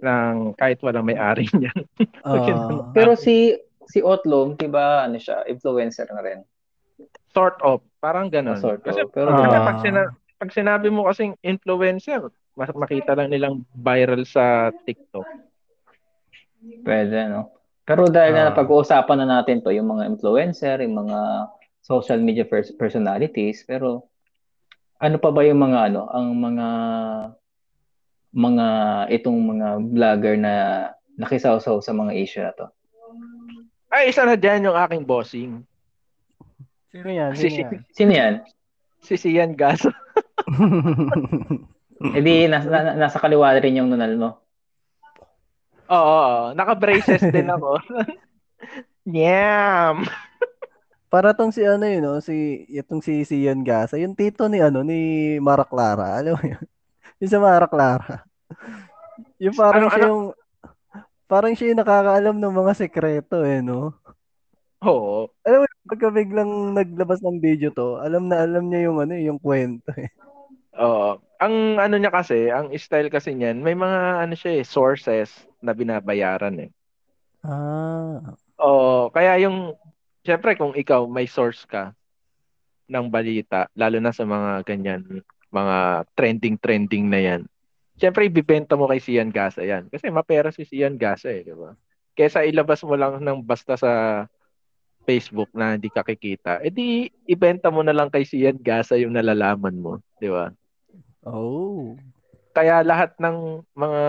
ng 0.00 0.36
kahit 0.56 0.78
walang 0.80 1.06
may-ari 1.06 1.46
niyan. 1.52 1.84
Ah. 2.24 2.88
Pero 2.96 3.20
si 3.20 3.52
si 3.86 4.00
Otlong, 4.00 4.54
'di 4.54 4.66
ba, 4.66 5.02
ano 5.02 5.16
siya, 5.16 5.44
influencer 5.44 6.08
na 6.08 6.20
rin. 6.20 6.40
sort 7.28 7.58
of, 7.60 7.82
parang 7.98 8.30
ganun. 8.30 8.54
Sort 8.56 8.78
of. 8.78 8.86
Kasi, 8.86 9.02
Pero 9.10 9.34
kasi 9.34 9.50
Ah. 9.50 9.66
pag, 9.66 9.78
sina- 9.82 10.14
pag 10.38 10.50
sinabi 10.50 10.86
mo 10.86 11.02
kasing 11.04 11.34
influencer, 11.42 12.22
mas 12.54 12.70
makita 12.70 13.10
lang 13.12 13.26
nilang 13.26 13.66
viral 13.74 14.22
sa 14.22 14.70
TikTok. 14.70 15.26
Pwede, 16.80 17.26
no? 17.26 17.50
Pero 17.82 18.06
dahil 18.06 18.38
Ah. 18.38 18.48
na 18.48 18.56
pag-uusapan 18.56 19.18
na 19.18 19.42
natin 19.42 19.60
to, 19.60 19.68
yung 19.68 19.90
mga 19.90 20.06
influencer, 20.08 20.78
yung 20.80 20.94
mga 20.96 21.50
social 21.82 22.16
media 22.16 22.46
pers- 22.46 22.72
personalities, 22.72 23.66
pero 23.66 24.06
ano 24.96 25.18
pa 25.18 25.28
ba 25.28 25.42
yung 25.42 25.58
mga 25.58 25.90
ano, 25.90 26.06
ang 26.08 26.32
mga 26.32 26.68
mga 28.30 28.66
itong 29.12 29.38
mga 29.44 29.68
vlogger 29.90 30.34
na 30.34 30.54
nakisawsaw 31.14 31.78
sa 31.78 31.90
mga 31.90 32.14
issue 32.14 32.42
na 32.42 32.50
to? 32.50 32.66
Ay, 33.94 34.10
isa 34.10 34.26
na 34.26 34.34
dyan 34.34 34.66
yung 34.66 34.74
aking 34.76 35.06
bossing. 35.06 35.62
Sino 36.90 37.06
yan? 37.06 37.30
Si, 37.34 37.46
Sino 37.46 37.62
yan? 37.62 37.78
Sino 37.94 38.12
yan? 38.12 38.34
si 38.98 39.14
Sian 39.14 39.52
Gaso. 39.54 39.90
Eh 42.04 42.20
di, 42.20 42.50
nasa, 42.50 42.68
na- 42.68 42.98
nasa 42.98 43.16
kaliwa 43.16 43.54
rin 43.54 43.78
yung 43.80 43.88
nunal 43.88 44.12
mo. 44.18 44.30
Oo, 45.86 45.94
oo. 45.94 46.44
naka-braces 46.52 47.22
din 47.30 47.48
ako. 47.48 47.78
Nyam! 49.14 50.04
Para 51.08 51.32
tong 51.32 51.54
si 51.54 51.62
ano 51.62 51.86
yun, 51.86 52.02
no? 52.02 52.18
si 52.18 52.66
itong 52.68 52.98
si 52.98 53.22
Sian 53.22 53.62
Gasa, 53.62 53.94
yung 53.96 54.12
tito 54.12 54.50
ni 54.50 54.58
ano 54.58 54.82
ni 54.82 55.00
Mara 55.38 55.62
Clara, 55.64 56.18
alam 56.18 56.34
mo 56.34 56.44
yun? 56.44 56.60
Yung 57.22 57.30
sa 57.30 57.38
Mara 57.38 57.70
Clara. 57.70 58.26
Yung 59.38 59.54
parang 59.54 59.86
Ano- 59.86 59.92
siya 59.94 60.02
ano? 60.02 60.10
yung 60.10 60.24
Parang 61.30 61.56
siya 61.56 61.72
yung 61.72 61.80
nakakaalam 61.80 62.36
ng 62.36 62.54
mga 62.60 62.72
sekreto 62.76 63.40
eh, 63.48 63.64
no? 63.64 63.96
Oo. 64.84 65.32
Alam 65.48 65.64
mo, 65.64 65.66
pagka 65.88 66.08
biglang 66.12 66.76
naglabas 66.76 67.24
ng 67.24 67.40
video 67.40 67.72
to, 67.72 67.96
alam 67.96 68.28
na 68.28 68.44
alam 68.44 68.68
niya 68.68 68.92
yung 68.92 69.00
ano, 69.00 69.16
yung 69.16 69.40
kwento 69.40 69.88
eh. 69.96 70.12
Oo. 70.76 71.16
Ang 71.40 71.80
ano 71.80 71.96
niya 71.96 72.12
kasi, 72.12 72.52
ang 72.52 72.68
style 72.76 73.08
kasi 73.08 73.32
niyan, 73.32 73.64
may 73.64 73.72
mga 73.72 74.28
ano 74.28 74.34
siya 74.36 74.60
eh, 74.60 74.64
sources 74.68 75.48
na 75.64 75.72
binabayaran 75.72 76.68
eh. 76.68 76.70
Ah. 77.40 78.20
Oo, 78.60 79.08
kaya 79.08 79.40
yung 79.40 79.72
syempre 80.24 80.56
kung 80.60 80.76
ikaw 80.76 81.08
may 81.08 81.24
source 81.24 81.64
ka 81.64 81.96
ng 82.88 83.08
balita, 83.08 83.72
lalo 83.72 83.96
na 83.96 84.12
sa 84.12 84.28
mga 84.28 84.60
ganyan, 84.68 85.02
mga 85.48 86.04
trending-trending 86.12 87.08
na 87.08 87.20
yan. 87.20 87.42
Syempre 87.94 88.26
ibibenta 88.26 88.74
mo 88.74 88.90
kay 88.90 88.98
Sian 88.98 89.30
Gasa 89.30 89.62
yan. 89.62 89.86
Kasi 89.86 90.10
mapera 90.10 90.50
si 90.50 90.66
Sian 90.66 90.98
Gasa 90.98 91.30
eh, 91.30 91.46
di 91.46 91.54
ba? 91.54 91.74
Kesa 92.14 92.42
ilabas 92.46 92.82
mo 92.82 92.94
lang 92.98 93.22
ng 93.22 93.42
basta 93.42 93.78
sa 93.78 94.24
Facebook 95.04 95.52
na 95.52 95.76
hindi 95.76 95.92
ka 95.92 96.00
kikita, 96.00 96.64
edi 96.64 97.12
ibenta 97.28 97.68
mo 97.68 97.84
na 97.84 97.92
lang 97.92 98.08
kay 98.08 98.24
Sian 98.24 98.56
Gasa 98.56 98.96
yung 98.96 99.12
nalalaman 99.12 99.76
mo, 99.76 99.92
di 100.16 100.32
ba? 100.32 100.48
Oh. 101.22 101.92
Kaya 102.56 102.80
lahat 102.80 103.12
ng 103.20 103.60
mga 103.76 104.02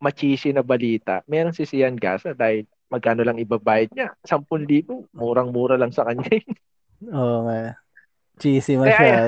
machisi 0.00 0.50
na 0.54 0.64
balita, 0.64 1.20
meron 1.28 1.52
si 1.52 1.68
Sian 1.68 1.98
Gasa 1.98 2.32
dahil 2.32 2.64
magkano 2.88 3.26
lang 3.26 3.38
ibabayad 3.38 3.90
niya? 3.92 4.14
10,000. 4.22 5.10
Murang-mura 5.10 5.74
lang 5.74 5.90
sa 5.90 6.06
kanya. 6.06 6.24
Oo 7.16 7.50
nga. 7.50 7.76
Cheesy 8.38 8.76
masyado. 8.76 9.00
kaya 9.00 9.20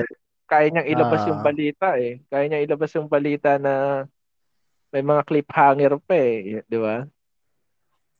niyang 0.49 0.89
ilabas 0.89 1.21
yung 1.25 1.39
Ah. 1.39 1.45
balita 1.45 1.87
eh. 1.95 2.17
Kaya 2.25 2.43
niyang 2.45 2.65
ilabas 2.65 2.91
yung 2.97 3.05
balita 3.05 3.55
na 3.55 4.03
may 4.89 5.05
mga 5.05 5.21
cliffhanger 5.21 5.93
pa 6.01 6.15
eh, 6.17 6.65
di 6.65 6.77
ba? 6.77 7.05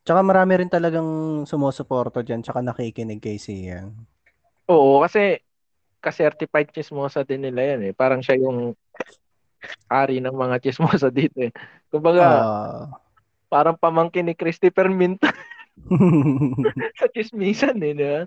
Tsaka 0.00 0.20
marami 0.22 0.52
rin 0.56 0.70
talagang 0.70 1.08
sumusuporto 1.44 2.22
dyan, 2.22 2.40
tsaka 2.40 2.62
nakikinig 2.62 3.18
kay 3.18 3.36
Sian. 3.36 3.90
Oo, 4.64 5.02
kasi 5.02 5.42
ka-certified 5.98 6.70
chismosa 6.70 7.20
din 7.20 7.42
nila 7.42 7.74
yan 7.74 7.90
eh. 7.90 7.92
Parang 7.92 8.22
siya 8.22 8.38
yung 8.38 8.72
ari 9.90 10.22
ng 10.22 10.32
mga 10.32 10.62
chismosa 10.62 11.10
dito 11.14 11.42
eh. 11.42 11.52
Kumbaga, 11.90 12.22
Ah. 12.22 12.86
parang 13.50 13.74
pamangkin 13.74 14.24
ni 14.24 14.38
Christopher 14.38 14.86
Mint 14.88 15.18
sa 17.02 17.10
chismisan 17.10 17.76
eh, 17.82 17.92
di 17.92 18.06
ba? 18.06 18.22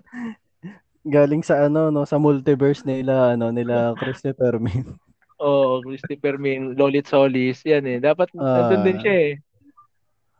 Galing 1.04 1.44
sa 1.44 1.68
ano, 1.68 1.92
no, 1.92 2.08
sa 2.08 2.16
multiverse 2.16 2.84
nila, 2.88 3.36
ano, 3.36 3.52
nila 3.52 3.92
Christopher 4.00 4.56
Min. 4.56 4.96
Oo, 5.44 5.84
Christopher 5.84 6.40
Mint, 6.40 6.78
Lolit 6.80 7.04
Solis, 7.04 7.60
yan 7.68 7.84
eh. 7.84 7.98
Dapat 8.00 8.32
nandun 8.32 8.82
din 8.86 8.98
siya 9.04 9.14
eh. 9.14 9.32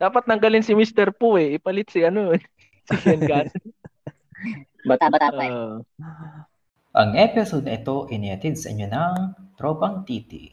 Dapat 0.00 0.26
nanggalin 0.26 0.64
si 0.64 0.72
Mr. 0.72 1.12
Pooh 1.14 1.38
eh. 1.38 1.60
Ipalit 1.60 1.92
si 1.92 2.02
ano 2.02 2.34
eh. 2.34 2.42
Si 2.84 3.00
Sean 3.00 3.24
Gas. 3.24 3.48
Bata-bata 4.88 5.32
pa 5.32 5.44
eh. 5.48 5.52
Ah. 6.04 6.44
Ang 7.00 7.16
episode 7.16 7.64
na 7.64 7.80
ito 7.80 8.04
inihatid 8.12 8.60
sa 8.60 8.68
inyo 8.68 8.86
ng 8.92 9.14
Tropang 9.56 10.04
Titi. 10.04 10.52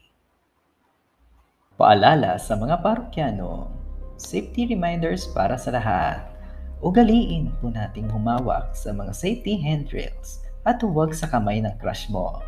Paalala 1.76 2.40
sa 2.40 2.56
mga 2.56 2.80
parokyano, 2.80 3.68
safety 4.16 4.72
reminders 4.72 5.28
para 5.36 5.60
sa 5.60 5.76
lahat. 5.76 6.31
Ugaliin 6.82 7.54
po 7.62 7.70
nating 7.70 8.10
humawak 8.10 8.74
sa 8.74 8.90
mga 8.90 9.14
safety 9.14 9.54
handrails 9.54 10.42
at 10.66 10.82
huwag 10.82 11.14
sa 11.14 11.30
kamay 11.30 11.62
ng 11.62 11.78
crush 11.78 12.10
mo. 12.10 12.42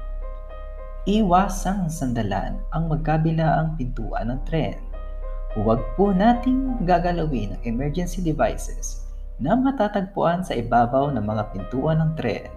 Iwasang 1.06 1.86
sandalan 1.94 2.58
ang 2.74 2.90
magkabilaang 2.90 3.78
pintuan 3.78 4.34
ng 4.34 4.42
tren. 4.50 4.82
Huwag 5.54 5.86
po 5.94 6.10
nating 6.10 6.82
gagalawin 6.82 7.54
ang 7.54 7.62
emergency 7.62 8.26
devices 8.26 9.06
na 9.38 9.54
matatagpuan 9.54 10.42
sa 10.42 10.58
ibabaw 10.58 11.14
ng 11.14 11.22
mga 11.22 11.54
pintuan 11.54 12.02
ng 12.02 12.12
tren. 12.18 12.50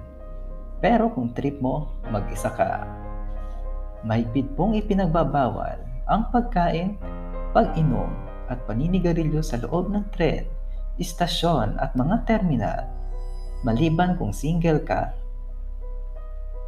Pero 0.80 1.12
kung 1.12 1.36
trip 1.36 1.60
mo, 1.60 1.92
mag-isa 2.08 2.48
ka. 2.56 2.88
Mahigpit 4.00 4.48
pong 4.56 4.80
ipinagbabawal 4.80 5.76
ang 6.08 6.24
pagkain, 6.32 6.96
pag-inom 7.52 8.08
at 8.48 8.56
paninigarilyo 8.64 9.44
sa 9.44 9.60
loob 9.60 9.92
ng 9.92 10.08
tren, 10.16 10.55
istasyon 10.96 11.76
at 11.80 11.92
mga 11.94 12.28
terminal. 12.28 12.84
Maliban 13.64 14.14
kung 14.20 14.30
single 14.30 14.80
ka, 14.84 15.12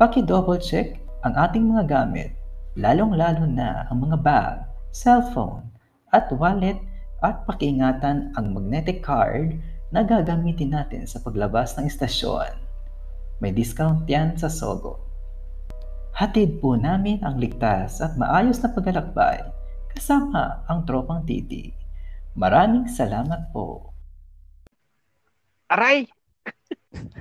paki-double 0.00 0.60
check 0.60 1.00
ang 1.26 1.34
ating 1.34 1.66
mga 1.68 1.84
gamit, 1.90 2.30
lalong-lalo 2.78 3.44
na 3.44 3.90
ang 3.90 4.06
mga 4.06 4.16
bag, 4.22 4.56
cellphone, 4.94 5.66
at 6.14 6.30
wallet 6.32 6.78
at 7.20 7.42
pakiingatan 7.44 8.30
ang 8.38 8.46
magnetic 8.54 9.02
card 9.02 9.58
na 9.90 10.04
gagamitin 10.04 10.72
natin 10.72 11.04
sa 11.08 11.18
paglabas 11.20 11.74
ng 11.76 11.88
istasyon. 11.88 12.54
May 13.42 13.54
discount 13.54 14.06
yan 14.06 14.36
sa 14.38 14.50
Sogo. 14.50 15.02
Hatid 16.18 16.58
po 16.58 16.74
namin 16.74 17.22
ang 17.22 17.38
ligtas 17.38 18.02
at 18.02 18.18
maayos 18.18 18.58
na 18.58 18.74
paglalakbay 18.74 19.38
kasama 19.94 20.66
ang 20.66 20.82
tropang 20.82 21.22
titi. 21.22 21.70
Maraming 22.34 22.90
salamat 22.90 23.50
po. 23.54 23.88
Aray! 25.68 26.08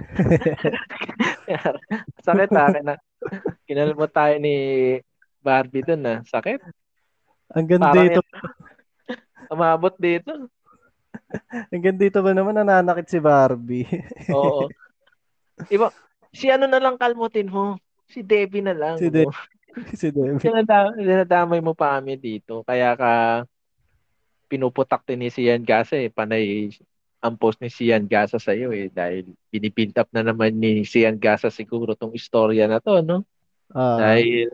Sakit 2.25 2.49
ha. 2.55 2.71
Kina, 2.71 2.95
kinalmot 3.67 4.11
tayo 4.11 4.35
ni 4.39 4.55
Barbie 5.43 5.83
dun 5.83 6.01
na. 6.03 6.23
Sakit. 6.23 6.63
Hanggang 7.51 7.83
Parang 7.83 8.07
dito, 8.07 8.19
Umabot 9.53 9.95
dito. 9.99 10.31
hanggang 11.71 11.99
dito 11.99 12.23
ba 12.23 12.31
naman 12.31 12.55
nananakit 12.55 13.07
si 13.07 13.19
Barbie? 13.19 13.87
Oo. 14.35 14.71
Iba, 15.67 15.91
si 16.31 16.47
ano 16.51 16.67
na 16.67 16.79
lang 16.79 16.95
kalmutin 16.95 17.51
mo. 17.51 17.75
Si 18.07 18.23
Debbie 18.23 18.63
na 18.63 18.75
lang. 18.75 18.95
Si? 18.95 19.11
Debbie. 19.11 19.35
si 19.91 20.07
Debbie. 20.11 20.39
Dinada- 20.39 20.95
dinadamay 20.95 21.59
mo 21.59 21.75
pa 21.75 21.99
kami 21.99 22.15
dito. 22.15 22.63
Kaya 22.63 22.95
ka 22.95 23.43
pinuputak 24.47 25.03
din 25.03 25.27
ni 25.27 25.29
Sian 25.31 25.67
eh. 25.67 26.07
Panay 26.07 26.71
ang 27.17 27.35
post 27.35 27.57
ni 27.59 27.69
Sian 27.71 28.05
Gasa 28.05 28.37
sa 28.37 28.53
iyo 28.53 28.69
eh. 28.69 28.89
Dahil 28.93 29.33
up 29.97 30.09
na 30.13 30.21
naman 30.21 30.53
ni 30.57 30.85
Sian 30.85 31.17
Gasa 31.17 31.49
siguro 31.49 31.97
tong 31.97 32.13
istorya 32.13 32.69
na 32.69 32.77
to, 32.77 33.01
no? 33.01 33.25
Ah, 33.73 33.99
Dahil 33.99 34.53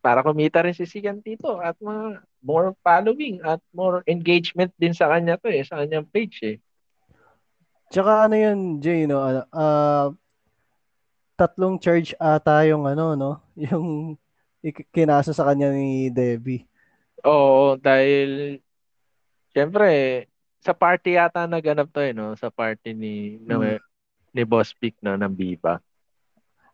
para 0.00 0.24
kumita 0.24 0.64
rin 0.64 0.72
si 0.72 0.88
Sian 0.88 1.20
dito 1.20 1.60
at 1.60 1.76
mga 1.76 2.24
more 2.40 2.72
following 2.80 3.36
at 3.44 3.60
more 3.76 4.00
engagement 4.08 4.72
din 4.80 4.96
sa 4.96 5.12
kanya 5.12 5.36
to 5.36 5.52
eh, 5.52 5.60
sa 5.60 5.84
kanyang 5.84 6.08
page 6.08 6.40
eh. 6.40 6.56
Tsaka 7.92 8.30
ano 8.30 8.36
yun, 8.38 8.58
Jay, 8.80 9.04
no? 9.04 9.20
ano, 9.20 9.44
ah, 9.52 10.08
tatlong 11.36 11.76
charge 11.80 12.16
ata 12.16 12.64
yung 12.68 12.84
ano, 12.84 13.16
no? 13.16 13.30
Yung 13.68 14.16
kinasa 14.92 15.32
sa 15.32 15.48
kanya 15.48 15.72
ni 15.72 16.12
Debbie. 16.12 16.68
Oo, 17.24 17.80
dahil 17.80 18.60
syempre 19.52 19.88
sa 20.60 20.76
party 20.76 21.16
yata 21.16 21.48
naganap 21.48 21.88
to 21.88 22.00
eh, 22.04 22.12
no? 22.12 22.36
Sa 22.36 22.52
party 22.52 22.92
ni 22.92 23.40
no, 23.40 23.64
Mm. 23.64 23.80
ni 24.36 24.42
Boss 24.44 24.76
Vic 24.76 24.94
no, 25.00 25.16
ng 25.16 25.32
Viva. 25.32 25.80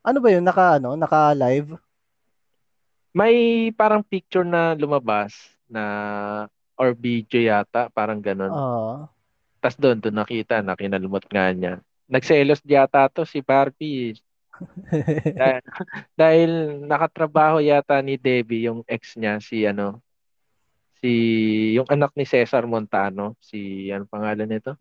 Ano 0.06 0.18
ba 0.22 0.28
yun? 0.30 0.44
Naka, 0.46 0.78
ano? 0.78 0.94
Naka-live? 0.94 1.78
May 3.16 3.70
parang 3.72 4.04
picture 4.04 4.44
na 4.44 4.76
lumabas 4.76 5.34
na 5.66 5.82
or 6.76 6.92
video 6.92 7.40
yata, 7.40 7.88
parang 7.90 8.20
ganun. 8.20 8.52
Ah. 8.52 9.08
Tapos 9.58 9.78
doon, 9.80 9.98
doon 9.98 10.20
nakita 10.20 10.60
na 10.60 10.76
kinalumot 10.76 11.24
nga 11.26 11.50
niya. 11.50 11.80
Nagselos 12.06 12.60
yata 12.62 13.08
to 13.10 13.24
si 13.24 13.40
Barbie. 13.40 14.20
dahil, 15.40 15.60
dahil 16.20 16.50
nakatrabaho 16.86 17.58
yata 17.64 17.98
ni 18.04 18.20
Debbie 18.20 18.68
yung 18.68 18.84
ex 18.86 19.16
niya, 19.16 19.40
si 19.40 19.64
ano, 19.64 19.98
si 21.00 21.12
yung 21.76 21.88
anak 21.88 22.12
ni 22.16 22.24
Cesar 22.24 22.64
Montano, 22.64 23.36
si 23.40 23.92
ano 23.92 24.08
pangalan 24.08 24.48
nito? 24.48 24.76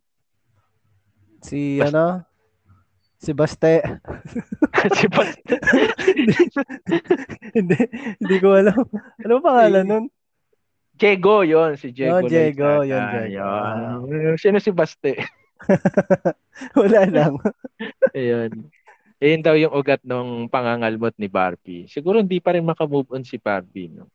si, 1.46 1.78
Bas- 1.78 1.94
ano? 1.94 2.26
Si 3.22 3.32
Baste. 3.32 3.74
si 4.98 5.06
Bas- 5.08 5.40
hindi, 7.56 7.78
hindi 8.22 8.36
ko 8.42 8.58
alam. 8.58 8.82
Ano 9.22 9.34
pangalan 9.40 9.86
nun? 9.86 10.06
Diego 10.96 11.44
yon 11.44 11.76
si 11.76 11.92
Diego. 11.92 12.24
Oh, 12.24 12.24
Diego, 12.24 12.88
yun, 12.88 13.04
Diego. 13.12 13.48
Yun. 14.08 14.36
Sino 14.40 14.64
si 14.64 14.72
Baste? 14.72 15.20
Wala 16.80 17.04
lang. 17.08 17.36
Ayun. 18.16 18.72
Ayun 19.20 19.42
daw 19.44 19.56
yung 19.60 19.76
ugat 19.76 20.00
ng 20.08 20.48
pangangalmot 20.48 21.16
ni 21.20 21.28
Barbie. 21.28 21.88
Siguro 21.92 22.24
hindi 22.24 22.40
pa 22.40 22.56
rin 22.56 22.64
makamove 22.64 23.12
on 23.12 23.28
si 23.28 23.36
Barbie. 23.40 23.92
No? 23.92 24.08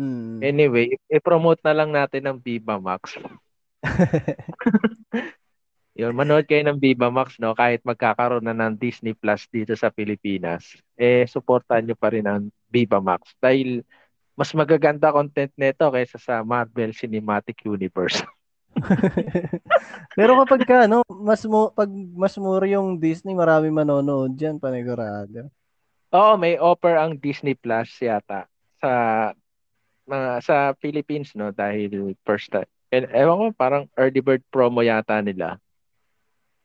Mm. 0.00 0.40
Anyway, 0.40 0.96
i-promote 1.12 1.60
na 1.60 1.76
lang 1.76 1.92
natin 1.92 2.24
ang 2.24 2.40
Viva 2.40 2.80
Max. 2.80 3.20
Yun, 6.00 6.16
manood 6.16 6.48
kayo 6.48 6.64
ng 6.64 6.80
Viva 6.80 7.12
Max, 7.12 7.36
no? 7.36 7.52
Kahit 7.52 7.84
magkakaroon 7.84 8.48
na 8.48 8.56
ng 8.56 8.80
Disney 8.80 9.12
Plus 9.12 9.44
dito 9.52 9.76
sa 9.76 9.92
Pilipinas, 9.92 10.80
eh, 10.96 11.28
supportan 11.28 11.84
nyo 11.84 11.92
pa 11.92 12.16
rin 12.16 12.24
ang 12.24 12.48
Viva 12.72 13.04
Max. 13.04 13.36
Dahil 13.36 13.84
mas 14.32 14.48
magaganda 14.56 15.12
content 15.12 15.52
nito 15.60 15.84
kaysa 15.92 16.16
sa 16.16 16.40
Marvel 16.40 16.96
Cinematic 16.96 17.60
Universe. 17.68 18.24
Pero 20.16 20.40
kapag 20.40 20.64
ka, 20.64 20.88
ano, 20.88 21.04
mas 21.12 21.44
mo, 21.44 21.76
pag 21.76 21.92
mas 21.92 22.40
mura 22.40 22.64
yung 22.64 22.96
Disney, 22.96 23.36
marami 23.36 23.68
manonood 23.68 24.32
dyan, 24.32 24.56
panigurado. 24.56 25.52
Oo, 26.16 26.40
may 26.40 26.56
offer 26.56 26.96
ang 26.96 27.20
Disney 27.20 27.52
Plus 27.52 27.92
yata 28.00 28.48
sa 28.80 28.92
mga 30.10 30.30
sa 30.42 30.56
Philippines 30.82 31.30
no 31.38 31.54
dahil 31.54 32.18
first 32.26 32.50
time. 32.50 32.66
E- 32.90 33.06
ewan 33.14 33.38
ko 33.38 33.44
parang 33.54 33.84
early 33.94 34.18
bird 34.18 34.42
promo 34.50 34.82
yata 34.82 35.22
nila 35.22 35.62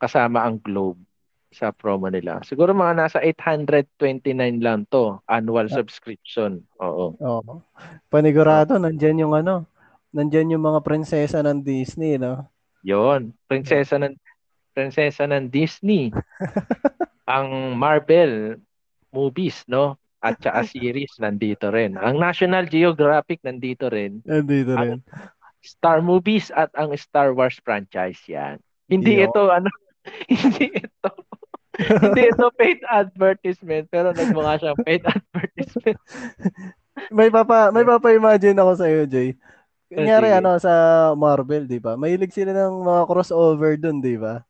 kasama 0.01 0.43
ang 0.43 0.57
Globe 0.59 0.99
sa 1.55 1.71
promo 1.71 2.11
nila. 2.11 2.43
Siguro 2.43 2.75
mga 2.75 2.93
nasa 2.99 3.17
829 3.23 4.59
lang 4.59 4.83
to 4.91 5.15
annual 5.31 5.71
subscription. 5.71 6.59
Oo. 6.83 7.15
Oo. 7.15 7.63
Panigurado, 8.11 8.75
nandyan 8.75 9.23
yung 9.23 9.31
ano, 9.31 9.63
nandyan 10.11 10.51
yung 10.51 10.67
mga 10.67 10.83
prinsesa 10.83 11.39
ng 11.39 11.63
Disney, 11.63 12.19
no? 12.19 12.43
Yon, 12.83 13.31
prinsesa 13.47 13.95
ng 13.95 14.19
prinsesa 14.75 15.23
ng 15.31 15.47
Disney. 15.47 16.11
ang 17.25 17.73
Marvel 17.79 18.59
movies, 19.15 19.63
no? 19.71 19.95
At 20.25 20.41
saka 20.41 20.65
series 20.73 21.13
nandito 21.21 21.69
rin. 21.69 21.93
Ang 22.01 22.17
National 22.17 22.65
Geographic 22.65 23.45
nandito 23.45 23.93
rin. 23.93 24.25
Nandito 24.25 24.73
rin. 24.73 25.05
Star 25.61 26.01
Movies 26.01 26.49
at 26.53 26.73
ang 26.73 26.93
Star 26.97 27.37
Wars 27.37 27.61
franchise 27.61 28.21
yan. 28.25 28.57
Hindi 28.89 29.21
Yo. 29.21 29.29
ito 29.29 29.41
ano, 29.53 29.69
hindi 30.33 30.73
ito 30.73 31.09
hindi 31.75 32.21
ito 32.31 32.47
paid 32.55 32.79
advertisement 32.87 33.85
pero 33.91 34.15
nagmukha 34.15 34.59
siyang 34.63 34.79
paid 34.83 35.03
advertisement. 35.03 35.99
May 37.11 37.27
papa, 37.27 37.75
may 37.75 37.83
papa-imagine 37.83 38.55
ako 38.55 38.71
sa 38.79 38.87
iyo, 38.87 39.03
Jay. 39.03 39.35
Kunyari 39.91 40.31
Sige. 40.31 40.37
ano 40.39 40.51
sa 40.57 40.73
Marvel, 41.13 41.67
'di 41.67 41.79
ba? 41.83 41.99
Mahilig 41.99 42.33
sila 42.33 42.55
ng 42.55 42.81
mga 42.81 43.01
crossover 43.05 43.75
doon, 43.75 43.99
'di 43.99 44.15
ba? 44.17 44.41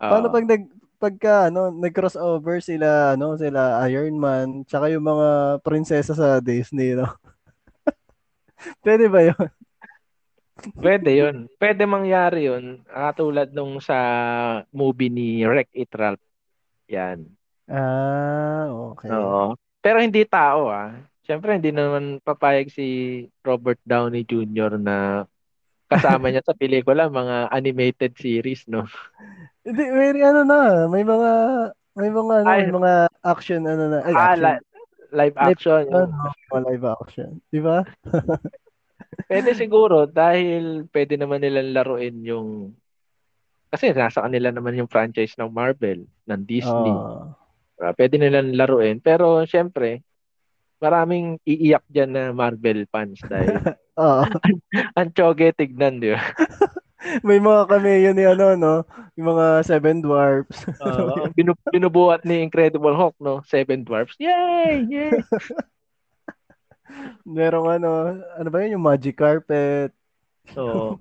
Paano 0.00 0.32
pag 0.32 0.48
nag 0.48 0.66
pagka 1.02 1.50
ano, 1.50 1.74
nag-crossover 1.74 2.62
sila 2.62 3.18
ano, 3.18 3.34
sila 3.34 3.82
Iron 3.90 4.14
Man, 4.14 4.62
tsaka 4.62 4.86
yung 4.94 5.02
mga 5.02 5.58
prinsesa 5.66 6.14
sa 6.14 6.38
Disney, 6.38 6.94
no? 6.94 7.10
Pwede 8.86 9.10
ba 9.10 9.26
'yun? 9.26 9.50
Pwede 10.78 11.10
yun. 11.10 11.50
Pwede 11.58 11.82
mangyari 11.90 12.46
yun. 12.46 12.86
Katulad 12.86 13.50
nung 13.50 13.82
sa 13.82 13.98
movie 14.70 15.10
ni 15.10 15.42
Wreck-It 15.42 15.90
Ralph. 15.90 16.22
Yan. 16.86 17.26
Ah, 17.66 18.70
okay. 18.70 19.10
Oo. 19.10 19.58
Pero 19.82 19.98
hindi 19.98 20.22
tao 20.22 20.70
ah. 20.70 20.94
Siyempre 21.26 21.58
hindi 21.58 21.74
naman 21.74 22.22
papayag 22.22 22.70
si 22.70 22.86
Robert 23.42 23.78
Downey 23.82 24.22
Jr. 24.22 24.78
na 24.78 25.26
kasama 25.92 26.26
niya 26.28 26.42
sa 26.42 26.56
pelikula 26.56 27.12
mga 27.12 27.52
animated 27.52 28.12
series, 28.16 28.64
no? 28.66 28.88
Hindi, 29.62 29.84
may 29.92 30.10
ano 30.24 30.42
na, 30.42 30.60
may 30.90 31.04
mga 31.06 31.30
may 31.94 32.10
mga 32.10 32.34
ano, 32.42 32.48
Ay. 32.50 32.60
may 32.66 32.72
mga 32.72 32.92
action 33.22 33.60
ano 33.68 33.84
na, 33.92 33.98
ay 34.02 34.14
Ah, 34.16 34.32
action. 34.32 34.44
li- 34.48 34.64
live 35.12 35.36
action. 35.36 35.82
ano, 35.92 36.32
mga 36.50 36.62
live 36.72 36.86
action, 36.88 37.30
'di 37.52 37.60
ba? 37.60 37.84
Pwede 39.32 39.56
siguro 39.56 40.04
dahil 40.04 40.88
pwede 40.92 41.16
naman 41.16 41.40
nilang 41.40 41.72
laruin 41.72 42.16
yung 42.20 42.48
kasi 43.72 43.88
nasa 43.96 44.20
kanila 44.20 44.52
naman 44.52 44.76
yung 44.76 44.90
franchise 44.90 45.32
ng 45.40 45.48
Marvel, 45.48 46.04
ng 46.28 46.42
Disney. 46.44 46.92
Oo. 46.92 47.32
Ah, 47.80 47.92
pwede 47.96 48.20
nilang 48.20 48.52
laruin. 48.52 49.00
Pero 49.00 49.40
syempre, 49.48 50.04
maraming 50.76 51.40
iiyak 51.48 51.80
dyan 51.88 52.12
na 52.12 52.24
Marvel 52.36 52.84
fans 52.92 53.16
dahil 53.24 53.56
Oo. 54.00 54.22
ang 54.98 55.08
choge 55.12 55.52
tignan, 55.52 56.00
di 56.00 56.14
ba? 56.14 56.22
May 57.26 57.42
mga 57.42 57.66
cameo 57.66 58.10
ni 58.14 58.24
ano, 58.24 58.54
no? 58.54 58.74
Yung 59.18 59.34
mga 59.34 59.66
Seven 59.66 59.98
Dwarfs. 60.00 60.64
Oo, 60.86 61.28
binu- 61.34 61.58
binubuhat 61.68 62.22
ni 62.22 62.40
Incredible 62.40 62.94
Hulk, 62.94 63.18
no? 63.18 63.42
Seven 63.42 63.82
Dwarfs. 63.82 64.14
Yay! 64.22 64.86
Yay! 64.86 65.18
Merong 67.26 67.80
ano, 67.80 67.90
ano 68.38 68.48
ba 68.48 68.62
yun? 68.62 68.78
Yung 68.78 68.86
Magic 68.86 69.18
Carpet. 69.18 69.90
So, 70.54 70.96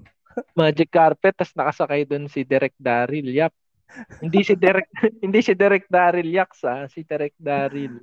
Magic 0.58 0.90
Carpet, 0.90 1.38
tas 1.38 1.54
nakasakay 1.54 2.08
doon 2.08 2.26
si 2.32 2.42
Derek 2.42 2.76
Daryl. 2.82 3.30
Yap. 3.30 3.54
Hindi 4.24 4.40
si 4.48 4.56
Derek 4.56 4.88
hindi 5.20 5.44
si 5.44 5.52
Derek 5.52 5.86
Daryl 5.92 6.32
Yax, 6.32 6.64
ah. 6.64 6.88
Si 6.88 7.04
Derek 7.04 7.36
Daryl. 7.36 8.00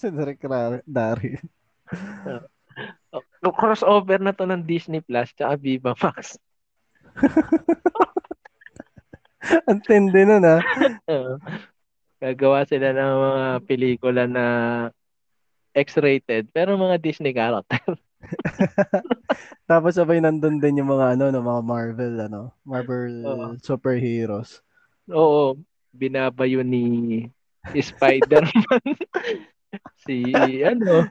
si 0.00 0.06
Derek 0.12 0.44
Daryl. 0.84 1.40
Oh, 3.12 3.52
crossover 3.52 4.16
na 4.16 4.32
to 4.32 4.48
ng 4.48 4.64
Disney 4.64 5.04
Plus 5.04 5.36
tsaka 5.36 5.60
Viva 5.60 5.92
Max. 6.00 6.40
Ang 9.68 9.84
tindi 9.84 10.24
nun, 10.24 10.48
ah. 10.48 10.64
Gagawa 12.22 12.64
sila 12.64 12.96
ng 12.96 13.14
mga 13.20 13.44
pelikula 13.68 14.24
na 14.24 14.44
X-rated 15.76 16.48
pero 16.54 16.78
mga 16.78 16.96
Disney 17.02 17.34
character. 17.36 17.98
Tapos 19.70 19.98
sabay 19.98 20.22
nandun 20.22 20.62
din 20.62 20.80
yung 20.80 20.94
mga 20.94 21.18
ano, 21.18 21.24
no, 21.32 21.42
mga 21.42 21.62
Marvel, 21.64 22.14
ano, 22.20 22.40
Marvel 22.62 23.12
Oo. 23.26 23.48
superheroes. 23.58 24.62
Oo, 25.10 25.58
binabayo 25.90 26.62
ni 26.62 27.26
Spider-Man. 27.74 28.86
si 30.06 30.60
ano, 30.62 31.10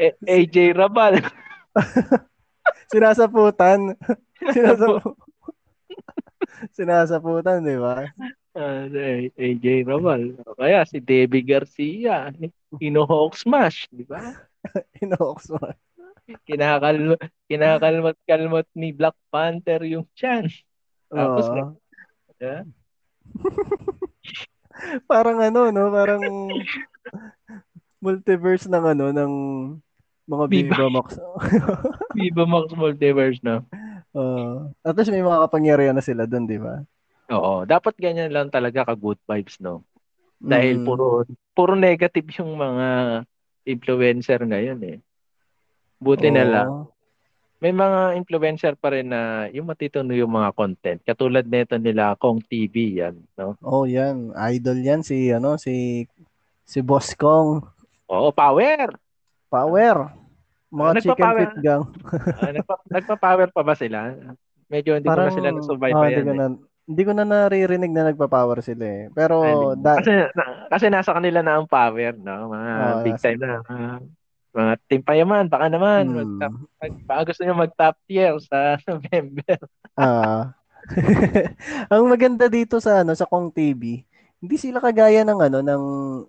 A- 0.00 0.18
AJ 0.24 0.74
Rabal. 0.74 1.20
Sinasaputan. 2.92 3.98
Sinasapu- 4.54 5.18
Sinasaputan, 6.76 7.64
di 7.64 7.76
ba? 7.78 8.06
Ah, 8.54 8.86
si 8.86 9.30
AJ 9.34 9.88
Rabal. 9.88 10.38
Kaya 10.54 10.86
si 10.86 11.02
Debbie 11.02 11.42
Garcia, 11.42 12.30
Ino-Hawk 12.78 13.34
Smash, 13.34 13.90
di 13.90 14.06
ba? 14.06 14.34
Inox 15.02 15.52
mo. 15.52 15.60
Kinakal 16.48 17.20
kinakalmot-kalmot 17.52 18.64
ni 18.72 18.96
Black 18.96 19.12
Panther 19.28 19.84
yung 19.84 20.08
chan. 20.16 20.48
Tapos. 21.12 21.46
Yeah. 22.40 22.64
Parang 25.04 25.38
ano, 25.44 25.68
no? 25.68 25.92
Parang 25.92 26.22
multiverse 28.04 28.68
ng 28.68 28.84
ano, 28.84 29.04
ng 29.10 29.32
mga 30.26 30.44
Viva. 30.46 30.76
Viva 30.76 30.88
Max. 30.90 31.08
Viva 32.16 32.44
Max 32.44 32.66
Multiverse 32.72 33.40
na. 33.40 33.64
Oo. 34.14 34.70
at 34.86 34.94
least 34.94 35.10
may 35.10 35.24
mga 35.24 35.42
kapangyarihan 35.42 35.96
na 35.96 36.04
sila 36.04 36.22
doon, 36.22 36.46
di 36.46 36.54
ba? 36.54 36.84
Oo, 37.32 37.64
dapat 37.64 37.96
ganyan 37.98 38.30
lang 38.30 38.46
talaga 38.46 38.86
ka 38.86 38.94
good 38.94 39.18
vibes, 39.24 39.58
no? 39.58 39.82
Dahil 40.38 40.78
Mm. 40.78 40.86
puro 40.86 41.24
puro 41.50 41.72
negative 41.72 42.28
yung 42.36 42.54
mga 42.54 42.86
influencer 43.64 44.44
ngayon 44.44 44.78
eh. 44.84 44.98
Buti 45.98 46.28
na 46.28 46.44
Oo. 46.44 46.52
lang. 46.52 46.70
May 47.58 47.72
mga 47.72 48.20
influencer 48.20 48.76
pa 48.76 48.92
rin 48.92 49.08
na 49.08 49.48
yung 49.48 49.64
matituno 49.64 50.12
yung 50.12 50.30
mga 50.30 50.52
content. 50.52 51.00
Katulad 51.00 51.48
nito 51.48 51.74
nila 51.74 52.12
Kong 52.14 52.44
TV 52.44 53.00
yan, 53.00 53.16
no? 53.34 53.56
Oh, 53.64 53.88
yan. 53.88 54.30
Idol 54.52 54.78
yan 54.78 55.00
si 55.00 55.32
ano, 55.32 55.56
si 55.56 56.04
si 56.62 56.84
Boss 56.84 57.16
Kong. 57.16 57.64
Oo, 58.06 58.28
power. 58.30 58.88
Power. 59.48 59.96
Mga 60.68 60.90
Ah, 60.90 60.94
chicken 60.96 61.08
nagpa-power. 61.14 61.40
fit 61.46 61.54
gang. 61.60 61.82
Ah, 62.38 62.50
nagpa, 62.50 62.74
nagpa-power 62.86 63.48
pa 63.48 63.62
ba 63.62 63.74
sila? 63.74 63.98
Medyo 64.66 64.98
hindi 64.98 65.06
ko 65.06 65.16
na 65.16 65.30
sila 65.30 65.48
ah, 65.48 65.54
nasubaybayan. 65.54 66.10
hindi 66.10 66.22
ko 66.22 66.32
eh. 66.32 66.36
na 66.36 66.46
hindi 66.84 67.02
ko 67.02 67.12
na 67.12 67.24
naririnig 67.24 67.92
na 67.92 68.10
nagpa-power 68.10 68.60
sila 68.60 68.84
eh. 68.84 69.02
Pero 69.10 69.40
Ayun. 69.40 69.80
da- 69.80 69.96
kasi 69.96 70.12
na, 70.12 70.44
kasi 70.68 70.86
nasa 70.88 71.10
kanila 71.12 71.40
na 71.40 71.56
ang 71.56 71.64
power, 71.64 72.12
no? 72.14 72.50
Mga 72.50 72.70
Oo, 72.74 73.00
big 73.00 73.14
nasa- 73.14 73.24
time 73.24 73.40
na. 73.40 73.56
ah, 73.64 73.98
mga 74.52 74.72
team 74.86 75.02
payaman, 75.02 75.44
baka 75.48 75.66
naman 75.66 76.02
Hmm. 76.04 76.14
mag-top, 76.14 76.54
mag, 76.76 76.92
baka 77.04 77.20
gusto 77.24 77.40
niyo 77.40 77.54
mag-top 77.56 77.96
tier 78.04 78.34
sa 78.38 78.58
November. 78.86 79.58
Ah. 79.94 80.52
ang 81.88 82.04
maganda 82.04 82.44
dito 82.46 82.76
sa 82.76 83.00
ano 83.00 83.16
sa 83.16 83.24
Kong 83.24 83.48
TV, 83.48 84.04
hindi 84.44 84.56
sila 84.60 84.76
kagaya 84.84 85.24
ng 85.24 85.40
ano 85.40 85.58
ng 85.64 85.84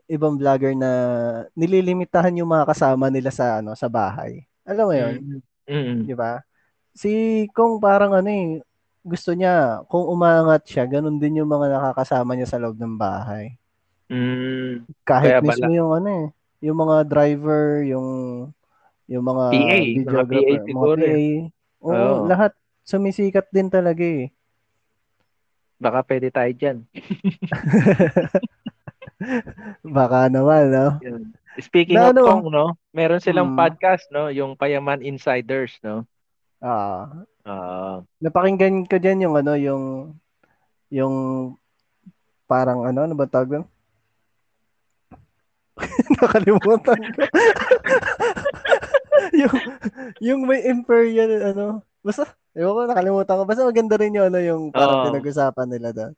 ibang 0.08 0.40
vlogger 0.40 0.72
na 0.80 0.92
nililimitahan 1.60 2.32
yung 2.40 2.48
mga 2.48 2.72
kasama 2.72 3.12
nila 3.12 3.28
sa 3.36 3.60
ano 3.60 3.76
sa 3.76 3.92
bahay. 3.92 4.48
Alam 4.64 4.86
mo 4.88 4.96
'yon, 4.96 5.16
Mm. 5.68 6.08
di 6.08 6.14
ba? 6.16 6.40
Si 6.96 7.12
Kong 7.56 7.80
parang 7.82 8.14
ano 8.16 8.30
eh, 8.32 8.62
gusto 9.06 9.34
niya 9.36 9.84
kung 9.92 10.06
umangat 10.10 10.66
siya, 10.68 10.86
ganun 10.90 11.18
din 11.22 11.42
yung 11.44 11.50
mga 11.52 11.72
nakakasama 11.80 12.36
niya 12.36 12.50
sa 12.52 12.62
loob 12.62 12.78
ng 12.80 12.96
bahay. 13.00 13.58
Mm. 14.10 14.86
Kahit 15.08 15.34
Kaya 15.34 15.42
pala. 15.42 15.66
mismo 15.66 15.70
yung 15.74 15.92
ano 15.98 16.10
eh, 16.10 16.26
yung 16.66 16.78
mga 16.78 16.98
driver, 17.10 17.64
yung 17.86 18.08
yung 19.10 19.24
mga 19.26 19.46
PA, 19.54 19.78
mga 20.02 20.24
PA 20.30 20.54
mga 20.66 20.88
PA. 20.98 21.16
Oo, 21.86 21.94
Oo. 21.94 22.26
lahat 22.26 22.52
sumisikat 22.86 23.48
din 23.54 23.70
talaga 23.70 24.02
eh. 24.04 24.35
Baka 25.86 26.02
pwede 26.02 26.34
tayo 26.34 26.50
dyan. 26.50 26.78
Baka 29.86 30.28
naman, 30.28 30.64
no? 30.74 30.88
Yun. 31.00 31.22
Speaking 31.62 31.96
Na 31.96 32.10
of 32.10 32.18
ano? 32.18 32.24
Kong, 32.26 32.46
no? 32.50 32.66
Meron 32.92 33.22
silang 33.22 33.54
Mm. 33.54 33.58
podcast, 33.58 34.10
no? 34.10 34.28
Yung 34.28 34.58
Payaman 34.58 35.06
Insiders, 35.06 35.78
no? 35.86 36.10
Ah, 36.58 37.06
Ah, 37.46 38.02
Napakinggan 38.18 38.90
ko 38.90 38.98
diyan 38.98 39.30
yung 39.30 39.36
ano, 39.38 39.54
yung 39.54 39.84
yung 40.90 41.16
parang 42.50 42.82
ano, 42.82 43.06
ano 43.06 43.14
ba 43.14 43.30
tawag 43.30 43.54
doon? 43.54 43.66
Nakalimutan 46.18 47.00
ko. 47.14 47.22
yung 49.46 49.56
yung 50.18 50.42
may 50.50 50.66
imperial 50.66 51.54
ano, 51.54 51.86
basta 52.06 52.38
Ewan 52.56 52.72
ko, 52.72 52.82
nakalimutan 52.88 53.36
ko. 53.36 53.44
Basta 53.44 53.68
maganda 53.68 54.00
rin 54.00 54.16
yung 54.16 54.32
ano, 54.32 54.40
yung 54.40 54.62
parang 54.72 55.04
Oo. 55.04 55.06
pinag-usapan 55.12 55.68
nila 55.68 55.92
doon. 55.92 56.14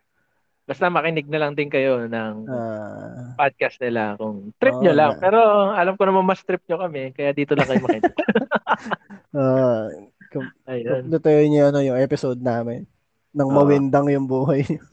basta 0.68 0.92
makinig 0.92 1.32
na 1.32 1.40
lang 1.40 1.56
din 1.56 1.72
kayo 1.72 2.12
ng 2.12 2.44
Ah, 2.46 3.32
podcast 3.40 3.80
nila 3.80 4.20
kung 4.20 4.52
trip 4.60 4.76
Oo 4.76 4.84
nyo 4.84 4.94
lang. 4.94 5.16
nga. 5.16 5.22
Pero 5.24 5.40
alam 5.72 5.96
ko 5.96 6.04
naman 6.04 6.28
mas 6.28 6.44
trip 6.44 6.60
nyo 6.68 6.78
kami, 6.78 7.16
kaya 7.16 7.32
dito 7.32 7.56
lang 7.56 7.66
kayo 7.66 7.80
makinig. 7.82 8.14
ah, 9.40 9.88
kung 10.28 10.52
Ayun. 10.68 11.08
lutuin 11.08 11.48
niyo 11.50 11.72
ano, 11.72 11.80
yung 11.80 11.96
episode 11.96 12.38
namin. 12.38 12.84
Nang 13.32 13.48
Oo. 13.48 13.56
mawindang 13.64 14.12
yung 14.12 14.28
buhay 14.30 14.62
niyo. 14.68 14.84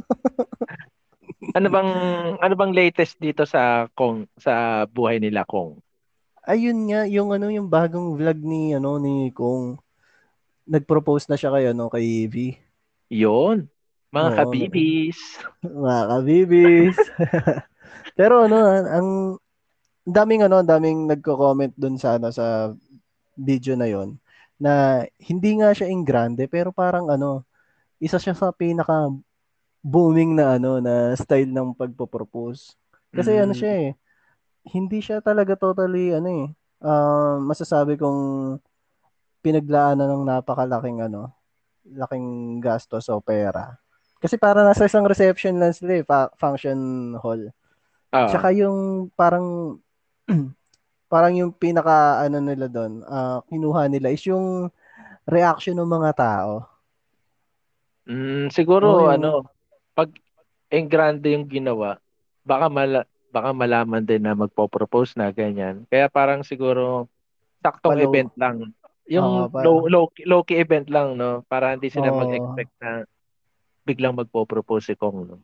Ano 1.55 1.68
bang 1.68 1.90
ano 2.40 2.55
bang 2.57 2.72
latest 2.72 3.20
dito 3.20 3.45
sa 3.45 3.86
Kong 3.92 4.26
sa 4.40 4.84
buhay 4.88 5.20
nila 5.20 5.45
Kong? 5.45 5.76
Ayun 6.49 6.88
nga, 6.88 7.05
yung 7.05 7.30
ano, 7.30 7.53
yung 7.53 7.68
bagong 7.68 8.16
vlog 8.16 8.40
ni, 8.40 8.72
ano, 8.72 8.97
ni 8.97 9.28
Kung 9.30 9.76
nag-propose 10.64 11.28
na 11.28 11.36
siya 11.36 11.52
kay, 11.52 11.70
ano, 11.72 11.88
kay 11.92 12.24
Evie. 12.26 12.56
Yun. 13.12 13.68
Mga 14.14 14.30
Oo, 14.30 14.36
kabibis. 14.38 15.18
Mga 15.84 16.02
kabibis. 16.08 16.96
Pero 18.18 18.46
ano, 18.46 18.58
ang 18.62 18.86
ang 18.86 19.08
daming 20.06 20.46
ano, 20.46 20.62
ang 20.62 20.68
daming 20.68 21.10
nagko-comment 21.10 21.74
dun 21.74 21.96
sa 21.98 22.16
ano 22.20 22.30
sa 22.30 22.70
video 23.34 23.74
na 23.74 23.90
yon 23.90 24.14
na 24.62 25.02
hindi 25.18 25.58
nga 25.58 25.74
siya 25.74 25.90
in 25.90 26.06
grande 26.06 26.46
pero 26.46 26.70
parang 26.70 27.10
ano, 27.10 27.42
isa 27.98 28.22
siya 28.22 28.38
sa 28.38 28.54
pinaka 28.54 29.10
booming 29.82 30.38
na 30.38 30.56
ano 30.56 30.78
na 30.78 31.10
style 31.18 31.50
ng 31.50 31.74
pagpo-propose. 31.74 32.78
Kasi 33.10 33.34
Mm. 33.34 33.42
ano 33.42 33.52
siya 33.58 33.72
eh, 33.74 33.90
hindi 34.70 35.02
siya 35.02 35.18
talaga 35.24 35.58
totally 35.58 36.14
ano 36.14 36.28
eh, 36.30 36.46
ah, 36.86 37.42
masasabi 37.42 37.98
kong 37.98 38.20
pinaglaanan 39.45 40.09
ng 40.09 40.24
napakalaking 40.24 41.05
ano, 41.05 41.28
laking 41.84 42.59
gastos 42.64 43.12
o 43.12 43.20
pera. 43.20 43.76
Kasi 44.18 44.40
para 44.40 44.64
nasa 44.64 44.88
isang 44.88 45.05
reception 45.05 45.61
lang 45.61 45.76
sila 45.76 46.01
eh, 46.01 46.05
fa- 46.05 46.32
function 46.40 46.78
hall. 47.20 47.53
Ah, 48.09 48.28
Tsaka 48.32 48.57
yung 48.57 49.11
parang 49.12 49.76
parang 51.12 51.34
yung 51.36 51.53
pinaka 51.53 52.24
ano 52.24 52.40
nila 52.40 52.66
doon, 52.72 53.05
ah, 53.07 53.45
kinuha 53.47 53.86
nila 53.92 54.09
is 54.11 54.24
yung 54.24 54.72
reaction 55.28 55.76
ng 55.76 55.88
mga 55.88 56.11
tao. 56.16 56.64
mm, 58.09 58.53
siguro 58.53 58.86
Oo, 58.88 59.01
yung- 59.09 59.14
ano, 59.20 59.30
pag 59.92 60.09
en 60.70 60.86
grande 60.88 61.32
yung 61.36 61.47
ginawa, 61.47 62.01
baka 62.42 62.66
mala, 62.68 63.01
baka 63.30 63.51
malaman 63.53 64.05
din 64.05 64.22
na 64.24 64.34
magpo-propose 64.34 65.14
na 65.18 65.30
ganyan. 65.30 65.84
Kaya 65.90 66.09
parang 66.09 66.42
siguro 66.45 67.07
saktong 67.62 67.97
Palo. 67.97 68.05
event 68.05 68.30
lang. 68.36 68.57
Yung 69.09 69.48
Oo, 69.48 69.52
pa- 69.52 69.62
low, 69.64 69.84
low, 69.84 70.07
low-key 70.24 70.61
event 70.64 70.88
lang, 70.88 71.16
no? 71.20 71.44
Para 71.44 71.76
hindi 71.76 71.92
sila 71.92 72.09
Oo. 72.09 72.24
mag-expect 72.24 72.72
na 72.80 73.05
biglang 73.84 74.16
magpo-propose 74.16 74.92
si 74.92 74.94
Kong, 74.96 75.18
no? 75.28 75.36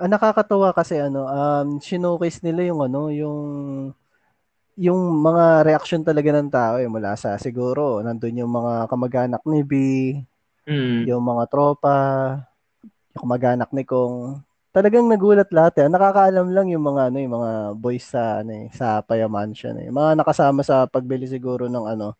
Ang 0.00 0.10
nakakatuwa 0.16 0.72
kasi 0.72 0.96
ano, 0.96 1.28
um, 1.28 1.76
showcase 1.78 2.40
nila 2.42 2.72
yung 2.72 2.80
ano, 2.82 3.12
yung 3.12 3.38
yung 4.80 4.96
mga 5.20 5.68
reaction 5.68 6.00
talaga 6.00 6.32
ng 6.32 6.48
tao 6.48 6.80
eh, 6.80 6.88
mula 6.88 7.12
sa 7.14 7.36
siguro, 7.36 8.00
nandun 8.00 8.40
yung 8.40 8.48
mga 8.48 8.88
kamag-anak 8.88 9.42
ni 9.44 9.60
B, 9.60 9.72
Mm. 10.64 11.04
yung 11.10 11.20
mga 11.24 11.50
tropa, 11.50 11.98
yung 13.12 13.20
kamag-anak 13.28 13.70
ni 13.76 13.82
Kong. 13.84 14.40
Talagang 14.70 15.10
nagulat 15.10 15.50
lahat 15.50 15.82
eh. 15.82 15.88
Nakakaalam 15.90 16.48
lang 16.54 16.70
yung 16.70 16.86
mga 16.86 17.10
ano, 17.10 17.16
yung 17.18 17.34
mga 17.42 17.50
boys 17.76 18.06
sa 18.06 18.40
ano 18.40 18.54
eh, 18.54 18.66
sa 18.72 19.02
Paya 19.02 19.26
Mansion 19.26 19.74
eh. 19.82 19.90
Mga 19.90 20.16
nakasama 20.22 20.62
sa 20.62 20.86
pagbili 20.86 21.26
siguro 21.26 21.66
ng 21.68 21.86
ano, 21.90 22.14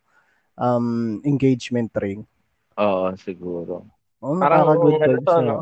um, 0.57 1.19
engagement 1.23 1.91
ring. 1.99 2.25
Oo, 2.79 3.13
siguro. 3.19 3.85
Oh, 4.21 4.37
Parang 4.37 4.67
nakaka-good 4.67 5.01
ano 5.01 5.17
to, 5.21 5.35
no? 5.41 5.57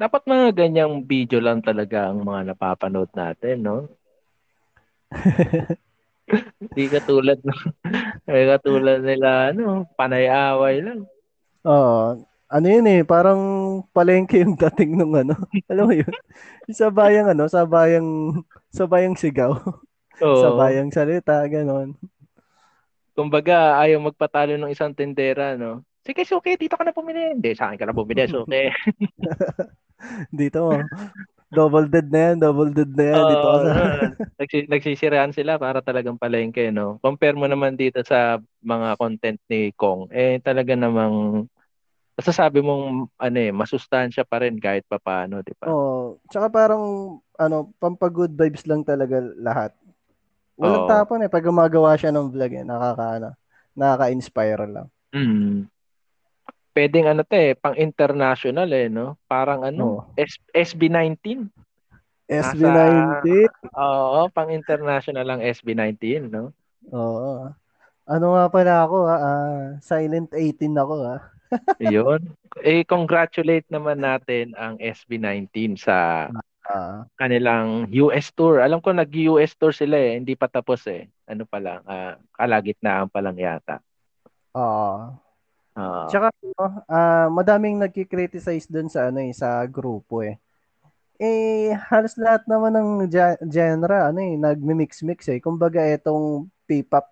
Dapat 0.00 0.22
mga 0.24 0.46
ganyang 0.56 1.04
video 1.04 1.38
lang 1.44 1.60
talaga 1.60 2.08
ang 2.08 2.24
mga 2.24 2.52
napapanood 2.54 3.12
natin, 3.12 3.56
no? 3.60 3.78
Hindi 6.60 6.84
katulad 6.86 7.38
no. 7.42 7.54
Hindi 8.24 8.42
katulad 8.48 9.02
nila 9.02 9.50
ano, 9.50 9.84
panay-away 9.98 10.80
lang. 10.80 11.00
Oo. 11.66 12.22
Ano 12.50 12.66
yun 12.66 12.86
eh, 12.90 13.06
parang 13.06 13.40
palengke 13.94 14.42
yung 14.42 14.58
dating 14.58 14.98
nung 14.98 15.14
ano. 15.14 15.38
Alam 15.70 15.84
mo 15.86 15.94
yun? 15.94 16.14
Sa 16.70 16.90
bayang 16.90 17.30
ano, 17.30 17.46
sa 17.46 17.62
bayang, 17.62 18.42
sa 18.74 18.90
bayang 18.90 19.14
sigaw. 19.14 19.54
Oo. 20.18 20.40
Sa 20.42 20.48
bayang 20.58 20.90
salita, 20.90 21.46
ganon. 21.46 21.94
Kumbaga, 23.14 23.76
ayaw 23.82 23.98
magpatalo 24.00 24.56
ng 24.56 24.72
isang 24.72 24.94
tendera, 24.94 25.58
no? 25.58 25.82
Sige, 26.00 26.24
suki, 26.24 26.56
dito 26.56 26.74
ka 26.78 26.84
na 26.86 26.96
bumili. 26.96 27.36
Hindi, 27.36 27.52
sa 27.52 27.68
akin 27.68 27.78
ka 27.78 27.86
na 27.88 27.94
bumili, 27.96 28.24
suki. 28.24 28.70
Dito, 30.32 30.80
double 31.52 31.92
dead 31.92 32.08
na 32.08 32.32
yan, 32.32 32.36
double 32.40 32.72
dead 32.72 32.88
na 32.96 33.04
yan. 33.04 33.24
Dito 33.28 33.44
ka 33.44 33.56
Oo, 33.60 33.64
sa... 33.68 33.72
no. 33.76 33.84
Nagsi- 34.40 34.68
nagsisiraan 34.72 35.36
sila 35.36 35.60
para 35.60 35.84
talagang 35.84 36.16
palengke, 36.16 36.72
no? 36.72 36.96
Compare 37.04 37.36
mo 37.36 37.44
naman 37.44 37.76
dito 37.76 38.00
sa 38.00 38.40
mga 38.64 38.96
content 38.96 39.36
ni 39.52 39.68
Kong, 39.76 40.08
eh 40.08 40.40
talaga 40.40 40.72
namang 40.72 41.44
masasabi 42.16 42.60
mong 42.60 43.08
ano 43.16 43.38
eh, 43.40 43.52
masustansya 43.52 44.24
pa 44.28 44.44
rin 44.44 44.56
kahit 44.60 44.84
papaano, 44.88 45.40
di 45.44 45.52
ba? 45.56 45.68
Oo. 45.68 46.20
Tsaka 46.28 46.48
parang, 46.52 47.16
ano, 47.36 47.72
pampag-good 47.80 48.32
vibes 48.36 48.64
lang 48.68 48.84
talaga 48.84 49.20
lahat. 49.40 49.72
Walang 50.60 50.84
Oo. 50.84 50.90
tapon 50.92 51.24
eh. 51.24 51.32
Pag 51.32 51.48
gumagawa 51.48 51.96
siya 51.96 52.12
ng 52.12 52.28
vlog 52.28 52.52
eh, 52.52 52.64
nakaka, 52.68 53.06
ano, 53.16 53.28
nakaka-inspire 53.72 54.68
lang. 54.68 54.86
Mm. 55.16 55.64
Pwedeng 56.76 57.06
ano 57.08 57.24
to 57.24 57.34
eh, 57.34 57.56
pang 57.56 57.74
international 57.74 58.68
eh, 58.70 58.92
no? 58.92 59.16
Parang 59.24 59.64
ano. 59.64 60.12
S- 60.20 60.44
SB19. 60.52 61.48
SB19. 62.30 63.26
Oo, 63.74 64.28
pang 64.30 64.52
international 64.52 65.24
lang 65.26 65.40
SB19, 65.42 66.28
no? 66.28 66.52
Oo. 66.92 67.50
Ano 68.06 68.26
nga 68.36 68.44
pala 68.52 68.74
ako? 68.84 68.96
Ah, 69.08 69.78
silent 69.80 70.30
18 70.36 70.76
ako 70.76 70.94
ha. 71.08 71.16
Yun. 71.82 72.36
Eh, 72.62 72.86
congratulate 72.86 73.66
naman 73.72 74.02
natin 74.02 74.54
ang 74.54 74.78
SB19 74.78 75.78
sa 75.78 76.28
Ah, 76.70 77.02
kanilang 77.20 77.68
US 78.02 78.26
tour. 78.36 78.54
Alam 78.66 78.78
ko 78.84 78.88
nag-US 78.94 79.52
tour 79.58 79.72
sila 79.80 79.96
eh, 80.06 80.12
hindi 80.20 80.32
pa 80.40 80.46
tapos 80.46 80.80
eh. 80.86 81.02
Ano 81.30 81.42
pa 81.50 81.58
lang, 81.64 81.80
ah, 81.94 82.14
kalagitnaan 82.38 83.08
pa 83.10 83.18
lang 83.24 83.36
yata. 83.46 83.76
oo. 84.54 84.94
Ah, 85.74 86.08
Tsaka 86.10 86.26
ano, 86.34 86.64
ah, 86.90 87.28
madaming 87.30 87.76
nagki-criticize 87.80 88.66
dun 88.72 88.88
sa 88.90 89.08
ano 89.12 89.20
eh, 89.22 89.32
sa 89.36 89.62
grupo 89.76 90.22
eh. 90.26 90.36
Eh 91.20 91.70
halos 91.92 92.16
lahat 92.18 92.42
naman 92.50 92.72
ng 92.76 92.90
genre 93.54 93.96
ano 94.10 94.20
eh, 94.20 94.34
nagmi-mix-mix 94.40 95.20
eh. 95.32 95.38
Kumbaga 95.44 95.80
etong 95.84 96.48
P-pop 96.68 97.06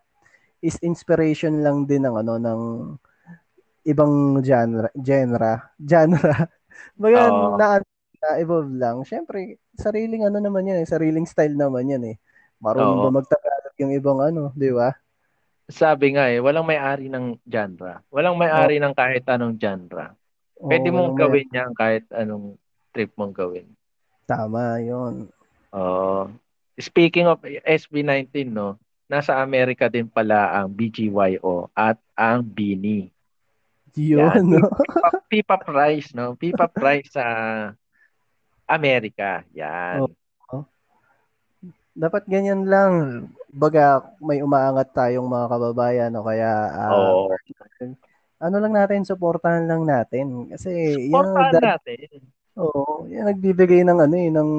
is 0.65 0.77
inspiration 0.83 1.63
lang 1.65 1.87
din 1.89 2.03
ng 2.07 2.17
ano 2.19 2.35
ng 2.41 2.63
ibang 3.89 4.39
genre, 4.45 4.89
genre, 4.99 5.53
genre. 5.91 6.35
Baga 7.01 7.21
Oo. 7.31 7.57
na, 7.59 7.67
na 8.19 8.39
evolve 8.43 8.75
lang. 8.75 9.03
Syempre, 9.07 9.59
sariling 9.79 10.27
ano 10.27 10.39
naman 10.43 10.67
yan, 10.67 10.83
eh, 10.83 10.89
sariling 10.89 11.27
style 11.27 11.55
naman 11.55 11.91
yan 11.91 12.05
eh. 12.15 12.17
Marunong 12.59 12.99
Oo. 12.99 13.05
ba 13.07 13.23
magtagalog 13.23 13.77
yung 13.79 13.93
ibang 13.95 14.19
ano, 14.19 14.51
di 14.55 14.71
ba? 14.75 14.91
sabi 15.69 16.17
nga 16.17 16.33
eh, 16.33 16.41
walang 16.41 16.65
may-ari 16.65 17.13
ng 17.13 17.37
genre. 17.45 18.01
Walang 18.09 18.41
may-ari 18.41 18.81
ng 18.81 18.97
kahit 18.97 19.29
anong 19.29 19.61
genre. 19.61 20.17
Oo, 20.57 20.65
Pwede 20.73 20.89
mong 20.89 21.13
walang 21.13 21.15
may- 21.15 21.21
gawin 21.45 21.49
yan 21.53 21.71
kahit 21.77 22.05
anong 22.09 22.57
trip 22.97 23.13
mong 23.21 23.37
gawin. 23.37 23.69
Tama, 24.25 24.81
yun. 24.81 25.29
Oo. 25.77 26.33
Speaking 26.81 27.29
of 27.29 27.45
SB19, 27.69 28.49
no, 28.49 28.81
nasa 29.13 29.37
Amerika 29.45 29.93
din 29.93 30.09
pala 30.09 30.57
ang 30.57 30.73
BGYO 30.73 31.69
at 31.77 32.01
ang 32.17 32.41
BINI. 32.41 33.13
Yun, 33.99 34.57
no? 34.57 34.69
P-pop, 34.73 35.15
P-pop 35.29 35.63
rice, 35.69 36.17
no? 36.17 36.33
P-pop 36.33 36.73
rice 36.81 37.13
sa 37.13 37.25
Amerika. 38.69 39.43
Yan. 39.57 40.07
Dapat 41.99 42.31
ganyan 42.31 42.63
lang. 42.63 42.93
Baga, 43.51 43.99
may 44.23 44.39
umaangat 44.39 44.95
tayong 44.95 45.27
mga 45.27 45.47
kababayan 45.51 46.13
o 46.15 46.23
kaya 46.23 46.51
ah, 46.71 46.93
Oo. 46.95 47.33
ano 48.39 48.57
lang 48.63 48.71
natin, 48.71 49.03
suportahan 49.03 49.67
lang 49.67 49.83
natin. 49.83 50.47
Kasi 50.47 50.71
yan 51.09 51.11
Supportahan 51.11 51.53
nagda- 51.59 51.65
natin. 51.75 52.07
Oo, 52.59 53.07
yan 53.07 53.27
nagbibigay 53.27 53.83
ng 53.83 53.99
ano 53.99 54.15
eh, 54.15 54.31
ng 54.31 54.51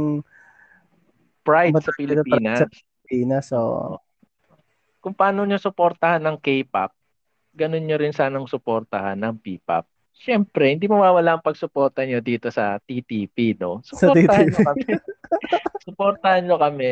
Pride 1.40 1.76
sa 1.76 1.92
Matagal 1.92 1.96
na 1.96 2.24
Pilipinas. 2.24 2.60
Pilipinas. 3.06 3.46
So, 3.48 3.60
Kung 5.00 5.16
paano 5.16 5.48
nyo 5.48 5.56
suportahan 5.56 6.20
ng 6.20 6.36
K-pop, 6.36 6.92
ganun 7.56 7.88
nyo 7.88 7.96
rin 7.96 8.12
sanang 8.12 8.44
suportahan 8.44 9.16
ng 9.16 9.32
P-pop. 9.40 9.88
Siyempre, 10.20 10.76
hindi 10.76 10.86
mawawala 10.86 11.40
ang 11.40 11.46
pagsuporta 11.46 12.04
nyo 12.04 12.20
dito 12.20 12.52
sa 12.52 12.76
TTP, 12.78 13.56
no? 13.56 13.80
Suportahan 13.82 14.46
nyo 14.46 14.60
kami. 14.68 14.84
suportahan 15.80 16.42
nyo 16.44 16.58
kami. 16.60 16.92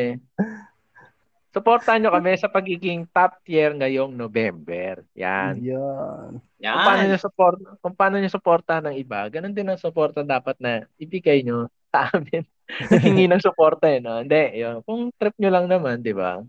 Suportahan 1.48 2.00
nyo 2.00 2.10
kami 2.10 2.36
sa 2.36 2.48
pagiging 2.48 3.08
top 3.08 3.40
tier 3.42 3.72
ngayong 3.72 4.12
November. 4.12 5.04
Yan. 5.12 5.60
Yan. 5.60 6.40
Kung 6.56 6.84
paano 6.84 7.02
Yan. 7.04 7.08
nyo 7.08 7.18
support, 7.18 7.56
kung 7.80 7.94
paano 7.94 8.16
nyo 8.16 8.28
suportahan 8.28 8.84
ng 8.88 8.96
iba, 8.96 9.28
ganun 9.28 9.52
din 9.52 9.64
ang 9.66 9.80
suporta 9.80 10.20
dapat 10.20 10.56
na 10.56 10.88
ibigay 10.96 11.40
nyo 11.40 11.68
sa 11.88 12.08
amin. 12.08 12.44
Hingi 13.04 13.24
ng 13.26 13.40
suporta 13.40 13.88
eh, 13.88 13.96
no? 13.96 14.20
Hindi, 14.20 14.60
yun. 14.60 14.84
Kung 14.84 15.08
trip 15.12 15.32
nyo 15.36 15.48
lang 15.48 15.66
naman, 15.66 16.00
di 16.00 16.12
ba? 16.12 16.40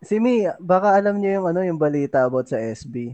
Si 0.00 0.16
Mi, 0.16 0.44
baka 0.56 0.92
alam 0.94 1.16
niyo 1.16 1.40
yung 1.40 1.46
ano 1.48 1.60
yung 1.64 1.80
balita 1.80 2.24
about 2.24 2.46
sa 2.46 2.56
SB. 2.56 3.12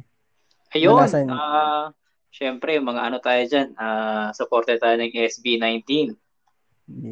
Ayun. 0.75 0.99
Nalasan- 0.99 1.31
Ah, 1.31 1.95
syempre, 2.35 2.83
mga 2.83 3.01
ano 3.01 3.17
tayo 3.23 3.43
dyan. 3.47 3.79
Ah, 3.79 4.35
supporter 4.35 4.75
tayo 4.77 4.99
ng 4.99 5.15
SB19. 5.15 6.19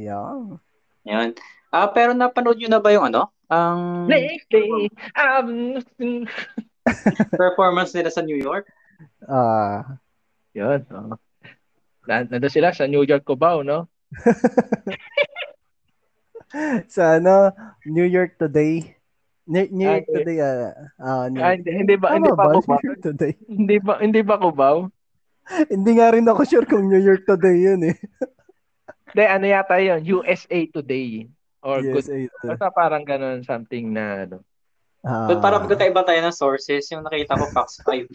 Yan. 0.02 0.58
Yan. 1.06 1.30
Ah, 1.70 1.86
pero 1.86 2.10
napanood 2.12 2.58
nyo 2.58 2.68
na 2.68 2.82
ba 2.82 2.90
yung 2.90 3.06
ano? 3.06 3.30
Ang 3.46 4.10
Lately, 4.10 4.90
um, 5.14 5.78
performance 7.38 7.94
nila 7.94 8.10
sa 8.10 8.20
New 8.20 8.36
York? 8.36 8.66
Ah, 9.24 9.96
yun. 10.52 10.82
Oh. 10.90 11.14
Na- 12.04 12.26
Nandun 12.26 12.50
sila 12.50 12.74
sa 12.74 12.90
New 12.90 13.06
York 13.06 13.22
Cubao, 13.22 13.62
no? 13.62 13.86
sa 16.90 17.16
ano, 17.16 17.54
New 17.86 18.04
York 18.04 18.36
Today. 18.36 18.98
New, 19.48 19.66
New 19.70 19.88
York 19.88 20.06
Today, 20.06 20.38
ah, 20.38 20.74
ah, 20.98 21.24
New 21.30 21.40
Ah, 21.40 21.54
York. 21.54 21.62
hindi, 21.62 21.70
hindi 21.72 21.94
ba, 21.96 22.12
Tama 22.12 22.16
hindi 22.18 22.30
ba 22.34 22.44
ba? 22.52 22.76
New 22.82 22.96
Today. 22.98 23.32
Hindi 23.48 23.76
ba, 23.80 23.92
hindi 24.02 24.20
ba 24.20 24.34
Cubao? 24.36 24.90
Hindi 25.74 25.90
nga 25.98 26.14
rin 26.14 26.28
ako 26.28 26.42
sure 26.46 26.66
kung 26.66 26.88
New 26.88 27.02
York 27.02 27.26
Today 27.26 27.72
yun 27.72 27.82
eh. 27.92 27.96
Hindi, 29.12 29.24
ano 29.28 29.44
yata 29.44 29.76
yun? 29.82 30.00
USA 30.22 30.60
Today. 30.70 31.28
Or 31.60 31.82
good. 31.82 32.02
USA 32.02 32.18
Today. 32.26 32.48
Basta 32.54 32.66
parang 32.72 33.04
ganun, 33.04 33.44
something 33.44 33.92
na, 33.92 34.26
ano. 34.26 34.38
Ah, 35.02 35.26
But 35.26 35.42
para 35.42 35.58
magkakaiba 35.58 36.06
tayo 36.06 36.20
ng 36.22 36.36
sources, 36.36 36.86
yung 36.94 37.02
nakita 37.02 37.34
ko 37.34 37.50
Fox 37.50 37.82
5. 37.84 38.06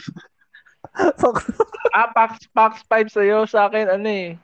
Ah, 1.91 2.13
Pax, 2.13 2.47
Pax 2.53 2.85
5 2.85 3.11
sa'yo, 3.11 3.43
sa 3.49 3.67
akin, 3.67 3.97
ano 3.97 4.07
eh. 4.07 4.37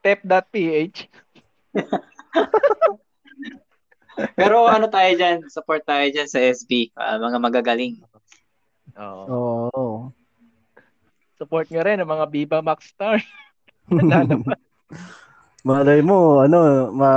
Tep.ph. 0.00 1.10
Pero 4.38 4.64
ano 4.64 4.88
tayo 4.88 5.10
dyan, 5.12 5.44
support 5.52 5.84
tayo 5.84 6.06
dyan 6.08 6.30
sa 6.30 6.40
SB, 6.40 6.96
ah, 6.96 7.20
mga 7.20 7.38
magagaling. 7.42 8.00
Oo. 8.96 9.24
Oo. 9.28 10.15
Support 11.36 11.68
nyo 11.68 11.84
rin 11.84 12.00
ang 12.00 12.08
mga 12.08 12.26
Viva 12.32 12.58
Max 12.64 12.92
Star. 12.96 13.20
Malay 15.68 16.00
mo, 16.00 16.40
ano, 16.40 16.88
ma 16.94 17.12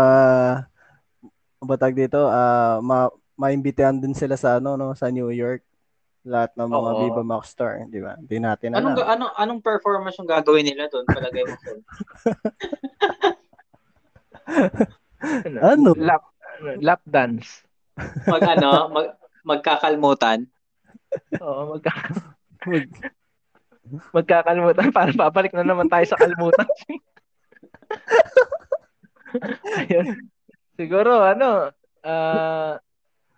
batag 1.59 1.95
dito, 1.95 2.27
ah 2.27 2.79
ma 2.83 3.07
maimbitahan 3.39 3.95
din 3.95 4.11
sila 4.11 4.35
sa 4.35 4.59
ano 4.59 4.75
no, 4.75 4.91
sa 4.91 5.07
New 5.07 5.31
York. 5.31 5.63
Lahat 6.27 6.51
ng 6.59 6.67
mga 6.67 6.91
Oo. 6.91 6.99
Viva 6.99 7.23
Max 7.23 7.55
Star, 7.55 7.87
di 7.87 8.03
ba? 8.03 8.19
Hindi 8.19 8.43
natin 8.43 8.75
Anong 8.75 8.91
alam. 8.91 8.99
ga- 8.99 9.09
anong 9.15 9.33
anong 9.39 9.61
performance 9.63 10.19
yung 10.19 10.27
gagawin 10.27 10.67
nila 10.67 10.91
doon 10.91 11.07
palagay 11.07 11.43
mo? 11.47 11.55
Ano? 15.59 15.91
Lap, 15.99 16.23
ano, 16.63 16.79
lap 16.79 17.01
dance. 17.03 17.67
Mag 18.23 18.43
ano, 18.55 18.87
mag 18.87 19.19
magkakalmutan. 19.43 20.47
Oo, 21.43 21.75
magka, 21.75 21.91
magkakalimutan. 24.11 24.89
Para 24.95 25.11
babalik 25.11 25.53
na 25.53 25.65
naman 25.65 25.89
tayo 25.89 26.05
sa 26.05 26.19
kalmutan. 26.19 26.67
Ayun. 29.77 30.05
Siguro, 30.79 31.21
ano, 31.21 31.69
ah, 32.05 32.79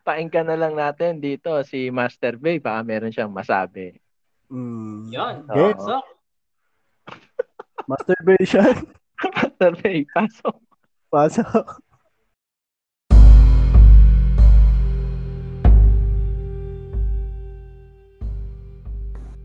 painggan 0.02 0.50
na 0.50 0.58
lang 0.58 0.74
natin 0.78 1.22
dito 1.22 1.52
si 1.64 1.90
Master 1.90 2.38
Bay. 2.38 2.60
Baka 2.62 2.82
meron 2.86 3.14
siyang 3.14 3.34
masabi. 3.34 3.98
Mm. 4.52 5.12
Yan. 5.16 5.36
Okay. 5.48 5.74
So, 5.80 6.04
Masturbation. 7.88 8.88
Master 9.22 9.72
Bay, 9.82 10.06
pasok. 10.12 10.56
Pasok. 11.12 11.66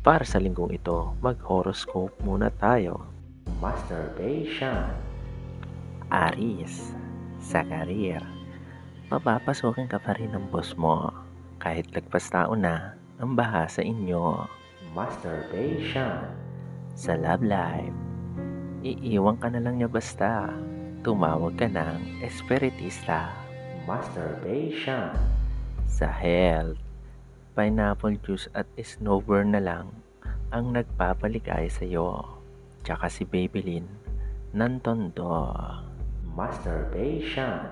Para 0.00 0.24
sa 0.24 0.40
linggong 0.40 0.72
ito, 0.72 1.12
mag-horoscope 1.20 2.24
muna 2.24 2.48
tayo. 2.48 3.04
Masturbation. 3.60 4.88
Aris, 6.08 6.96
sa 7.36 7.60
career. 7.68 8.24
Mapapasukin 9.12 9.92
ka 9.92 10.00
pa 10.00 10.16
rin 10.16 10.32
ng 10.32 10.48
boss 10.48 10.72
mo 10.80 11.12
kahit 11.60 11.84
lagpas 11.92 12.32
taon 12.32 12.64
na 12.64 12.96
ang 13.20 13.36
baha 13.36 13.68
sa 13.68 13.84
inyo. 13.84 14.48
Masturbation. 14.96 16.32
Sa 16.96 17.20
love 17.20 17.44
life. 17.44 17.92
Iiwan 18.80 19.36
ka 19.36 19.52
na 19.52 19.60
lang 19.60 19.84
niya 19.84 19.92
basta. 19.92 20.48
Tumawag 21.04 21.60
ka 21.60 21.68
ng 21.68 22.24
espiritista. 22.24 23.28
Masturbation. 23.84 25.12
Sa 25.84 26.08
health 26.08 26.89
pineapple 27.52 28.16
juice 28.22 28.46
at 28.56 28.66
snowburn 28.78 29.52
na 29.54 29.62
lang 29.62 29.90
ang 30.50 30.74
nagpapaligay 30.74 31.70
sa 31.70 31.86
iyo. 31.86 32.40
Tsaka 32.82 33.06
si 33.06 33.22
Babylin 33.22 33.86
ng 34.50 34.82
tondo. 34.82 35.46
Masturbation. 36.26 37.70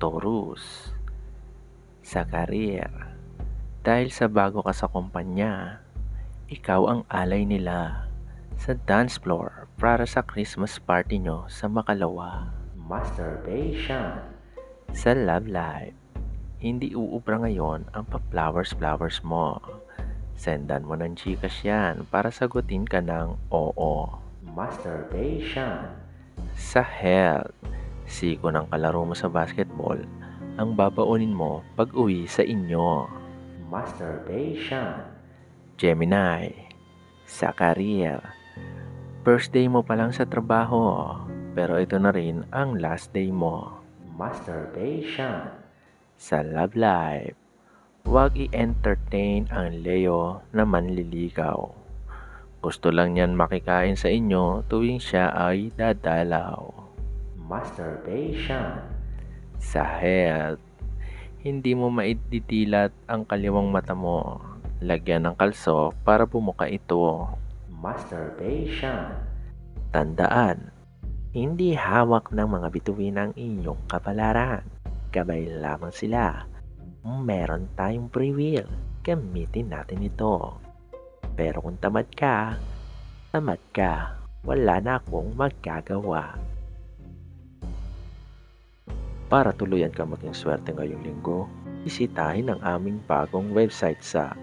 Taurus. 0.00 0.92
Sa 2.00 2.24
career. 2.24 2.88
Dahil 3.84 4.08
sa 4.14 4.30
bago 4.30 4.64
ka 4.64 4.72
sa 4.72 4.88
kumpanya, 4.88 5.82
ikaw 6.48 6.86
ang 6.88 7.00
alay 7.10 7.44
nila 7.44 8.08
sa 8.56 8.72
dance 8.88 9.20
floor 9.20 9.68
para 9.76 10.08
sa 10.08 10.24
Christmas 10.24 10.80
party 10.80 11.20
nyo 11.20 11.44
sa 11.50 11.68
Makalawa. 11.68 12.48
Masturbation. 12.78 14.22
Sa 14.94 15.12
love 15.12 15.50
life 15.50 16.05
hindi 16.56 16.96
uubra 16.96 17.36
ngayon 17.44 17.92
ang 17.92 18.04
pa-flowers-flowers 18.08 19.20
mo. 19.20 19.60
Sendan 20.36 20.88
mo 20.88 20.96
ng 20.96 21.16
Gcash 21.16 21.64
yan 21.64 22.08
para 22.08 22.32
sagutin 22.32 22.88
ka 22.88 23.00
ng 23.04 23.36
oo. 23.52 24.08
Masturbation. 24.56 25.92
Sa 26.56 26.80
health, 26.80 27.52
siko 28.08 28.48
ng 28.48 28.68
kalaro 28.72 29.04
mo 29.04 29.12
sa 29.12 29.28
basketball 29.28 30.00
ang 30.56 30.72
babaunin 30.72 31.36
mo 31.36 31.60
pag 31.76 31.92
uwi 31.92 32.24
sa 32.24 32.40
inyo. 32.40 33.04
Masturbation. 33.68 35.04
Gemini. 35.76 36.72
Sa 37.28 37.52
career, 37.52 38.22
first 39.26 39.52
day 39.52 39.68
mo 39.68 39.84
pa 39.84 39.98
lang 39.98 40.14
sa 40.14 40.24
trabaho, 40.24 41.12
pero 41.52 41.76
ito 41.76 42.00
na 42.00 42.14
rin 42.14 42.48
ang 42.54 42.80
last 42.80 43.12
day 43.12 43.28
mo. 43.28 43.82
Masturbation 44.16 45.65
sa 46.16 46.40
love 46.40 46.72
life. 46.74 47.36
Huwag 48.08 48.40
i-entertain 48.40 49.52
ang 49.52 49.84
Leo 49.84 50.40
na 50.56 50.64
manliligaw. 50.64 51.58
Gusto 52.64 52.88
lang 52.90 53.14
niyan 53.14 53.36
makikain 53.36 53.94
sa 53.94 54.08
inyo 54.08 54.64
tuwing 54.66 54.98
siya 54.98 55.30
ay 55.36 55.70
dadalaw. 55.76 56.72
Masturbation. 57.36 58.82
Sa 59.60 59.84
health. 59.84 60.62
Hindi 61.46 61.78
mo 61.78 61.92
maiddidilat 61.94 62.90
ang 63.06 63.22
kaliwang 63.22 63.70
mata 63.70 63.94
mo. 63.94 64.42
Lagyan 64.82 65.30
ng 65.30 65.36
kalso 65.38 65.94
para 66.02 66.26
bumuka 66.26 66.66
ito. 66.66 67.26
Masturbation. 67.70 69.14
Tandaan, 69.94 70.74
hindi 71.34 71.74
hawak 71.74 72.34
ng 72.34 72.48
mga 72.50 72.68
bituin 72.72 73.18
ang 73.18 73.32
inyong 73.34 73.78
kapalaran 73.86 74.75
gabay 75.16 75.48
lamang 75.48 75.96
sila. 75.96 76.44
Meron 77.00 77.72
tayong 77.72 78.12
free 78.12 78.36
will. 78.36 78.68
Gamitin 79.00 79.72
natin 79.72 80.04
ito. 80.04 80.60
Pero 81.32 81.64
kung 81.64 81.80
tamad 81.80 82.12
ka, 82.12 82.60
tamad 83.32 83.62
ka. 83.72 84.20
Wala 84.44 84.76
na 84.84 85.00
akong 85.00 85.32
magagawa. 85.32 86.36
Para 89.26 89.50
tuluyan 89.56 89.90
ka 89.90 90.04
maging 90.04 90.36
swerte 90.36 90.70
ngayong 90.76 91.02
linggo, 91.02 91.48
bisitahin 91.82 92.52
ang 92.52 92.60
aming 92.62 93.00
bagong 93.08 93.50
website 93.56 93.98
sa 94.04 94.36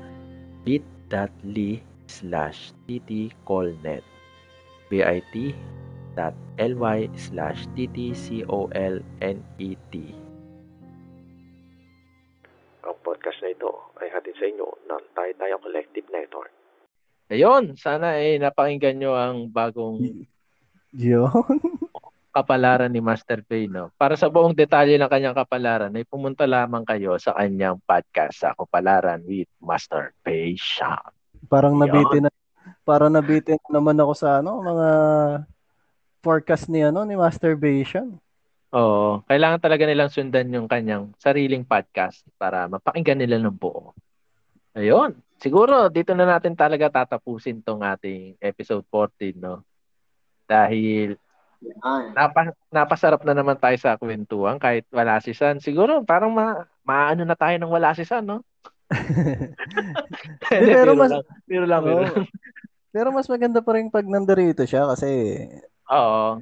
bit.ly 0.67 1.79
slash 2.07 2.75
ttcolnet 2.83 4.03
bit.ly 4.91 5.49
slash 7.15 7.63
ttcolnet 7.79 8.83
na 14.03 14.11
ito 14.11 14.11
ay 14.11 14.19
hatid 14.19 14.35
sa 14.35 14.47
inyo 14.51 14.67
ng 14.91 15.03
Tayo 15.15 15.31
Tayo 15.39 15.55
Collective 15.63 16.07
Network. 16.11 16.51
Ayun, 17.31 17.79
sana 17.79 18.19
eh 18.19 18.35
napakinggan 18.35 18.99
nyo 18.99 19.15
ang 19.15 19.47
bagong 19.47 20.27
Yun. 20.91 21.31
kapalaran 22.35 22.91
ni 22.91 22.99
Master 22.99 23.39
Pay. 23.47 23.71
No? 23.71 23.95
Para 23.95 24.19
sa 24.19 24.27
buong 24.27 24.51
detalye 24.51 24.99
ng 24.99 25.07
kanyang 25.07 25.37
kapalaran, 25.37 25.95
ay 25.95 26.03
pumunta 26.03 26.43
lamang 26.43 26.83
kayo 26.83 27.15
sa 27.15 27.31
kanyang 27.39 27.79
podcast 27.87 28.43
sa 28.43 28.51
Kapalaran 28.51 29.23
with 29.23 29.47
Master 29.63 30.11
Pay 30.21 30.59
Shop. 30.59 31.15
Parang 31.47 31.79
nabitin 31.79 32.27
na 32.27 32.31
parang 32.83 33.11
nabitin 33.13 33.55
na 33.69 33.79
naman 33.79 33.95
ako 33.95 34.13
sa 34.19 34.43
ano, 34.43 34.59
mga 34.59 34.89
forecast 36.19 36.67
ni 36.67 36.83
ano 36.83 37.07
ni 37.07 37.15
masturbation. 37.15 38.19
Oo, 38.73 39.21
kailangan 39.29 39.61
talaga 39.61 39.85
nilang 39.85 40.09
sundan 40.09 40.49
yung 40.49 40.65
kanyang 40.65 41.13
sariling 41.21 41.61
podcast 41.61 42.25
para 42.41 42.65
mapakinggan 42.65 43.21
nila 43.21 43.37
ng 43.37 43.53
buo. 43.53 43.93
Ayun. 44.73 45.13
Siguro 45.37 45.93
dito 45.93 46.17
na 46.17 46.25
natin 46.25 46.57
talaga 46.57 46.89
tatapusin 46.89 47.61
tong 47.61 47.85
ating 47.85 48.33
episode 48.41 48.81
14, 48.89 49.37
no? 49.37 49.61
Dahil 50.49 51.21
napa, 52.17 52.57
napasarap 52.73 53.21
na 53.21 53.37
naman 53.37 53.55
tayo 53.61 53.77
sa 53.77 53.93
kwentuhan 53.95 54.57
kahit 54.57 54.89
wala 54.89 55.21
si 55.21 55.37
San. 55.37 55.61
Siguro 55.61 56.01
parang 56.01 56.33
ma, 56.33 56.65
maano 56.81 57.21
na 57.23 57.37
tayo 57.37 57.53
ng 57.61 57.69
wala 57.69 57.93
si 57.93 58.03
San, 58.09 58.25
no? 58.25 58.41
Hindi, 60.49 60.71
pero 60.81 60.97
Biro 60.97 61.01
mas- 61.01 61.13
lang, 61.13 61.23
biro 61.45 61.65
lang, 61.69 61.81
biro 61.85 62.01
Oo. 62.01 62.05
lang. 62.09 62.27
Pero 62.93 63.07
mas 63.09 63.25
maganda 63.25 63.61
pa 63.61 63.73
rin 63.73 63.89
pag 63.89 64.05
nandarito 64.05 64.65
siya 64.65 64.85
kasi 64.89 65.45
Oo. 65.89 66.41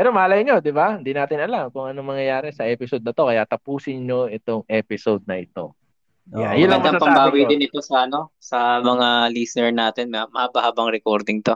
Pero 0.00 0.16
malay 0.16 0.40
nyo, 0.48 0.64
di 0.64 0.72
ba? 0.72 0.96
Hindi 0.96 1.12
natin 1.12 1.44
alam 1.44 1.68
kung 1.68 1.84
ano 1.84 2.00
mangyayari 2.00 2.56
sa 2.56 2.64
episode 2.64 3.04
na 3.04 3.12
to. 3.12 3.28
Kaya 3.28 3.44
tapusin 3.44 4.00
nyo 4.00 4.32
itong 4.32 4.64
episode 4.64 5.20
na 5.28 5.36
ito. 5.36 5.76
Yeah, 6.32 6.56
Oo. 6.56 6.60
yun 6.64 6.68
lang 6.72 6.80
pambawi 6.96 7.44
ko. 7.44 7.52
din 7.52 7.68
ito 7.68 7.84
sa 7.84 8.08
ano, 8.08 8.32
sa 8.40 8.80
mga 8.80 9.28
listener 9.28 9.76
natin. 9.76 10.08
Ma- 10.08 10.24
Mahaba-habang 10.32 10.88
recording 10.88 11.44
to. 11.44 11.52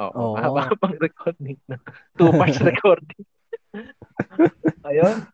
Oo. 0.00 0.08
Oo. 0.08 0.34
Mahaba 0.40 0.72
pang 0.80 0.96
recording 1.04 1.60
na. 1.68 1.76
Two 2.16 2.32
parts 2.32 2.64
recording. 2.72 3.20
Ayun. 4.88 5.28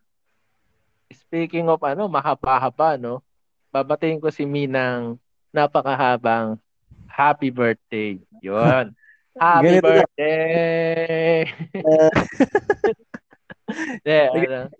Speaking 1.15 1.71
of 1.71 1.79
ano, 1.79 2.11
mahaba-haba, 2.11 2.99
no? 2.99 3.23
Babatiin 3.71 4.19
ko 4.19 4.27
si 4.35 4.43
Minang 4.43 5.15
napakahabang 5.55 6.59
happy 7.07 7.55
birthday. 7.55 8.19
Yun. 8.43 8.91
Happy 9.35 9.67
Ganito 9.67 9.83
birthday! 9.83 11.43
De, 14.05 14.19
ano, 14.31 14.71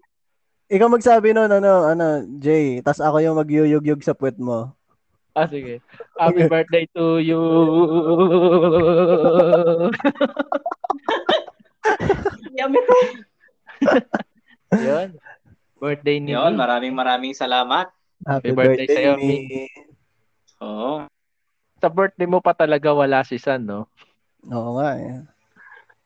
ikaw 0.72 0.88
magsabi 0.88 1.36
nun 1.36 1.51
ano 1.51 1.84
ano 1.84 2.24
Jay, 2.39 2.80
tas 2.80 3.03
ako 3.03 3.20
yung 3.20 3.36
magyuyugyug 3.36 3.99
sa 3.99 4.16
puwet 4.16 4.39
mo. 4.39 4.72
ah, 5.36 5.43
sige. 5.45 5.84
Happy 6.16 6.47
birthday 6.51 6.88
to 6.95 7.20
you! 7.20 7.43
Yun. 14.76 15.10
Birthday 15.76 16.18
ni 16.24 16.32
Yun, 16.34 16.56
Mi. 16.56 16.58
maraming 16.58 16.93
maraming 16.95 17.34
salamat. 17.36 17.91
Happy, 18.24 18.49
Happy 18.49 18.56
birthday 18.56 18.88
birthday, 18.88 18.95
sa'yo, 18.95 19.12
Mi. 19.20 19.68
Oo. 20.64 21.03
Sa 21.84 21.89
birthday 21.91 22.26
mo 22.26 22.39
pa 22.39 22.56
talaga 22.56 22.95
wala 22.95 23.22
si 23.28 23.36
San, 23.36 23.68
no? 23.68 23.91
Oo 24.52 24.78
nga 24.78 24.89
eh. 25.00 25.24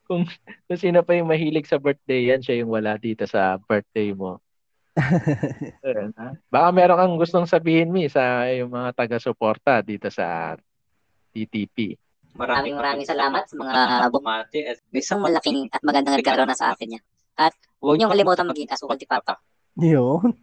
Kung 0.09 0.25
sino 0.73 1.05
pa 1.05 1.13
yung 1.13 1.29
mahilig 1.29 1.69
sa 1.69 1.77
birthday 1.77 2.33
yan, 2.33 2.41
siya 2.41 2.65
yung 2.65 2.73
wala 2.73 2.97
dito 2.97 3.29
sa 3.29 3.61
birthday 3.61 4.09
mo. 4.15 4.41
Ayun, 5.85 6.11
ha? 6.17 6.33
Baka 6.49 6.67
meron 6.73 6.97
kang 6.97 7.15
gustong 7.21 7.47
sabihin, 7.47 7.93
Mi, 7.93 8.09
sa 8.09 8.49
yung 8.49 8.73
mga 8.73 8.89
taga-suporta 8.97 9.85
dito 9.85 10.09
sa 10.09 10.57
TTP. 11.31 11.93
Maraming 12.35 12.77
Maraming 12.77 13.05
salamat 13.05 13.45
sa 13.45 13.55
mga 13.57 14.09
bumati. 14.09 14.65
At 14.65 14.81
isang 14.95 15.21
malaking 15.21 15.69
at 15.69 15.81
magandang 15.85 16.17
nagkaroon 16.19 16.49
na 16.49 16.57
sa 16.57 16.73
akin 16.73 16.97
niya. 16.97 17.01
At 17.37 17.53
huwag 17.79 17.95
niyong 18.01 18.11
kalimutan 18.11 18.49
maging 18.49 18.69
asukal 18.73 18.97
ti 18.97 19.07
Papa. 19.07 19.39
Yun. 19.79 20.35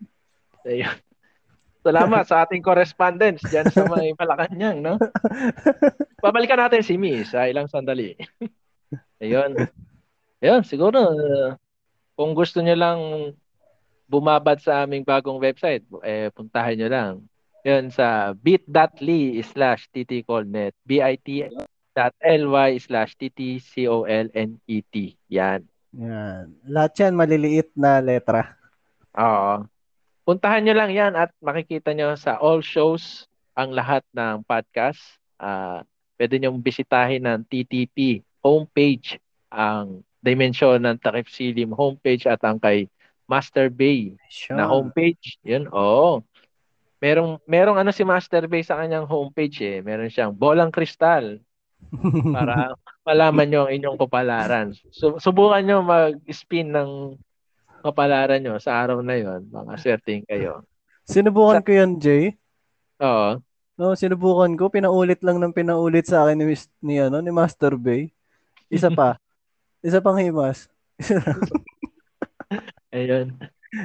Ayun. 0.64 0.96
Salamat 1.86 2.26
sa 2.26 2.42
ating 2.42 2.66
correspondence 2.66 3.46
dyan 3.46 3.70
sa 3.70 3.86
mga 3.86 4.18
Malacanang, 4.18 4.82
no? 4.82 4.98
Babalikan 6.24 6.58
natin 6.58 6.82
si 6.82 6.98
Mi 6.98 7.22
sa 7.22 7.46
ilang 7.46 7.70
sandali. 7.70 8.18
Ayun. 9.22 9.54
Ayun, 10.42 10.66
siguro 10.66 11.14
uh, 11.14 11.54
kung 12.18 12.34
gusto 12.34 12.58
niyo 12.58 12.74
lang 12.74 12.98
bumabad 14.10 14.58
sa 14.58 14.82
aming 14.82 15.06
bagong 15.06 15.38
website, 15.38 15.86
eh, 16.02 16.34
puntahan 16.34 16.74
niyo 16.74 16.90
lang. 16.90 17.22
Yun 17.62 17.94
sa 17.94 18.34
bit.ly 18.34 19.38
slash 19.46 19.86
ttcolnet 19.94 20.74
bit.ly 20.82 21.62
slash 22.82 23.14
ttcolnet 23.14 24.42
yan. 25.30 25.60
Yan. 25.94 26.46
Lahat 26.66 26.92
yan 26.98 27.14
maliliit 27.14 27.70
na 27.78 28.02
letra. 28.02 28.58
Oo. 29.14 29.75
Puntahan 30.26 30.66
nyo 30.66 30.74
lang 30.74 30.90
yan 30.90 31.14
at 31.14 31.30
makikita 31.38 31.94
nyo 31.94 32.18
sa 32.18 32.34
all 32.42 32.58
shows 32.58 33.30
ang 33.54 33.70
lahat 33.70 34.02
ng 34.10 34.42
podcast. 34.42 34.98
Ah, 35.38 35.86
pwede 36.18 36.42
nyo 36.42 36.50
bisitahin 36.58 37.22
ng 37.22 37.46
TTP 37.46 38.26
homepage 38.42 39.22
ang 39.54 40.02
Dimension 40.18 40.82
ng 40.82 40.98
Takip 40.98 41.30
Silim 41.30 41.70
homepage 41.70 42.26
at 42.26 42.42
ang 42.42 42.58
kay 42.58 42.90
Master 43.30 43.70
Bay 43.70 44.18
Sure. 44.26 44.58
na 44.58 44.66
homepage. 44.66 45.38
Yun, 45.46 45.70
oo. 45.70 46.26
Merong, 46.98 47.38
merong 47.46 47.78
ano 47.78 47.94
si 47.94 48.02
Master 48.02 48.50
Bay 48.50 48.66
sa 48.66 48.82
kanyang 48.82 49.06
homepage 49.06 49.62
eh. 49.62 49.78
Meron 49.78 50.10
siyang 50.10 50.34
bolang 50.34 50.74
kristal 50.74 51.38
para 52.34 52.74
malaman 53.06 53.46
nyo 53.46 53.60
ang 53.66 53.72
inyong 53.78 53.98
kapalaran. 54.02 54.74
So, 54.90 55.22
subukan 55.22 55.62
nyo 55.62 55.86
mag-spin 55.86 56.74
ng 56.74 57.14
kapalaran 57.86 58.42
nyo 58.42 58.58
sa 58.58 58.82
araw 58.82 58.98
na 59.00 59.14
yon. 59.14 59.46
Mga 59.46 59.72
swerteng 59.78 60.22
kayo. 60.26 60.66
Sinubukan 61.06 61.62
ko 61.62 61.70
yan, 61.70 62.02
Jay. 62.02 62.34
Oo. 62.98 63.38
No, 63.76 63.92
sinubukan 63.92 64.56
ko, 64.56 64.72
pinaulit 64.72 65.20
lang 65.20 65.36
ng 65.38 65.52
pinaulit 65.52 66.08
sa 66.08 66.24
akin 66.24 66.40
ni, 66.40 66.56
ni 66.82 66.94
ano, 66.98 67.20
ni 67.20 67.30
Master 67.30 67.76
Bay. 67.76 68.10
Isa 68.72 68.88
pa. 68.90 69.20
Isa 69.86 70.00
pang 70.02 70.18
himas. 70.18 70.66
Ayun. 72.96 73.36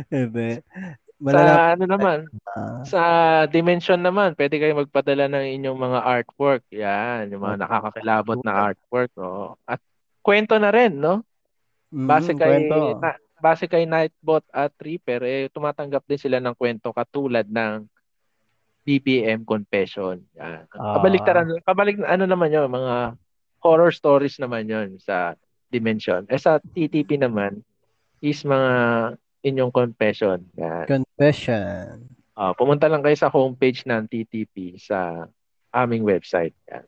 Ebe. 0.09 0.63
Sa 0.63 1.21
Malala- 1.21 1.77
ano 1.77 1.85
naman, 1.85 2.17
Ah, 2.51 2.81
sa 2.83 3.01
Dimension 3.47 3.95
naman, 4.01 4.35
pwede 4.35 4.59
kayo 4.59 4.73
magpadala 4.75 5.31
ng 5.31 5.45
inyong 5.55 5.79
mga 5.79 5.99
artwork. 6.03 6.63
Yan, 6.73 7.31
yung 7.31 7.43
mga 7.45 7.63
nakakakilabot 7.63 8.43
na 8.43 8.73
artwork. 8.73 9.11
Oo. 9.21 9.55
At 9.63 9.79
kwento 10.19 10.59
na 10.59 10.67
rin, 10.73 10.99
no? 10.99 11.23
Base 11.91 12.31
mm, 12.31 12.37
kay 12.39 12.47
kwento. 12.67 12.75
na, 12.99 13.11
base 13.41 13.65
kay 13.65 13.89
Nightbot 13.89 14.45
at 14.53 14.71
Reaper, 14.77 15.25
eh, 15.25 15.49
tumatanggap 15.49 16.05
din 16.05 16.21
sila 16.21 16.37
ng 16.37 16.53
kwento 16.53 16.93
katulad 16.93 17.49
ng 17.49 17.89
BPM 18.85 19.45
Confession. 19.45 20.21
Yan. 20.37 20.65
Ah. 20.77 20.97
Kabaliktaran, 20.97 21.57
kabalik 21.65 22.01
ano 22.05 22.25
naman 22.29 22.53
yun, 22.53 22.69
mga 22.69 23.17
horror 23.61 23.93
stories 23.93 24.41
naman 24.41 24.69
yun 24.69 24.97
sa 24.97 25.37
Dimension. 25.71 26.27
Eh 26.27 26.35
sa 26.35 26.59
TTP 26.59 27.15
naman 27.15 27.63
is 28.19 28.43
mga 28.43 28.71
inyong 29.47 29.71
confession. 29.73 30.43
Yan. 30.59 30.85
Confession. 30.85 32.11
Ah, 32.35 32.51
pumunta 32.51 32.91
lang 32.91 33.01
kayo 33.01 33.15
sa 33.15 33.31
homepage 33.31 33.87
ng 33.87 34.05
TTP 34.09 34.75
sa 34.77 35.29
aming 35.71 36.03
website. 36.03 36.53
Yan. 36.67 36.85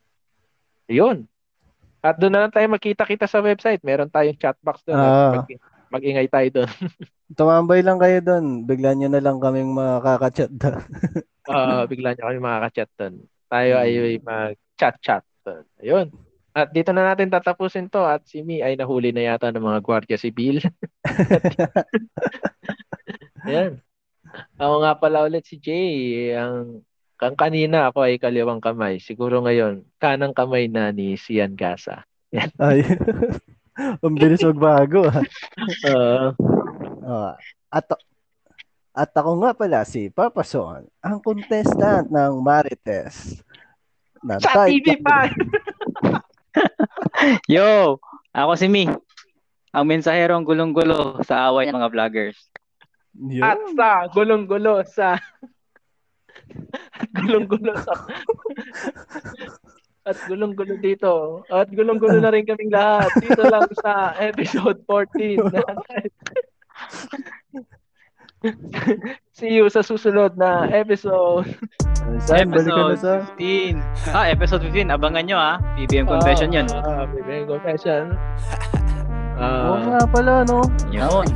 Yun. 0.92 1.18
At 2.04 2.20
doon 2.20 2.36
na 2.36 2.42
lang 2.46 2.52
tayo 2.52 2.68
magkita-kita 2.68 3.26
sa 3.32 3.40
website. 3.40 3.80
Meron 3.80 4.12
tayong 4.12 4.36
chat 4.36 4.60
box 4.60 4.84
doon. 4.84 5.00
Ah. 5.00 5.48
Mag- 5.94 6.02
mag-ingay 6.02 6.26
tayo 6.26 6.50
doon. 6.50 6.70
Tumambay 7.38 7.86
lang 7.86 8.02
kayo 8.02 8.18
doon. 8.26 8.66
Bigla 8.66 8.98
nyo 8.98 9.14
na 9.14 9.22
lang 9.22 9.38
kaming 9.38 9.70
makakachat 9.70 10.50
doon. 10.50 10.82
Ah, 11.44 11.84
bigla 11.84 12.16
niyo 12.16 12.24
kami 12.24 12.40
makaka-chat 12.40 12.88
doon. 12.96 13.28
Tayo 13.52 13.76
Hmm. 13.76 13.84
ay 13.84 13.92
mag-chat-chat 14.24 15.28
doon. 15.44 15.64
Ayun. 15.84 16.08
At 16.56 16.72
dito 16.72 16.96
na 16.96 17.12
natin 17.12 17.28
tatapusin 17.28 17.92
to 17.92 18.00
at 18.00 18.24
si 18.24 18.40
Mi 18.48 18.64
ay 18.64 18.80
nahuli 18.80 19.12
na 19.12 19.28
yata 19.28 19.52
ng 19.52 19.60
mga 19.60 19.84
gwardiya 19.84 20.16
sibil. 20.16 20.64
Ayan. 23.44 23.84
Ako 24.56 24.88
nga 24.88 24.96
pala 24.96 25.28
ulit 25.28 25.44
si 25.44 25.60
Jay, 25.60 26.32
ang 26.32 26.80
Kang 27.24 27.40
kanina 27.40 27.88
ako 27.88 28.04
ay 28.04 28.20
kaliwang 28.20 28.60
kamay. 28.60 29.00
Siguro 29.00 29.40
ngayon, 29.46 29.88
kanang 29.96 30.36
kamay 30.36 30.68
na 30.68 30.92
ni 30.92 31.16
Sian 31.16 31.56
Gasa. 31.60 32.04
Ay. 32.60 32.84
Ang 33.78 34.16
bilis 34.18 34.46
magbago. 34.46 35.10
ah. 35.10 35.26
Oo. 35.90 36.28
Ah, 37.04 37.34
at 37.74 37.86
at 38.94 39.10
ako 39.10 39.42
nga 39.42 39.52
pala 39.58 39.82
si 39.90 40.14
Papa 40.14 40.46
Son, 40.46 40.86
ang 41.02 41.18
contestant 41.18 42.14
ng 42.14 42.34
Marites. 42.46 43.42
Na 44.22 44.38
sa 44.38 44.70
TV 44.70 45.02
pa! 45.02 45.26
Yo, 47.54 47.98
ako 48.30 48.54
si 48.54 48.70
Mi. 48.70 48.86
Ang 49.74 49.86
mensahero 49.90 50.38
ang 50.38 50.46
gulong-gulo 50.46 51.26
sa 51.26 51.50
away 51.50 51.66
ng 51.66 51.76
mga 51.76 51.90
vloggers. 51.90 52.38
Yun. 53.18 53.42
At 53.42 53.58
sa 53.74 53.90
gulong-gulo 54.14 54.86
sa 54.86 55.18
gulong-gulo 57.18 57.74
sa 57.82 57.94
at 60.04 60.20
gulong-gulo 60.28 60.76
dito. 60.78 61.42
At 61.48 61.72
gulong-gulo 61.72 62.20
na 62.20 62.30
rin 62.30 62.44
kaming 62.44 62.70
lahat. 62.70 63.10
Dito 63.18 63.44
lang 63.48 63.66
sa 63.80 64.12
episode 64.20 64.84
14. 64.84 65.40
See 69.32 69.48
you 69.50 69.72
sa 69.72 69.80
susunod 69.80 70.36
na 70.36 70.68
episode. 70.68 71.48
Ka 71.96 71.96
na 72.04 72.20
sa... 72.20 72.36
Episode 72.36 73.00
15. 73.40 73.80
Ah, 74.12 74.28
episode 74.28 74.62
15. 74.68 74.92
Abangan 74.92 75.24
nyo 75.24 75.38
ha. 75.40 75.56
PBM 75.80 76.06
Confession 76.06 76.52
yun. 76.52 76.68
Ah, 76.76 77.08
BBM 77.08 77.48
Confession. 77.48 78.12
Oo 79.34 79.74
Ah, 79.74 79.98
nga 79.98 80.02
pala, 80.06 80.46
no? 80.46 80.62
Yun. 80.92 81.10
Of 81.10 81.26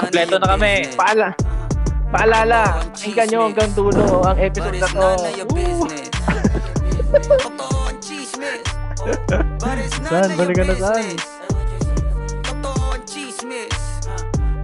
Kompleto 0.00 0.38
na 0.38 0.46
kami. 0.56 0.86
business. 0.88 1.34
Paala. 2.12 2.44
Paalala, 2.44 2.62
hinggan 3.00 3.26
nyo 3.32 3.40
hanggang 3.48 3.72
dulo 3.72 4.20
ang 4.22 4.36
But 4.36 4.46
episode 4.52 4.76
na 4.76 4.84
it's 4.84 4.92
to. 4.92 5.00
none 5.00 5.24
of 5.24 5.32
your 5.32 5.48
Woo! 5.48 5.88
business. 5.88 6.08
Totoo 7.12 7.68
ang 7.88 7.98
chismis. 8.04 8.64
But 9.58 9.76
it's 9.80 9.96
San, 9.96 10.04
none 10.04 10.28
of 10.28 10.36
your 10.36 10.38
balik 10.38 10.56
ka 10.56 10.64
na, 10.68 10.74
ang 12.92 13.02
chismis. 13.08 13.76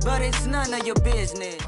But 0.04 0.20
it's 0.20 0.44
none 0.44 0.72
of 0.76 0.82
your 0.84 0.98
business. 1.00 1.64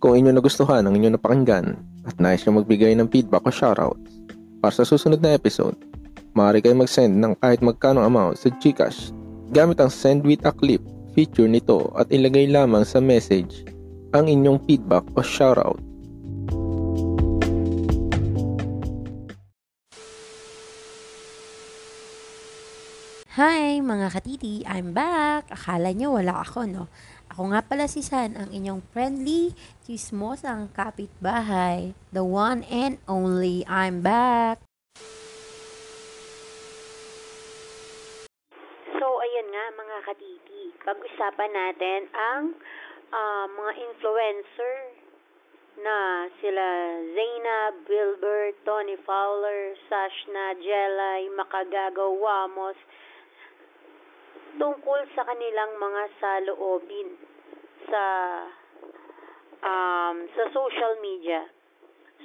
Kung 0.00 0.16
inyo 0.16 0.32
nagustuhan 0.32 0.80
ang 0.88 0.96
inyo 0.96 1.12
napakinggan 1.12 1.76
at 2.08 2.16
nais 2.16 2.40
nyo 2.48 2.64
magbigay 2.64 2.96
ng 2.96 3.12
feedback 3.12 3.44
o 3.44 3.52
shoutout 3.52 4.00
para 4.64 4.72
sa 4.72 4.88
susunod 4.88 5.20
na 5.20 5.36
episode, 5.36 5.76
maaari 6.32 6.62
kayo 6.62 6.76
mag-send 6.78 7.18
ng 7.18 7.34
kahit 7.38 7.60
magkano 7.62 8.02
amount 8.02 8.38
sa 8.38 8.48
Gcash 8.62 9.10
gamit 9.50 9.82
ang 9.82 9.90
Send 9.90 10.22
with 10.22 10.46
a 10.46 10.52
Clip 10.54 10.82
feature 11.12 11.50
nito 11.50 11.90
at 11.98 12.08
ilagay 12.14 12.46
lamang 12.46 12.86
sa 12.86 13.02
message 13.02 13.66
ang 14.14 14.26
inyong 14.26 14.58
feedback 14.66 15.06
o 15.14 15.22
shoutout. 15.22 15.78
Hi 23.38 23.78
mga 23.78 24.12
katiti, 24.12 24.66
I'm 24.68 24.92
back! 24.92 25.48
Akala 25.48 25.94
nyo 25.94 26.18
wala 26.18 26.42
ako, 26.42 26.66
no? 26.66 26.92
Ako 27.30 27.54
nga 27.54 27.62
pala 27.62 27.86
si 27.86 28.02
San, 28.02 28.34
ang 28.34 28.50
inyong 28.50 28.82
friendly, 28.90 29.54
chismosang 29.86 30.68
kapitbahay. 30.74 31.94
The 32.10 32.26
one 32.26 32.66
and 32.66 32.98
only, 33.06 33.62
I'm 33.70 34.02
back! 34.02 34.60
So, 38.92 39.06
ayan 39.06 39.46
nga 39.48 39.64
mga 39.78 39.96
katiti, 40.10 40.69
pag-usapan 40.84 41.50
natin 41.52 42.00
ang 42.12 42.42
ah, 43.12 43.46
mga 43.48 43.72
influencer 43.78 45.00
na 45.80 46.28
sila 46.44 46.66
Zainab, 47.16 47.74
Wilbert, 47.88 48.56
Tony 48.68 49.00
Fowler, 49.06 49.72
Sashna, 49.88 50.58
Jelay, 50.60 51.30
Makagagaw, 51.32 52.10
Wamos, 52.20 52.76
tungkol 54.60 55.00
sa 55.16 55.24
kanilang 55.24 55.78
mga 55.78 56.02
saloobin 56.20 57.08
sa 57.88 58.04
um, 59.64 60.16
sa 60.36 60.44
social 60.52 61.00
media. 61.00 61.48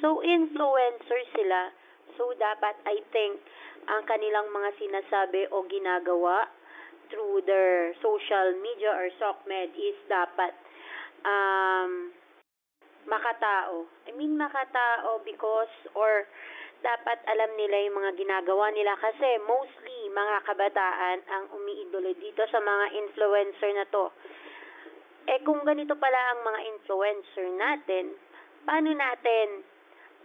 So, 0.04 0.20
influencer 0.20 1.22
sila. 1.32 1.72
So, 2.20 2.36
dapat, 2.36 2.76
I 2.84 3.00
think, 3.16 3.40
ang 3.88 4.04
kanilang 4.04 4.52
mga 4.52 4.70
sinasabi 4.76 5.48
o 5.54 5.64
ginagawa 5.70 6.50
through 7.10 7.44
their 7.46 7.94
social 8.02 8.56
media 8.62 8.92
or 8.92 9.08
SOCMED 9.18 9.72
is 9.76 9.98
dapat 10.10 10.54
um, 11.26 12.14
makatao. 13.10 13.86
I 14.06 14.12
mean, 14.14 14.38
makatao 14.38 15.22
because 15.26 15.72
or 15.94 16.26
dapat 16.86 17.18
alam 17.26 17.50
nila 17.58 17.82
yung 17.90 17.98
mga 17.98 18.12
ginagawa 18.14 18.70
nila 18.70 18.94
kasi 19.02 19.42
mostly 19.50 20.10
mga 20.14 20.38
kabataan 20.46 21.18
ang 21.34 21.44
umiidolo 21.50 22.14
dito 22.14 22.46
sa 22.54 22.62
mga 22.62 22.86
influencer 22.94 23.72
na 23.74 23.86
to. 23.90 24.06
Eh 25.26 25.42
kung 25.42 25.66
ganito 25.66 25.98
pala 25.98 26.20
ang 26.34 26.46
mga 26.46 26.60
influencer 26.70 27.48
natin, 27.58 28.14
paano 28.70 28.94
natin 28.94 29.66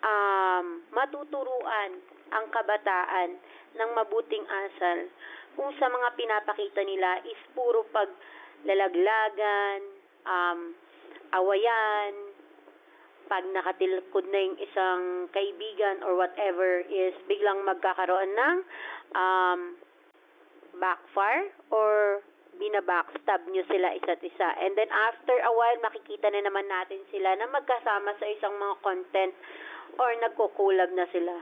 um, 0.05 0.67
matuturuan 0.93 1.97
ang 2.31 2.45
kabataan 2.53 3.41
ng 3.81 3.91
mabuting 3.97 4.45
asal 4.45 4.99
kung 5.59 5.71
sa 5.79 5.87
mga 5.91 6.09
pinapakita 6.15 6.83
nila 6.85 7.23
is 7.27 7.39
puro 7.55 7.87
paglalaglagan, 7.91 9.81
um, 10.27 10.75
awayan, 11.35 12.13
pag 13.31 13.47
nakatilkod 13.47 14.27
na 14.27 14.41
yung 14.43 14.59
isang 14.59 15.31
kaibigan 15.31 16.03
or 16.03 16.19
whatever 16.19 16.83
is 16.91 17.15
biglang 17.31 17.63
magkakaroon 17.63 18.27
ng 18.35 18.57
um, 19.15 19.79
backfire 20.83 21.55
or 21.71 22.27
binabackstab 22.59 23.47
nyo 23.47 23.63
sila 23.71 23.95
isa't 23.95 24.19
isa. 24.21 24.49
And 24.59 24.75
then 24.75 24.91
after 24.91 25.33
a 25.33 25.53
while, 25.55 25.79
makikita 25.79 26.27
na 26.29 26.43
naman 26.43 26.67
natin 26.67 27.07
sila 27.15 27.39
na 27.39 27.47
magkasama 27.49 28.19
sa 28.19 28.27
isang 28.27 28.59
mga 28.59 28.77
content 28.83 29.33
or 29.97 30.11
nagkukulab 30.19 30.91
na 30.93 31.07
sila. 31.15 31.39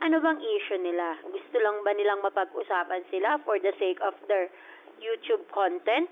Ano 0.00 0.16
bang 0.16 0.40
issue 0.40 0.80
nila? 0.80 1.12
Gusto 1.28 1.60
lang 1.60 1.84
ba 1.84 1.92
nilang 1.92 2.24
mapag-usapan 2.24 3.04
sila 3.12 3.36
for 3.44 3.60
the 3.60 3.68
sake 3.76 4.00
of 4.00 4.16
their 4.32 4.48
YouTube 4.96 5.44
content? 5.52 6.08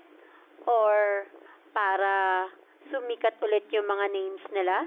Or 0.69 1.25
para 1.73 2.45
sumikat 2.93 3.41
ulit 3.41 3.65
yung 3.73 3.89
mga 3.89 4.05
names 4.13 4.45
nila? 4.53 4.85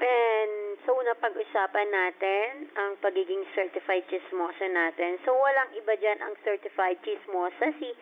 And 0.00 0.80
so, 0.88 0.96
napag-usapan 0.96 1.88
natin 1.92 2.72
ang 2.80 2.96
pagiging 3.04 3.44
certified 3.52 4.08
chismosa 4.08 4.72
natin. 4.72 5.20
So, 5.28 5.36
walang 5.36 5.76
iba 5.76 6.00
dyan 6.00 6.24
ang 6.24 6.32
certified 6.40 6.96
chismosa, 7.04 7.76
si 7.76 7.92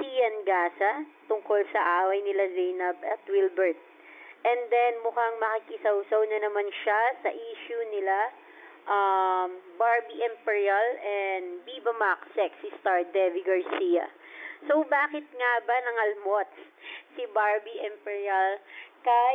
Sian 0.00 0.48
Gasa, 0.48 1.04
tungkol 1.28 1.60
sa 1.76 2.08
away 2.08 2.24
nila 2.24 2.48
Zainab 2.56 2.96
at 3.04 3.20
Wilbert. 3.28 3.89
And 4.40 4.60
then, 4.72 4.92
mukhang 5.04 5.36
makikisawsaw 5.36 6.22
na 6.32 6.38
naman 6.48 6.64
siya 6.84 7.00
sa 7.20 7.30
issue 7.30 7.82
nila 7.92 8.18
um, 8.88 9.50
Barbie 9.76 10.24
Imperial 10.24 10.88
and 11.04 11.60
Viva 11.68 11.92
Max 12.00 12.24
sexy 12.32 12.72
star 12.80 13.04
Debbie 13.12 13.44
Garcia. 13.44 14.08
So, 14.68 14.84
bakit 14.88 15.24
nga 15.24 15.52
ba 15.64 15.76
nangalmot 15.76 16.48
si 17.16 17.24
Barbie 17.32 17.80
Imperial 17.84 18.60
kay 19.04 19.34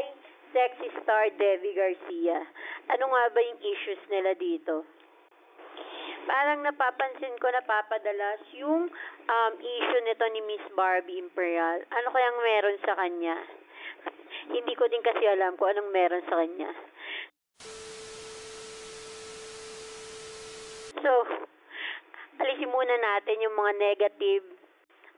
sexy 0.54 0.90
star 1.02 1.30
Debbie 1.38 1.74
Garcia? 1.74 2.42
Ano 2.94 3.10
nga 3.10 3.24
ba 3.34 3.42
yung 3.42 3.62
issues 3.62 4.02
nila 4.10 4.34
dito? 4.38 4.86
Parang 6.26 6.66
napapansin 6.66 7.38
ko 7.38 7.54
napapadalas 7.54 8.42
yung 8.58 8.90
um, 9.30 9.54
issue 9.62 10.02
nito 10.02 10.26
ni 10.34 10.42
Miss 10.50 10.66
Barbie 10.74 11.22
Imperial. 11.22 11.86
Ano 11.94 12.08
kayang 12.10 12.40
meron 12.42 12.78
sa 12.82 12.98
kanya? 12.98 13.38
Hindi 14.46 14.74
ko 14.78 14.86
din 14.86 15.02
kasi 15.02 15.26
alam 15.26 15.58
kung 15.58 15.74
anong 15.74 15.90
meron 15.90 16.24
sa 16.30 16.38
kanya. 16.38 16.72
So, 21.02 21.12
alisin 22.42 22.70
muna 22.70 22.96
natin 22.98 23.42
yung 23.46 23.56
mga 23.58 23.74
negative 23.78 24.46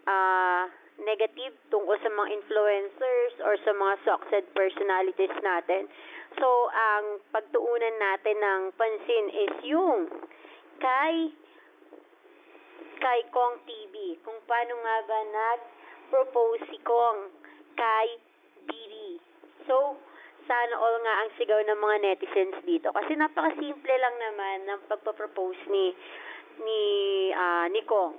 ah 0.08 0.68
negative 0.98 1.54
tungkol 1.70 1.94
sa 2.02 2.10
mga 2.10 2.42
influencers 2.42 3.34
or 3.46 3.54
sa 3.62 3.72
mga 3.72 3.96
success 4.02 4.46
personalities 4.58 5.36
natin. 5.46 5.86
So, 6.42 6.48
ang 6.74 7.22
pagtuunan 7.30 7.96
natin 8.02 8.38
ng 8.42 8.62
pansin 8.74 9.26
is 9.30 9.54
yung 9.70 10.10
kay 10.82 11.32
kay 12.98 13.20
Kong 13.30 13.62
TV. 13.70 14.18
Kung 14.26 14.42
paano 14.50 14.74
nga 14.82 14.98
ba 15.06 15.20
nag-propose 15.30 16.66
si 16.74 16.78
Kong 16.82 17.30
kay 17.78 18.08
Didi. 18.68 19.18
So, 19.66 19.98
sana 20.48 20.74
all 20.80 20.96
nga 21.04 21.16
ang 21.24 21.30
sigaw 21.36 21.60
ng 21.60 21.80
mga 21.80 21.98
netizens 22.04 22.58
dito. 22.64 22.92
Kasi 22.96 23.16
napaka-simple 23.20 23.96
lang 24.00 24.16
naman 24.16 24.58
ng 24.68 24.80
pagpapropose 24.88 25.60
ni 25.68 25.92
ni 26.64 26.82
ah, 27.36 27.68
ni 27.68 27.84
Kong. 27.84 28.16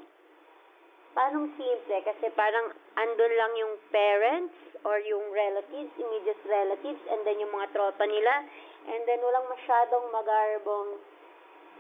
Paano 1.17 1.51
simple? 1.57 1.99
Kasi 2.05 2.31
parang 2.37 2.71
andun 2.95 3.33
lang 3.35 3.53
yung 3.59 3.75
parents 3.91 4.55
or 4.87 5.03
yung 5.03 5.35
relatives, 5.35 5.91
immediate 5.99 6.39
relatives, 6.47 7.03
and 7.11 7.27
then 7.27 7.43
yung 7.43 7.51
mga 7.51 7.75
tropa 7.75 8.07
nila. 8.07 8.47
And 8.87 9.03
then 9.09 9.19
walang 9.19 9.51
masyadong 9.51 10.07
magarbong, 10.15 10.89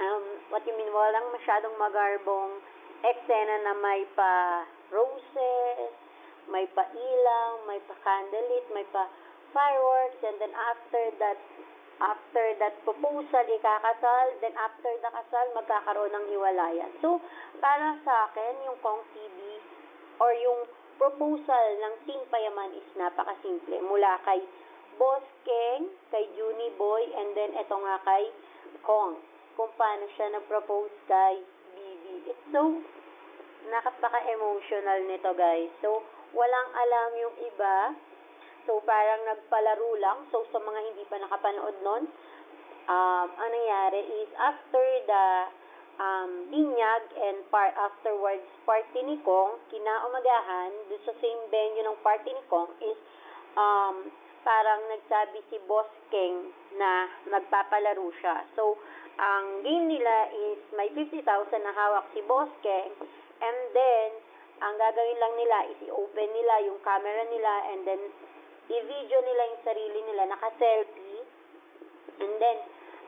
um, 0.02 0.24
what 0.50 0.66
you 0.66 0.74
mean, 0.74 0.90
walang 0.90 1.30
masyadong 1.30 1.76
magarbong 1.78 2.58
eksena 3.06 3.56
na 3.62 3.74
may 3.78 4.02
pa 4.18 4.66
roses, 4.90 5.94
may 6.48 6.66
pa 6.72 6.84
ilang, 6.92 7.54
may 7.68 7.80
pa 7.84 7.94
candlelit, 8.04 8.66
may 8.72 8.84
pa 8.88 9.08
fireworks, 9.52 10.20
and 10.24 10.36
then 10.40 10.52
after 10.52 11.02
that, 11.20 11.38
after 11.98 12.44
that 12.62 12.74
proposal, 12.86 13.44
ikakasal, 13.44 14.26
then 14.40 14.54
after 14.54 14.90
the 15.02 15.10
kasal, 15.10 15.46
magkakaroon 15.56 16.12
ng 16.14 16.26
hiwalayan. 16.30 16.90
So, 17.02 17.18
para 17.58 17.98
sa 18.06 18.30
akin, 18.30 18.68
yung 18.70 18.78
Kong 18.84 19.02
TV 19.12 19.38
or 20.22 20.30
yung 20.34 20.60
proposal 20.98 21.66
ng 21.78 21.94
Team 22.06 22.22
Payaman 22.30 22.74
is 22.74 22.88
napakasimple. 22.98 23.78
Mula 23.86 24.18
kay 24.26 24.42
Boss 24.98 25.22
Keng, 25.46 25.90
kay 26.10 26.26
Juni 26.34 26.74
Boy, 26.74 27.06
and 27.14 27.34
then 27.38 27.54
eto 27.54 27.78
nga 27.78 28.02
kay 28.02 28.30
Kong. 28.82 29.18
Kung 29.54 29.70
paano 29.74 30.06
siya 30.14 30.38
nag-propose 30.38 30.94
kay 31.06 31.42
Bibi. 31.74 32.30
It's 32.30 32.46
so 32.50 32.78
nakapaka-emotional 33.68 34.98
nito 35.06 35.30
guys. 35.34 35.70
So, 35.82 36.02
walang 36.32 36.68
alam 36.74 37.08
yung 37.16 37.36
iba. 37.44 37.96
So, 38.68 38.84
parang 38.84 39.24
nagpalaro 39.24 39.90
lang. 39.96 40.18
So, 40.28 40.44
sa 40.52 40.60
mga 40.60 40.80
hindi 40.92 41.04
pa 41.08 41.16
nakapanood 41.16 41.76
nun, 41.80 42.04
um, 42.88 43.28
ang 43.32 43.50
nangyari 43.52 44.02
is 44.24 44.30
after 44.36 44.84
the 45.08 45.24
um, 45.98 46.30
binyag 46.48 47.04
and 47.18 47.44
par 47.52 47.74
afterwards 47.76 48.46
party 48.64 49.02
ni 49.04 49.16
Kong, 49.26 49.60
kinaumagahan, 49.68 50.72
doon 50.88 51.02
sa 51.04 51.14
same 51.18 51.42
venue 51.52 51.84
ng 51.84 51.98
party 52.00 52.32
ni 52.32 52.42
Kong 52.48 52.70
is 52.80 52.98
um, 53.58 54.08
parang 54.46 54.80
nagsabi 54.88 55.42
si 55.52 55.58
Boss 55.68 55.90
King 56.08 56.54
na 56.78 57.10
magpapalaro 57.28 58.08
siya. 58.22 58.46
So, 58.56 58.78
ang 59.18 59.66
game 59.66 59.90
nila 59.90 60.30
is 60.30 60.62
may 60.78 60.88
50,000 60.94 61.26
na 61.60 61.74
hawak 61.74 62.06
si 62.14 62.22
Boss 62.24 62.48
King 62.62 62.94
and 63.42 63.58
then, 63.74 64.08
ang 64.58 64.74
gagawin 64.76 65.18
lang 65.18 65.34
nila 65.38 65.58
is 65.70 65.78
i-open 65.86 66.30
nila 66.34 66.54
yung 66.66 66.78
camera 66.82 67.22
nila 67.26 67.52
and 67.72 67.82
then 67.86 68.02
i-video 68.68 69.18
nila 69.24 69.42
yung 69.48 69.62
sarili 69.64 70.00
nila, 70.04 70.28
naka-selfie. 70.28 71.24
And 72.18 72.34
then, 72.36 72.58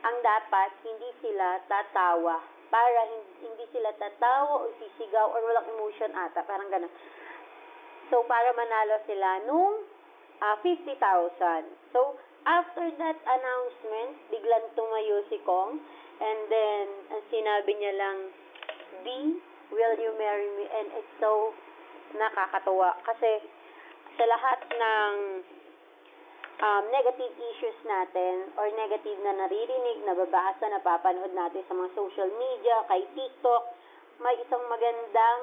ang 0.01 0.17
dapat, 0.25 0.73
hindi 0.81 1.11
sila 1.21 1.61
tatawa. 1.69 2.41
Para 2.73 3.01
hindi, 3.43 3.65
sila 3.75 3.93
tatawa 3.99 4.65
o 4.65 4.73
sisigaw 4.81 5.27
or 5.35 5.43
walang 5.45 5.69
emotion 5.77 6.15
ata. 6.17 6.41
Parang 6.47 6.71
ganun. 6.73 6.93
So, 8.09 8.25
para 8.25 8.55
manalo 8.57 9.03
sila 9.05 9.45
nung 9.45 9.85
ah, 10.41 10.57
50,000. 10.65 10.97
So, 11.93 12.17
after 12.49 12.89
that 12.97 13.19
announcement, 13.21 14.17
biglang 14.33 14.67
tumayo 14.73 15.27
si 15.29 15.37
Kong. 15.45 15.77
And 16.21 16.41
then, 16.49 16.85
ang 17.13 17.23
sinabi 17.29 17.73
niya 17.77 17.95
lang, 17.97 18.19
B, 19.05 19.07
will 19.71 19.97
you 19.99 20.13
marry 20.19 20.49
me? 20.59 20.65
And 20.69 20.87
it's 20.99 21.15
so 21.19 21.55
nakakatuwa. 22.15 22.99
Kasi, 23.07 23.43
sa 24.19 24.25
lahat 24.27 24.59
ng 24.69 25.13
um, 26.61 26.85
negative 26.93 27.33
issues 27.39 27.79
natin 27.87 28.53
or 28.61 28.69
negative 28.77 29.19
na 29.25 29.33
naririnig, 29.35 30.05
nababasa, 30.05 30.69
napapanood 30.69 31.33
natin 31.33 31.65
sa 31.67 31.75
mga 31.75 31.91
social 31.97 32.31
media, 32.37 32.85
kay 32.87 33.03
TikTok, 33.17 33.63
may 34.21 34.37
isang 34.45 34.61
magandang 34.69 35.41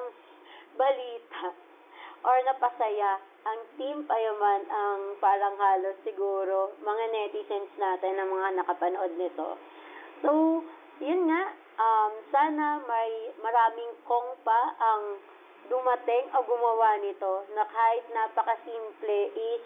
balita 0.78 1.50
or 2.28 2.38
napasaya 2.46 3.18
ang 3.48 3.60
team 3.80 4.04
Payaman 4.06 4.62
ang 4.68 5.00
parang 5.24 5.56
halos 5.56 5.98
siguro 6.04 6.76
mga 6.84 7.06
netizens 7.10 7.72
natin 7.80 8.20
na 8.20 8.28
mga 8.28 8.50
nakapanood 8.62 9.14
nito. 9.16 9.56
So, 10.22 10.62
yun 11.00 11.32
nga, 11.32 11.44
um, 11.78 12.12
sana 12.34 12.82
may 12.84 13.32
maraming 13.42 13.94
kong 14.10 14.36
pa 14.42 14.62
ang 14.82 15.22
dumating 15.70 16.26
o 16.34 16.38
gumawa 16.44 16.98
nito 17.00 17.46
na 17.54 17.64
kahit 17.70 18.04
napakasimple 18.12 19.20
is 19.36 19.64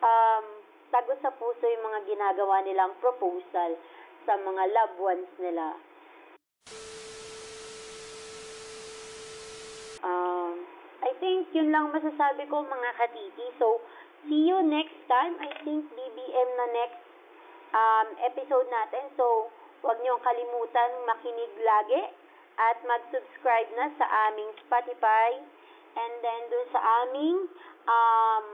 um, 0.00 0.44
tago 0.90 1.14
sa 1.22 1.30
puso 1.36 1.64
yung 1.64 1.86
mga 1.86 2.00
ginagawa 2.08 2.64
nilang 2.64 2.92
proposal 2.98 3.78
sa 4.26 4.34
mga 4.36 4.62
loved 4.74 4.98
ones 4.98 5.30
nila. 5.38 5.66
Um, 10.00 10.64
I 11.04 11.12
think 11.20 11.52
yun 11.52 11.72
lang 11.72 11.92
masasabi 11.92 12.48
ko 12.48 12.64
mga 12.64 12.90
katiti. 12.96 13.46
So, 13.60 13.84
see 14.24 14.48
you 14.48 14.60
next 14.64 14.96
time. 15.08 15.36
I 15.40 15.50
think 15.60 15.88
BBM 15.92 16.50
na 16.56 16.66
next 16.72 17.02
um, 17.72 18.08
episode 18.24 18.68
natin. 18.72 19.12
So, 19.16 19.52
huwag 19.80 19.96
niyong 20.04 20.20
kalimutan 20.20 20.90
makinig 21.08 21.52
lagi 21.64 22.02
at 22.60 22.76
mag-subscribe 22.84 23.70
na 23.76 23.88
sa 23.96 24.06
aming 24.28 24.52
Spotify 24.60 25.40
and 25.96 26.12
then 26.20 26.40
dun 26.52 26.66
sa 26.70 26.80
aming 27.04 27.48
um, 27.88 28.46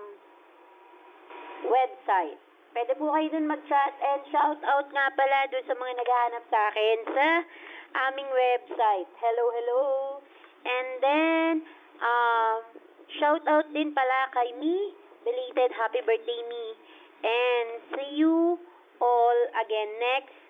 website. 1.67 2.39
Pwede 2.71 2.93
po 3.01 3.11
kayo 3.11 3.27
dun 3.33 3.51
mag-chat 3.51 3.93
and 3.99 4.21
shout 4.31 4.61
out 4.63 4.87
nga 4.93 5.07
pala 5.17 5.49
dun 5.51 5.65
sa 5.67 5.75
mga 5.75 5.93
naghahanap 5.99 6.45
sa 6.53 6.61
akin 6.71 6.99
sa 7.11 7.29
aming 8.07 8.31
website. 8.31 9.11
Hello, 9.19 9.45
hello. 9.51 9.85
And 10.67 10.89
then, 11.01 11.53
um, 11.99 12.59
shout 13.19 13.43
out 13.49 13.67
din 13.73 13.91
pala 13.97 14.31
kay 14.35 14.55
me. 14.61 14.95
Belated 15.27 15.75
happy 15.75 16.05
birthday 16.07 16.43
me. 16.47 16.65
And 17.27 17.69
see 17.97 18.23
you 18.23 18.61
all 19.03 19.39
again 19.57 19.91
next 19.99 20.46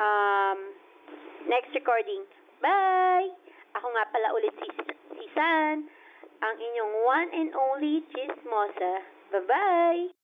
um, 0.00 0.58
next 1.46 1.70
recording. 1.76 2.24
Bye! 2.64 3.28
Ako 3.78 3.86
nga 3.92 4.04
pala 4.10 4.28
ulit 4.34 4.54
si, 4.58 4.68
si 5.14 5.24
San, 5.36 5.86
ang 6.40 6.56
inyong 6.56 6.94
one 7.06 7.28
and 7.36 7.50
only 7.54 8.02
chismosa. 8.10 9.04
Bye-bye! 9.30 10.19